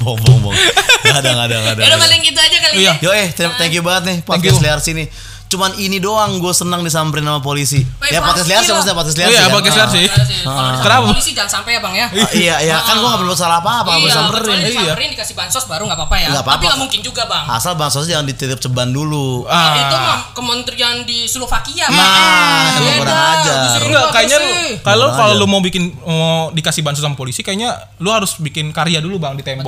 Bohong, 0.00 0.18
bohong, 0.18 0.42
bohong. 0.42 0.58
Gak 1.00 1.16
ada, 1.20 1.30
gak 1.30 1.46
ada, 1.46 1.56
gak 1.60 1.72
ada. 1.76 1.80
Ya 1.80 1.88
udah 1.90 2.00
paling 2.00 2.20
gitu 2.20 2.38
aja 2.38 2.56
kali 2.58 2.74
Iya. 2.78 2.92
ya. 2.96 3.04
Yo 3.04 3.10
eh, 3.12 3.28
thank 3.32 3.72
you 3.72 3.80
banget 3.80 4.02
nih 4.04 4.16
podcast 4.22 4.58
liar 4.58 4.80
sini. 4.80 5.04
Cuman 5.46 5.74
ini 5.76 5.98
doang 5.98 6.38
gue 6.38 6.54
senang 6.54 6.80
disamperin 6.80 7.26
sama 7.26 7.40
polisi. 7.40 7.82
Ya 8.10 8.20
podcast 8.20 8.36
pasti 8.36 8.50
liar 8.50 8.62
sih 8.62 8.72
maksudnya 8.72 8.96
podcast 8.96 9.16
liar 9.16 9.28
Iya, 9.28 9.32
sih. 9.32 9.40
kan? 9.40 9.54
podcast 9.54 9.76
liar 9.76 9.86
Ah. 9.86 9.92
sih. 9.92 10.06
Kalau 10.40 10.80
Kenapa? 10.80 11.06
Polisi 11.10 11.30
jangan 11.30 11.50
sampai 11.52 11.70
ya 11.70 11.80
bang 11.80 11.94
ya. 11.94 12.06
Ah, 12.10 12.30
iya, 12.32 12.54
iya 12.60 12.76
kan 12.80 12.94
gue 12.96 13.06
gak 13.06 13.20
perlu 13.20 13.34
salah 13.34 13.58
apa-apa, 13.58 13.90
Iya, 13.92 14.02
bisa 14.02 14.14
samperin. 14.16 14.58
Iya. 14.60 14.92
dikasih 15.10 15.34
bansos 15.34 15.64
baru 15.64 15.82
nggak 15.84 15.98
apa-apa 15.98 16.16
ya. 16.16 16.28
Nggak 16.28 16.42
apa-apa. 16.42 16.56
Tapi 16.56 16.64
nggak 16.66 16.80
mungkin 16.80 17.00
juga 17.00 17.22
bang. 17.24 17.44
Asal 17.48 17.72
bansos 17.74 18.04
jangan 18.04 18.24
dititip 18.24 18.58
ceban 18.58 18.90
dulu. 18.90 19.46
Ah. 19.46 19.74
Itu 19.76 19.96
mah 19.96 20.18
kementerian 20.32 20.96
di 21.02 21.24
Slovakia. 21.24 21.86
Nah, 21.86 21.98
Bang. 22.00 23.00
Beda, 23.00 23.20
kurang 23.40 23.62
bisa 23.62 23.78
Enggak, 23.80 24.06
kayaknya 24.12 24.38
sih. 24.38 24.68
kalau 24.80 25.06
kalau 25.10 25.34
lu 25.34 25.46
mau 25.46 25.60
bikin 25.60 25.82
mau 26.00 26.50
dikasih 26.50 26.80
bansos 26.80 27.00
sama 27.00 27.14
polisi 27.14 27.40
kayaknya 27.40 27.70
lu 27.98 28.08
harus 28.08 28.36
bikin 28.36 28.70
karya 28.70 28.98
dulu 28.98 29.16
Bang 29.16 29.34
di 29.34 29.42
tembok. 29.42 29.66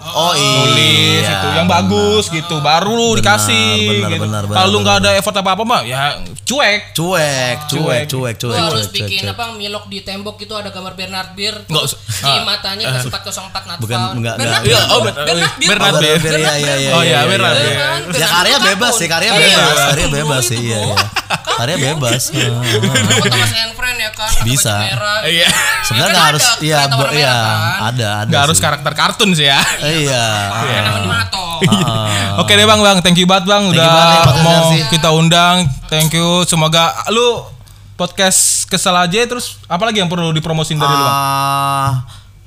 Oh 0.00 0.32
iya. 0.32 0.58
Tulis 0.60 1.24
itu 1.24 1.48
yang 1.52 1.66
bagus 1.66 2.24
gitu, 2.28 2.58
baru 2.60 2.90
lu 2.90 3.08
dikasih 3.16 4.00
benar, 4.00 4.10
gitu. 4.10 4.22
benar, 4.22 4.42
benar, 4.44 4.56
Kalau 4.56 4.68
lu 4.68 4.78
nggak 4.80 4.96
ada 4.98 5.10
effort 5.14 5.36
apa-apa 5.36 5.62
mah 5.62 5.80
ya 5.82 6.18
cuek. 6.42 6.92
Cuek, 6.92 7.56
cuek, 7.70 7.79
cuek, 7.82 8.04
Lu 8.06 8.20
cuek. 8.42 8.56
harus 8.56 8.86
cuek, 8.86 8.94
bikin 8.94 9.22
cuek. 9.22 9.32
apa 9.32 9.44
milok 9.52 9.84
di 9.86 9.98
tembok 10.00 10.36
itu 10.36 10.52
ada 10.52 10.68
gambar 10.68 10.92
Bernard 10.92 11.30
Beer 11.32 11.56
Nggak 11.62 11.84
di 11.90 11.96
Ah. 12.20 12.42
matanya 12.42 12.84
ke 12.90 12.98
404 13.06 13.62
Natfal. 13.66 13.80
Bukan, 13.80 13.98
enggak, 14.14 14.34
Bernard 14.36 14.60
enggak. 14.60 14.60
Beer. 14.60 14.70
Iya, 14.70 14.80
oh, 14.86 14.98
bro. 14.98 15.12
Bernard- 15.14 15.56
Bernard 15.60 15.94
Beer. 15.96 16.18
Oh, 16.20 16.36
iya, 16.36 16.54
iya, 16.54 16.74
iya, 16.76 16.90
Oh, 16.90 17.02
iya, 17.02 17.10
iya, 17.10 17.20
Bernard 17.24 17.54
iya. 17.54 17.64
Beer. 17.64 17.78
Kan, 17.80 18.00
Ya 18.12 18.26
karya 18.28 18.56
bebas 18.60 18.92
sih, 18.94 19.06
karya 19.06 19.30
Iya, 19.30 19.38
bebas, 19.40 19.76
karya 19.86 20.06
bebas 20.10 20.42
sih, 20.44 20.58
iya, 20.58 20.78
iya. 20.82 20.96
Karya 21.50 21.76
bebas. 21.78 22.22
Foto 22.30 23.28
sama 23.28 23.46
Sayan 23.46 23.72
Friend 23.72 23.98
ya 23.98 24.10
kan. 24.10 24.30
Bisa. 24.42 24.74
Iya. 25.24 25.48
Sebenarnya 25.82 26.10
nggak 26.10 26.26
harus, 26.28 26.44
iya, 26.60 26.78
iya, 27.12 27.32
kan. 27.32 27.58
ada, 27.88 28.08
ada. 28.18 28.28
Nggak 28.28 28.42
harus 28.44 28.58
karakter 28.58 28.92
kartun 28.94 29.30
sih 29.32 29.46
ya. 29.46 29.60
Iya. 30.00 30.24
Ah. 31.60 32.38
Oke 32.38 32.56
deh 32.56 32.64
bang, 32.64 32.80
bang, 32.80 32.98
thank 33.00 33.16
you 33.16 33.28
banget 33.28 33.44
bang, 33.46 33.68
Thank 33.68 33.76
udah 33.76 34.24
mau 34.40 34.62
kita 34.88 35.08
undang, 35.12 35.56
thank 35.88 36.08
you. 36.10 36.40
Semoga 36.42 36.88
lu 37.10 37.44
podcast 38.00 38.64
kesel 38.64 38.96
aja, 38.96 39.20
terus 39.22 39.60
apa 39.66 39.84
lagi 39.84 40.00
yang 40.00 40.08
perlu 40.08 40.32
dipromosin 40.32 40.74
dari 40.74 40.88
lu 40.88 40.98
bang? 40.98 41.12
Ah, 41.12 41.90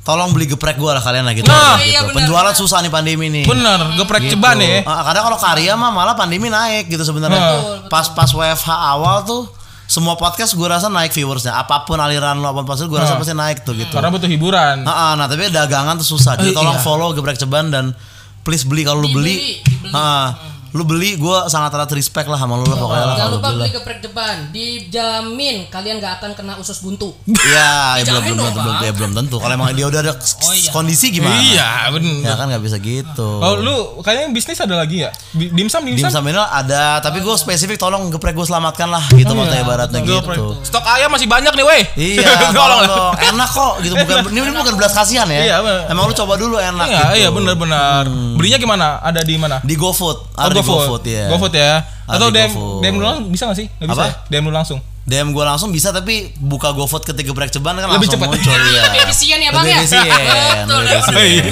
tolong 0.01 0.31
beli 0.31 0.47
geprek 0.47 0.75
gua 0.75 0.97
lah 0.97 1.03
kalian 1.03 1.21
lah 1.21 1.31
gitu. 1.31 1.45
Nah. 1.45 1.77
gitu. 1.77 1.87
Iya, 1.87 1.99
benar, 2.03 2.15
Penjualan 2.17 2.49
benar. 2.49 2.57
susah 2.57 2.81
nih 2.81 2.89
pandemi 2.89 3.29
nih. 3.29 3.45
Bener, 3.45 3.79
geprek 3.95 4.25
Gitu. 4.25 4.33
ceban 4.33 4.57
ya. 4.57 4.81
Ah, 4.83 5.05
kadang 5.05 5.23
kalau 5.23 5.37
karya 5.37 5.73
mah 5.73 5.89
malah 5.89 6.11
pandemi 6.13 6.49
naik 6.49 6.89
gitu 6.89 7.03
sebenarnya. 7.03 7.37
Betul, 7.37 7.87
Pas 7.87 8.09
pas 8.09 8.27
WFH 8.27 8.67
awal 8.67 9.21
tuh 9.23 9.45
semua 9.85 10.15
podcast 10.15 10.51
gue 10.51 10.65
rasa 10.65 10.89
naik 10.89 11.11
viewersnya. 11.11 11.53
Apa 11.53 11.83
pun 11.83 11.95
aliran 11.95 12.35
lo 12.35 12.49
apa 12.49 12.63
pun 12.63 12.67
pasti 12.67 12.83
gue 12.83 12.97
rasa 12.97 13.13
Ah. 13.13 13.19
pasti 13.19 13.31
naik 13.31 13.61
tuh 13.61 13.77
gitu. 13.77 13.93
Karena 13.93 14.09
butuh 14.09 14.25
hiburan. 14.25 14.81
Ah, 14.83 14.91
ah, 14.91 15.11
nah 15.13 15.29
tapi 15.29 15.47
dagangan 15.47 15.95
tuh 15.95 16.07
susah. 16.09 16.33
Jadi 16.35 16.49
Eh, 16.49 16.55
tolong 16.55 16.75
iya. 16.75 16.83
follow 16.83 17.13
geprek 17.13 17.37
ceban 17.37 17.69
dan 17.69 17.93
please 18.41 18.65
beli 18.65 18.81
kalau 18.81 18.99
lu 18.99 19.13
beli. 19.13 19.37
Dibeli, 19.37 19.61
dibeli. 19.61 19.93
Ah, 19.93 20.33
lu 20.73 20.83
beli 20.83 21.15
gue 21.15 21.37
sangat 21.47 21.69
erat 21.71 21.91
respect 21.91 22.25
lah 22.25 22.35
sama 22.35 22.57
lu 22.57 22.65
lah 22.65 22.75
pokoknya 22.75 23.05
lah 23.05 23.13
Jangan 23.13 23.21
kalau 23.23 23.37
lupa 23.37 23.49
beli. 23.53 23.69
geprek 23.71 23.99
depan. 24.01 24.35
Dijamin 24.49 25.55
kalian 25.67 25.95
gak 25.97 26.13
akan 26.17 26.31
kena 26.33 26.53
usus 26.55 26.77
buntu. 26.79 27.13
Iya, 27.23 28.01
ya 28.01 28.03
belum 28.03 28.17
Dijamin 28.19 28.25
belum 28.27 28.37
dong, 28.39 28.53
belum, 28.55 28.75
ya, 28.79 28.91
belum 28.91 29.11
tentu. 29.13 29.35
Kalau 29.37 29.53
emang 29.53 29.69
dia 29.71 29.85
udah 29.85 30.01
ada 30.01 30.13
Oh, 30.13 30.51
iya. 30.51 30.69
kondisi 30.69 31.07
gimana? 31.09 31.37
Iya, 31.37 31.69
bener. 31.89 32.21
Ya 32.23 32.33
kan 32.33 32.45
nggak 32.47 32.63
bisa 32.63 32.77
gitu. 32.77 33.29
Oh 33.37 33.53
lu 33.55 33.75
kayaknya 34.01 34.27
bisnis 34.29 34.57
ada 34.57 34.75
lagi 34.75 35.01
ya? 35.01 35.13
Dimsum, 35.31 35.81
dimsum. 35.83 36.09
Dimsum 36.09 36.23
ini 36.25 36.37
ada, 36.37 36.97
tapi 36.99 37.19
gue 37.19 37.35
spesifik 37.35 37.77
tolong 37.77 38.09
geprek 38.09 38.33
gue 38.33 38.43
selamatkan 38.43 38.87
lah 38.87 39.05
gitu 39.11 39.29
Oh, 39.29 39.35
maksudnya 39.35 39.61
iya. 39.61 39.65
ibaratnya 39.65 39.99
Geprek. 40.01 40.37
gitu. 40.37 40.47
Stok 40.63 40.85
ayam 40.87 41.09
masih 41.09 41.27
banyak 41.27 41.53
nih, 41.53 41.65
weh. 41.65 41.83
Iya, 41.95 42.29
tolong 42.57 42.81
dong. 42.83 43.13
Enak 43.23 43.49
kok 43.51 43.73
gitu 43.79 43.93
bukan 43.95 44.15
ini, 44.27 44.49
bukan 44.51 44.73
belas 44.73 44.91
kasihan 44.91 45.25
ya. 45.27 45.39
Iya. 45.39 45.55
Emang 45.87 46.05
lu 46.05 46.13
coba 46.13 46.33
dulu 46.35 46.57
enak 46.57 46.81
Iya, 46.83 46.97
gitu. 46.99 47.13
iya 47.15 47.29
benar-benar. 47.29 48.03
Belinya 48.33 48.57
gimana? 48.57 48.87
Ada 48.99 49.21
di 49.21 49.37
mana? 49.37 49.61
Di 49.61 49.75
GoFood, 49.75 50.17
Oh, 50.33 50.41
ada 50.41 50.51
di 50.51 50.62
GoFood. 50.63 50.79
GoFood 50.79 51.03
ya. 51.05 51.25
GoFood 51.27 51.53
ya. 51.53 51.71
Atau 52.05 52.27
DM 52.29 52.49
GoFood. 52.49 52.79
DM 52.81 52.95
lu 52.95 53.03
langsung 53.03 53.25
bisa 53.27 53.43
gak 53.45 53.57
sih? 53.57 53.67
Nggak 53.69 53.87
bisa 53.89 53.99
Apa? 53.99 54.05
ya? 54.05 54.13
DM 54.29 54.43
lu 54.43 54.53
langsung. 54.53 54.79
DM 55.03 55.27
gue 55.29 55.43
langsung 55.43 55.69
bisa 55.69 55.91
tapi 55.91 56.15
buka 56.37 56.71
GoFood 56.71 57.03
ketika 57.03 57.27
geprek 57.29 57.51
ceban 57.51 57.75
kan 57.75 57.91
Lebih 57.91 58.07
langsung 58.07 58.15
cepet. 58.15 58.27
muncul 58.29 58.55
ya. 58.71 58.83
Lebih 58.87 59.01
efisien 59.03 59.37
ya 59.37 59.49
bang 59.49 59.59
Lebih 59.61 59.73
ya. 59.73 59.77
efisien, 59.77 60.07
Betul. 60.63 60.79
lebih 60.79 60.95
efisien. 60.95 61.45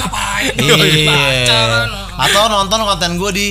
Iya. 0.56 0.76
Iya. 0.80 1.62
Atau 2.18 2.42
nonton 2.48 2.80
konten 2.80 3.10
gue 3.14 3.30
di 3.30 3.46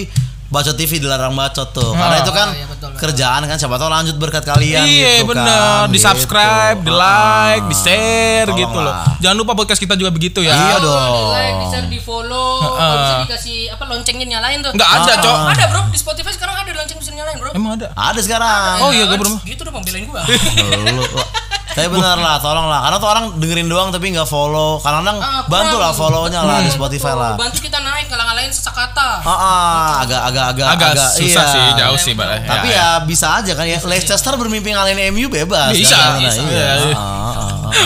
Bacot 0.49 0.75
TV 0.75 0.99
dilarang 0.99 1.31
bacot 1.31 1.69
tuh. 1.69 1.93
Karena 1.93 2.11
Ah, 2.11 2.19
itu 2.19 2.31
kan 2.33 2.47
iya, 2.51 2.67
betul, 2.67 2.67
betul. 2.67 2.80
Kerjaan 3.01 3.41
kan 3.43 3.57
siapa 3.57 3.75
tahu 3.75 3.89
lanjut 3.89 4.15
berkat 4.15 4.43
kalian 4.43 4.81
Iya 4.81 5.11
gitu 5.17 5.27
bener, 5.27 5.41
kan. 5.41 5.89
di 5.89 5.97
gitu. 5.97 6.05
subscribe, 6.05 6.77
di 6.77 6.91
like, 6.91 7.65
di 7.65 7.75
share 7.75 8.45
Tolong 8.45 8.61
gitu 8.61 8.77
loh. 8.79 8.93
Jangan 9.17 9.35
lupa 9.35 9.53
podcast 9.53 9.77
kita 9.77 9.93
juga 9.95 10.09
begitu 10.09 10.39
ya. 10.39 10.53
Iya 10.53 10.75
dong. 10.77 11.01
Di 11.11 11.23
like, 11.33 11.55
di 11.55 11.65
share, 11.67 11.87
di 11.89 11.99
follow. 11.99 12.61
Kalau 12.71 12.95
bisa 12.95 13.15
dikasih 13.25 13.57
apa 13.69 13.83
loncengnya 13.83 14.25
nyalain 14.29 14.61
tuh. 14.61 14.71
Nggak 14.71 14.89
ada, 14.91 15.11
Ah. 15.11 15.17
Cok. 15.19 15.37
Ada 15.49 15.65
bro 15.67 15.81
di 15.87 15.97
Spotify 15.97 16.31
sekarang 16.31 16.55
ada 16.55 16.71
lonceng 16.71 16.97
bisa 16.97 17.11
nyalain 17.11 17.37
bro. 17.37 17.49
Emang 17.51 17.71
ada? 17.75 17.87
Ada 17.91 18.19
sekarang. 18.21 18.75
Oh 18.79 18.91
iya, 18.91 19.03
gue 19.03 19.17
belum. 19.17 19.33
Gitu 19.41 19.61
dong 19.61 19.81
belain 19.81 20.05
gua. 20.05 20.21
Tapi 21.71 21.87
bener 21.87 22.17
lah, 22.17 22.35
tolong 22.37 22.67
lah. 22.67 22.79
Karena 22.81 22.97
tuh 22.97 23.09
orang 23.09 23.25
dengerin 23.37 23.67
doang 23.67 23.89
tapi 23.89 24.11
nggak 24.11 24.25
follow. 24.25 24.77
Kadang-kadang 24.79 25.17
Ah, 25.17 25.41
bantu 25.45 25.75
kurang. 25.75 25.83
lah 25.83 25.91
follownya 25.91 26.39
lah 26.41 26.59
di 26.59 26.69
Spotify 26.69 27.13
lah. 27.13 27.33
Bantu 27.35 27.59
kita 27.59 27.79
naik 27.79 28.07
kalau 28.07 28.23
ngalahin 28.23 28.51
sesakata. 28.51 29.09
Ah, 29.19 29.31
ah, 29.31 29.89
agak 30.03 30.21
agak 30.27 30.45
agak 30.51 30.67
Agak, 30.71 30.93
susah 31.13 31.43
iya. 31.43 31.53
sih, 31.53 31.65
jauh 31.77 31.97
sih, 31.97 32.11
Mbak. 32.13 32.27
Tapi 32.43 32.67
ya, 32.69 32.87
bisa 33.03 33.27
aja 33.39 33.51
kan 33.53 33.65
ya. 33.65 33.79
Leicester 33.81 34.33
bermimpi 34.35 34.71
ngalahin 34.71 35.11
MU 35.11 35.27
bebas. 35.27 35.71
Bisa. 35.71 35.95
kan? 35.95 36.19
Bisa. 36.19 36.41
iya. 36.43 36.69
Iya. 36.81 36.95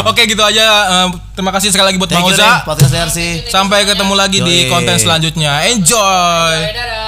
Oke 0.04 0.26
gitu 0.26 0.41
aja. 0.41 0.65
Terima 1.36 1.52
kasih 1.52 1.69
sekali 1.69 1.93
lagi 1.93 1.98
buat 2.00 2.10
Bang 2.10 2.26
Oza. 2.26 2.63
podcast. 2.63 3.15
Sampai 3.48 3.86
ketemu 3.86 4.13
lagi 4.15 4.39
di 4.39 4.65
Yoi. 4.65 4.71
konten 4.71 4.95
selanjutnya. 4.98 5.62
Enjoy. 5.67 6.56
Dadah. 6.65 7.05